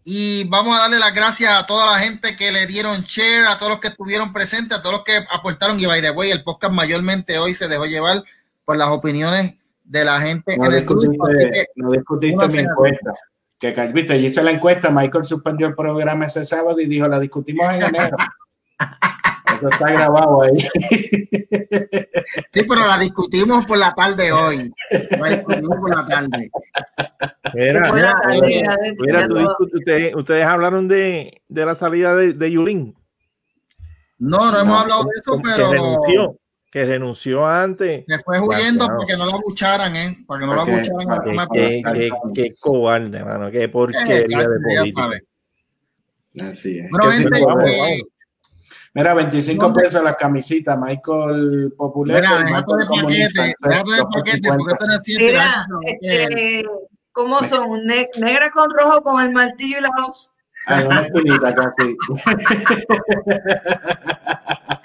y 0.05 0.49
vamos 0.49 0.77
a 0.77 0.81
darle 0.81 0.99
las 0.99 1.15
gracias 1.15 1.53
a 1.53 1.67
toda 1.67 1.93
la 1.93 2.03
gente 2.03 2.37
que 2.37 2.51
le 2.51 2.67
dieron 2.67 3.03
share, 3.03 3.47
a 3.47 3.59
todos 3.59 3.71
los 3.73 3.81
que 3.81 3.89
estuvieron 3.89 4.33
presentes, 4.33 4.77
a 4.77 4.83
todos 4.83 4.97
los 4.97 5.05
que 5.05 5.25
aportaron 5.31 5.79
y 5.79 5.87
by 5.87 6.01
the 6.03 6.11
way, 6.11 6.31
el 6.33 6.43
podcast 6.43 6.73
mayormente 6.73 7.39
hoy 7.39 7.55
se 7.55 7.69
dejó 7.69 7.85
llevar 7.87 8.25
por 8.65 8.77
las 8.77 8.89
opiniones 8.89 9.55
de 9.93 10.05
la 10.07 10.21
gente 10.23 10.57
No 10.57 10.67
en 10.67 10.73
el 10.73 10.85
grupo. 10.87 11.27
que, 11.29 11.67
no 11.77 11.91
discutiste 11.91 12.49
mi 12.49 12.59
encuesta. 12.61 13.13
Que 13.59 13.73
viste, 13.93 14.21
yo 14.21 14.27
hice 14.27 14.43
la 14.43 14.51
encuesta, 14.51 14.91
Michael 14.91 15.25
suspendió 15.27 15.67
el 15.67 15.75
programa 15.75 16.25
ese 16.27 16.45
sábado 16.47 16.81
y 16.81 16.87
dijo, 16.87 17.07
la 17.09 17.21
discutimos 17.21 17.67
en 17.75 17.83
enero. 17.83 18.17
Eso 19.59 19.69
está 19.69 19.93
grabado 19.93 20.43
ahí. 20.43 20.59
sí, 22.51 22.63
pero 22.67 22.87
la 22.89 22.99
discutimos 22.99 23.67
por 23.67 23.77
la 23.79 23.93
tarde 23.93 24.33
hoy. 24.33 24.73
La 25.21 25.29
discutimos 25.29 25.79
por 25.79 25.95
la 25.95 26.07
tarde. 26.07 26.51
Mira, 27.55 27.81
la 29.21 29.29
tú 29.29 29.35
todo. 29.35 29.43
discu- 29.45 29.77
ustedes, 29.79 30.15
ustedes 30.17 30.45
hablaron 30.47 30.89
de, 30.89 31.43
de 31.49 31.67
la 31.67 31.75
salida 31.75 32.17
de, 32.17 32.33
de 32.33 32.51
Yulín. 32.51 32.97
No, 34.19 34.39
no 34.51 34.59
hemos 34.61 34.67
No, 34.67 34.79
hablado 34.79 35.03
de 35.05 35.11
eso, 35.21 35.41
pero 35.45 35.71
renunció, 35.71 36.37
que 36.73 36.85
renunció 36.87 37.47
antes. 37.47 38.05
se 38.09 38.19
fue 38.21 38.41
huyendo 38.41 38.87
Demasiado. 38.87 38.97
para 38.99 39.07
que 39.07 39.17
no 39.19 39.27
la 39.27 39.37
bucharan, 39.45 39.95
¿eh? 39.97 40.25
Para 40.27 40.41
que 40.41 40.47
no 40.47 40.53
la 40.55 40.65
Porque- 40.65 41.35
la 41.37 41.47
porque- 41.47 41.83
Qué, 41.85 41.93
qué, 41.93 42.11
qué 42.35 42.55
cobarde, 42.59 43.19
hermano. 43.19 43.51
Qué 43.51 43.69
porquería 43.69 44.41
Eh, 44.41 44.49
de 44.49 44.81
política. 44.81 45.11
Así 46.51 46.79
es. 46.79 46.91
Bueno, 46.91 47.11
Que 47.11 47.17
sí, 47.17 47.23
gente, 47.25 47.45
vamos, 47.45 47.71
eh, 47.71 47.77
vamos. 47.79 48.03
Mira, 48.95 49.15
25 49.15 49.65
¿Dónde? 49.67 49.83
pesos 49.83 50.03
la 50.03 50.15
camisita, 50.15 50.77
Michael 50.77 51.75
Popular. 51.77 52.21
Mira, 52.23 52.43
déjate 52.43 52.73
de 52.79 52.87
paquete, 52.87 53.55
déjate 53.61 53.91
de 53.93 54.03
paquete, 54.13 54.49
porque 54.49 54.75
eso 54.75 54.87
no 54.87 54.93
es 54.95 55.01
siete 55.03 55.25
Mira, 55.25 55.67
este, 55.83 56.65
¿cómo 57.13 57.39
son? 57.45 57.85
Ne- 57.87 58.07
negra 58.19 58.51
con 58.51 58.71
rojo 58.71 59.03
con 59.03 59.23
el 59.23 59.31
martillo 59.33 59.79
y 59.79 59.83
la 59.83 59.91
hoz. 60.07 60.33
Hay 60.67 60.85
una 60.85 61.01
espinita 61.03 61.55
casi. 61.55 61.97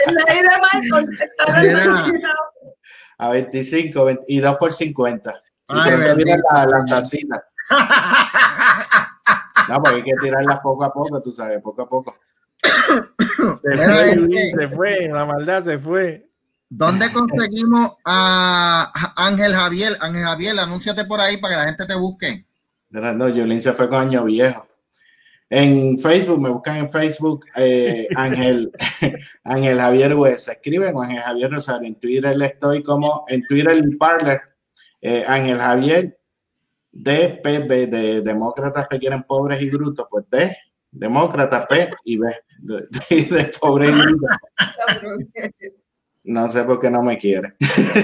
Idea 0.08 0.42
de 0.42 0.82
Michael. 0.82 1.06
está 1.14 1.62
el 1.62 1.68
Mira. 1.68 2.06
y. 2.08 2.22
A 3.20 3.30
25 3.30 4.06
20 4.06 4.26
y 4.28 4.40
2 4.40 4.58
por 4.58 4.74
50. 4.74 5.32
Y 5.32 5.36
Ay, 5.70 5.96
pronto 5.96 6.16
viene 6.16 6.38
la, 6.52 6.66
la 6.66 6.86
tacita. 6.86 7.44
No, 9.70 9.82
porque 9.82 9.96
hay 9.98 10.04
que 10.04 10.14
tirarlas 10.22 10.60
poco 10.62 10.84
a 10.86 10.94
poco, 10.94 11.22
tú 11.22 11.32
sabes, 11.32 11.62
poco 11.62 11.82
a 11.82 11.90
poco. 11.90 12.16
Se 13.62 13.76
fue, 13.78 14.10
este- 14.12 14.52
se 14.58 14.70
fue, 14.70 15.08
la 15.10 15.26
maldad 15.26 15.64
se 15.64 15.78
fue. 15.78 16.28
¿Dónde 16.70 17.12
conseguimos 17.12 17.98
a 18.04 18.92
Ángel 19.16 19.54
Javier? 19.56 19.96
Ángel 20.02 20.24
Javier, 20.26 20.60
anúnciate 20.60 21.06
por 21.06 21.20
ahí 21.22 21.38
para 21.38 21.54
que 21.54 21.60
la 21.62 21.66
gente 21.68 21.86
te 21.86 21.96
busque. 21.96 22.46
No, 22.90 23.14
no, 23.14 23.30
Yulín 23.30 23.62
se 23.62 23.74
fue 23.74 23.88
con 23.90 24.00
Año 24.02 24.24
Viejo. 24.26 24.67
En 25.50 25.98
Facebook, 25.98 26.42
me 26.42 26.50
buscan 26.50 26.78
en 26.78 26.90
Facebook 26.90 27.46
eh, 27.56 28.08
Ángel, 28.16 28.72
Ángel 29.44 29.80
Javier 29.80 30.14
Huesa. 30.16 30.54
Escriben 30.54 30.94
con 30.94 31.06
Ángel 31.06 31.22
Javier 31.22 31.52
Rosario. 31.52 31.88
En 31.88 31.96
Twitter 31.96 32.36
le 32.36 32.46
estoy 32.46 32.84
como, 32.84 33.26
en 33.28 33.46
Twitter 33.48 33.78
y 33.78 33.96
Parler, 33.96 34.42
eh, 35.02 35.24
Ángel 35.28 35.58
Javier 35.58 36.20
DPB, 36.92 37.90
de 37.90 38.22
Demócratas 38.22 38.88
te 38.88 38.98
quieren 38.98 39.24
pobres 39.24 39.62
y 39.62 39.70
brutos, 39.70 40.08
pues 40.10 40.26
D, 40.32 40.56
Demócrata 40.92 41.68
P 41.68 41.92
y 42.06 42.18
B, 42.18 42.36
de, 42.60 42.88
de, 43.10 43.24
de 43.24 43.44
pobre 43.60 43.90
y 43.90 43.92
bruto. 43.92 44.28
No 46.24 46.48
sé 46.50 46.64
por 46.64 46.80
qué 46.80 46.90
no 46.90 47.02
me 47.04 47.18
quiere. 47.18 47.54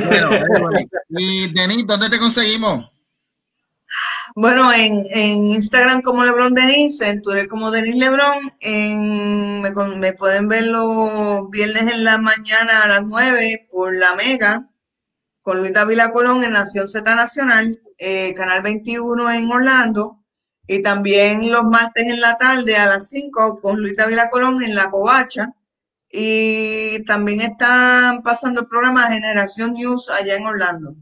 Bueno, 0.07 0.29
y 1.09 1.51
Denis, 1.51 1.85
¿dónde 1.85 2.09
te 2.09 2.19
conseguimos? 2.19 2.92
Bueno, 4.35 4.73
en, 4.73 5.05
en 5.11 5.47
Instagram 5.47 6.01
como 6.01 6.23
Lebron 6.23 6.53
Denise, 6.55 7.07
en 7.07 7.21
Twitter 7.21 7.47
como 7.47 7.69
Denis 7.69 7.95
Lebron, 7.95 8.39
en, 8.61 9.61
me, 9.61 9.71
me 9.99 10.13
pueden 10.13 10.47
ver 10.47 10.65
los 10.67 11.49
viernes 11.51 11.93
en 11.93 12.03
la 12.03 12.17
mañana 12.17 12.81
a 12.81 12.87
las 12.87 13.03
9 13.05 13.67
por 13.71 13.95
La 13.95 14.15
Mega, 14.15 14.67
con 15.43 15.59
Luis 15.59 15.73
Dávila 15.73 16.11
Colón 16.11 16.43
en 16.43 16.53
Nación 16.53 16.89
Z 16.89 17.15
Nacional, 17.15 17.79
eh, 17.99 18.33
Canal 18.33 18.63
21 18.63 19.31
en 19.31 19.51
Orlando, 19.51 20.19
y 20.67 20.81
también 20.81 21.51
los 21.51 21.63
martes 21.65 22.07
en 22.07 22.19
la 22.19 22.35
tarde 22.37 22.75
a 22.77 22.87
las 22.87 23.09
5 23.09 23.59
con 23.61 23.79
Luis 23.81 23.95
Dávila 23.95 24.29
Colón 24.31 24.63
en 24.63 24.73
La 24.73 24.89
Covacha, 24.89 25.53
y 26.09 27.03
también 27.05 27.41
están 27.41 28.23
pasando 28.23 28.61
el 28.61 28.67
programa 28.67 29.09
Generación 29.09 29.73
News 29.73 30.09
allá 30.09 30.35
en 30.35 30.47
Orlando. 30.47 30.95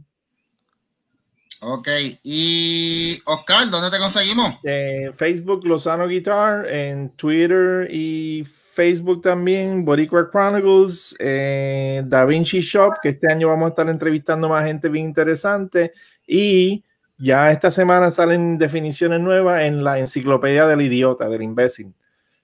Ok, 1.63 1.87
y 2.23 3.21
Oscar, 3.27 3.69
¿dónde 3.69 3.91
te 3.91 3.99
conseguimos? 3.99 4.55
En 4.63 5.13
Facebook, 5.15 5.63
Lozano 5.63 6.07
Guitar, 6.07 6.67
en 6.67 7.11
Twitter 7.11 7.87
y 7.91 8.43
Facebook 8.45 9.21
también, 9.21 9.85
Boricua 9.85 10.27
Chronicles, 10.31 11.15
eh, 11.19 12.01
Da 12.05 12.25
Vinci 12.25 12.61
Shop, 12.61 12.95
que 13.03 13.09
este 13.09 13.31
año 13.31 13.49
vamos 13.49 13.67
a 13.67 13.69
estar 13.69 13.87
entrevistando 13.89 14.49
más 14.49 14.65
gente 14.65 14.89
bien 14.89 15.05
interesante. 15.05 15.93
Y 16.25 16.83
ya 17.19 17.51
esta 17.51 17.69
semana 17.69 18.09
salen 18.09 18.57
definiciones 18.57 19.19
nuevas 19.19 19.61
en 19.61 19.83
la 19.83 19.99
enciclopedia 19.99 20.65
del 20.65 20.81
idiota, 20.81 21.29
del 21.29 21.43
imbécil. 21.43 21.93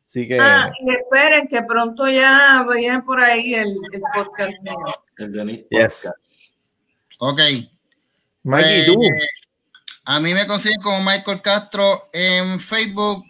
Así 0.06 0.28
que 0.28 0.38
Ah, 0.40 0.70
y 0.80 0.92
esperen 0.92 1.48
que 1.48 1.64
pronto 1.64 2.08
ya 2.08 2.64
vayan 2.68 3.04
por 3.04 3.20
ahí 3.20 3.56
el, 3.56 3.70
el 3.92 4.02
podcast. 4.14 4.54
El 5.18 5.32
Denis 5.34 5.66
Yes. 5.72 6.12
Podcast. 7.18 7.66
Ok. 7.66 7.77
Mikey, 8.48 8.82
Eh, 8.82 8.86
tú. 8.86 9.02
A 10.06 10.22
mí 10.22 10.34
me 10.34 10.48
consiguen 10.48 10.82
como 10.82 11.04
Michael 11.04 11.42
Castro 11.42 12.08
en 12.14 12.62
Facebook, 12.62 13.26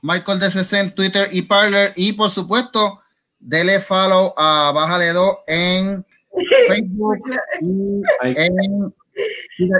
Michael 0.00 0.40
DCC 0.40 0.72
en 0.80 0.94
Twitter 0.94 1.28
y 1.32 1.42
Parler. 1.42 1.92
Y 1.96 2.14
por 2.14 2.30
supuesto, 2.30 3.02
dele 3.38 3.78
follow 3.78 4.32
a 4.38 4.72
Bájale 4.74 5.12
2 5.12 5.36
en 5.46 6.06
Facebook 6.66 7.18
y 7.60 8.02
en. 8.22 8.94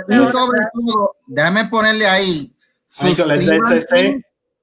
Y 0.07 0.13
sobre 0.31 0.61
todo, 0.71 1.15
déjame 1.25 1.65
ponerle 1.65 2.07
ahí. 2.07 2.53
Michael, 3.01 3.31
¿es 3.31 3.37
suscríbanse. 3.47 4.21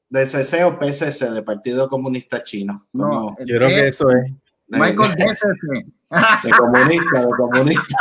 DCC, 0.09 0.45
DCC 0.45 0.65
o 0.65 0.79
PCC, 0.79 1.31
de 1.31 1.43
Partido 1.43 1.89
Comunista 1.89 2.45
Chino? 2.45 2.87
No, 2.93 3.37
Yo 3.41 3.57
creo 3.57 3.69
que 3.69 3.89
eso 3.89 4.09
es. 4.13 4.31
De, 4.67 4.79
Michael 4.79 5.15
DCC. 5.15 5.87
de 6.45 6.51
comunista, 6.51 7.21
de 7.21 7.31
comunista. 7.37 7.97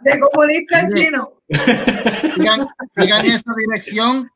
De 0.00 0.20
comunista 0.20 0.88
chino. 0.88 1.32
sigan, 2.34 2.66
sigan 2.98 3.26
esa 3.26 3.52
dirección, 3.56 4.30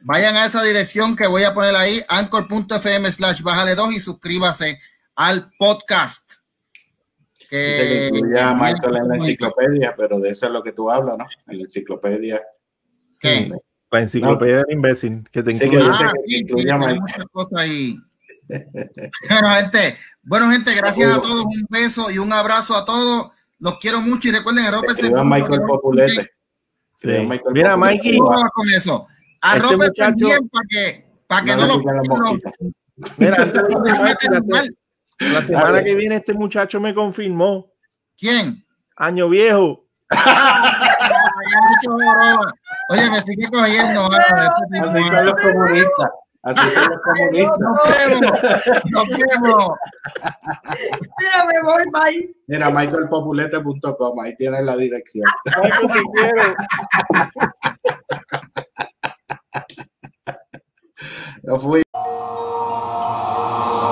vayan 0.00 0.36
a 0.36 0.46
esa 0.46 0.62
dirección 0.62 1.16
que 1.16 1.26
voy 1.26 1.44
a 1.44 1.54
poner 1.54 1.74
ahí, 1.76 2.02
anchor.fm 2.08 3.10
slash 3.12 3.42
bájale 3.42 3.74
2 3.74 3.92
y 3.94 4.00
suscríbase 4.00 4.80
al 5.16 5.50
podcast. 5.58 6.32
Dice 7.38 7.48
que 7.50 7.56
Que, 7.56 8.10
incluye 8.14 8.40
a 8.40 8.54
Michael 8.54 8.96
en 8.96 9.08
la 9.08 9.16
enciclopedia, 9.16 9.94
pero 9.96 10.20
de 10.20 10.30
eso 10.30 10.46
es 10.46 10.52
lo 10.52 10.62
que 10.62 10.72
tú 10.72 10.90
hablas, 10.90 11.16
¿no? 11.18 11.26
En 11.46 11.58
la 11.58 11.64
enciclopedia. 11.64 12.42
¿Qué? 13.18 13.50
La 13.90 14.00
enciclopedia 14.00 14.56
del 14.58 14.70
imbécil, 14.72 15.24
que 15.30 15.42
te 15.42 15.54
Sí, 15.54 15.60
que 15.60 15.66
incluye. 15.66 15.88
dice 15.88 16.04
Ah, 16.04 16.12
que 16.14 16.20
sí, 16.26 16.30
sí, 16.30 16.36
incluye 16.42 16.70
a 16.70 16.76
Michael. 16.78 17.00
muchas 17.00 17.24
cosas 17.32 17.58
ahí. 17.60 17.96
Bueno, 18.48 19.50
gente, 19.54 19.98
bueno, 20.22 20.50
gente, 20.50 20.74
gracias 20.74 21.16
a 21.16 21.20
todos. 21.20 21.44
Un 21.44 21.66
beso 21.68 22.10
y 22.10 22.18
un 22.18 22.32
abrazo 22.32 22.76
a 22.76 22.84
todos. 22.84 23.30
Los 23.58 23.78
quiero 23.78 24.00
mucho 24.00 24.28
y 24.28 24.32
recuerden, 24.32 24.64
arrópense. 24.66 25.10
Michael 25.10 25.62
Populete. 25.66 26.30
Sí. 27.00 27.08
Michael 27.08 27.52
Mira. 27.52 27.76
Mikey, 27.76 28.18
con 28.18 28.70
eso. 28.76 29.06
Arrópense 29.40 29.76
muchacho- 29.88 30.14
bien 30.16 30.48
para 30.48 30.64
que, 30.68 31.06
para 31.26 31.44
que 31.44 31.56
No 31.56 31.56
no, 31.56 31.66
le 31.66 31.72
lo 31.72 31.78
pican 31.80 31.96
las 31.96 32.08
no- 32.08 32.16
mosquitas. 32.16 32.52
mira, 33.18 33.36
antes 33.42 33.62
de 33.62 33.92
fíjate, 33.92 34.40
mal. 34.48 34.76
la 35.20 35.42
semana 35.42 35.82
que 35.84 35.94
viene 35.94 36.16
este 36.16 36.34
muchacho 36.34 36.80
me 36.80 36.94
confirmó, 36.94 37.72
¿Quién? 38.16 38.64
año 38.96 39.28
viejo. 39.28 39.84
Oye, 42.90 43.10
me 43.10 43.20
sigue 43.22 43.48
cogiendo. 43.48 44.08
este 44.16 44.78
Así 44.80 45.02
son 45.04 45.26
los 45.26 45.34
comunistas. 45.34 46.10
Así 46.42 46.70
son 46.70 46.88
los 46.90 47.00
comunistas. 47.02 47.58
Nos 47.58 47.78
vemos. 48.08 48.32
Nos 48.90 49.08
vemos. 49.08 49.72
Mira, 51.18 51.44
me 51.52 51.62
voy, 51.62 51.84
bye. 51.92 52.34
Mira, 52.46 52.70
michaelpopulete.com, 52.70 54.20
ahí 54.20 54.36
tienes 54.36 54.64
la 54.64 54.76
dirección. 54.76 55.24
Michael. 55.62 56.54
Yo 61.44 61.56
fui. 61.58 61.82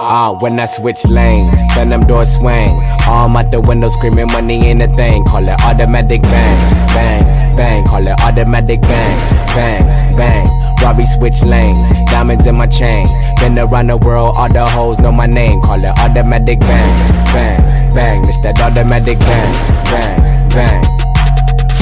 Ah, 0.08 0.36
when 0.40 0.58
I 0.60 0.66
switch 0.66 1.04
lanes, 1.06 1.58
then 1.74 1.88
them 1.90 2.06
doors 2.06 2.36
swing. 2.36 2.70
Arm 3.08 3.36
out 3.36 3.50
the 3.50 3.60
window 3.60 3.88
screaming 3.88 4.26
money 4.32 4.70
in 4.70 4.78
the 4.78 4.88
thing. 4.88 5.24
Call 5.24 5.48
it 5.48 5.60
automatic 5.62 6.22
bang, 6.22 6.86
bang, 6.94 7.56
bang. 7.56 7.84
Call 7.84 8.06
it 8.06 8.20
automatic 8.20 8.80
bang, 8.82 9.16
bang, 9.54 10.16
bang. 10.16 10.65
Robbie 10.86 11.04
switch 11.04 11.42
lanes, 11.42 11.90
diamonds 12.12 12.46
in 12.46 12.54
my 12.54 12.68
chain. 12.68 13.08
Been 13.40 13.58
around 13.58 13.88
the 13.88 13.96
world, 13.96 14.36
all 14.36 14.48
the 14.48 14.64
hoes 14.64 14.96
know 15.00 15.10
my 15.10 15.26
name. 15.26 15.60
Call 15.60 15.82
it 15.82 15.98
automatic 15.98 16.60
bang, 16.60 16.94
bang, 17.34 17.92
bang. 17.92 18.24
It's 18.28 18.38
that 18.46 18.60
automatic 18.60 19.18
bang, 19.18 19.52
bang, 19.90 20.48
bang. 20.48 20.82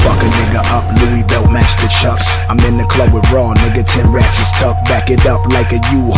Fuck 0.01 0.17
a 0.21 0.25
nigga 0.25 0.65
up, 0.73 0.89
Louis 0.97 1.21
belt 1.21 1.51
match 1.51 1.69
the 1.77 1.87
chucks. 2.01 2.25
I'm 2.49 2.57
in 2.65 2.77
the 2.77 2.85
club 2.85 3.13
with 3.13 3.29
raw, 3.29 3.53
nigga, 3.53 3.85
10 3.85 4.11
ratchets 4.11 4.51
tucked. 4.57 4.89
Back 4.89 5.11
it 5.11 5.23
up 5.27 5.45
like 5.53 5.71
a 5.71 5.77
U 5.93 6.09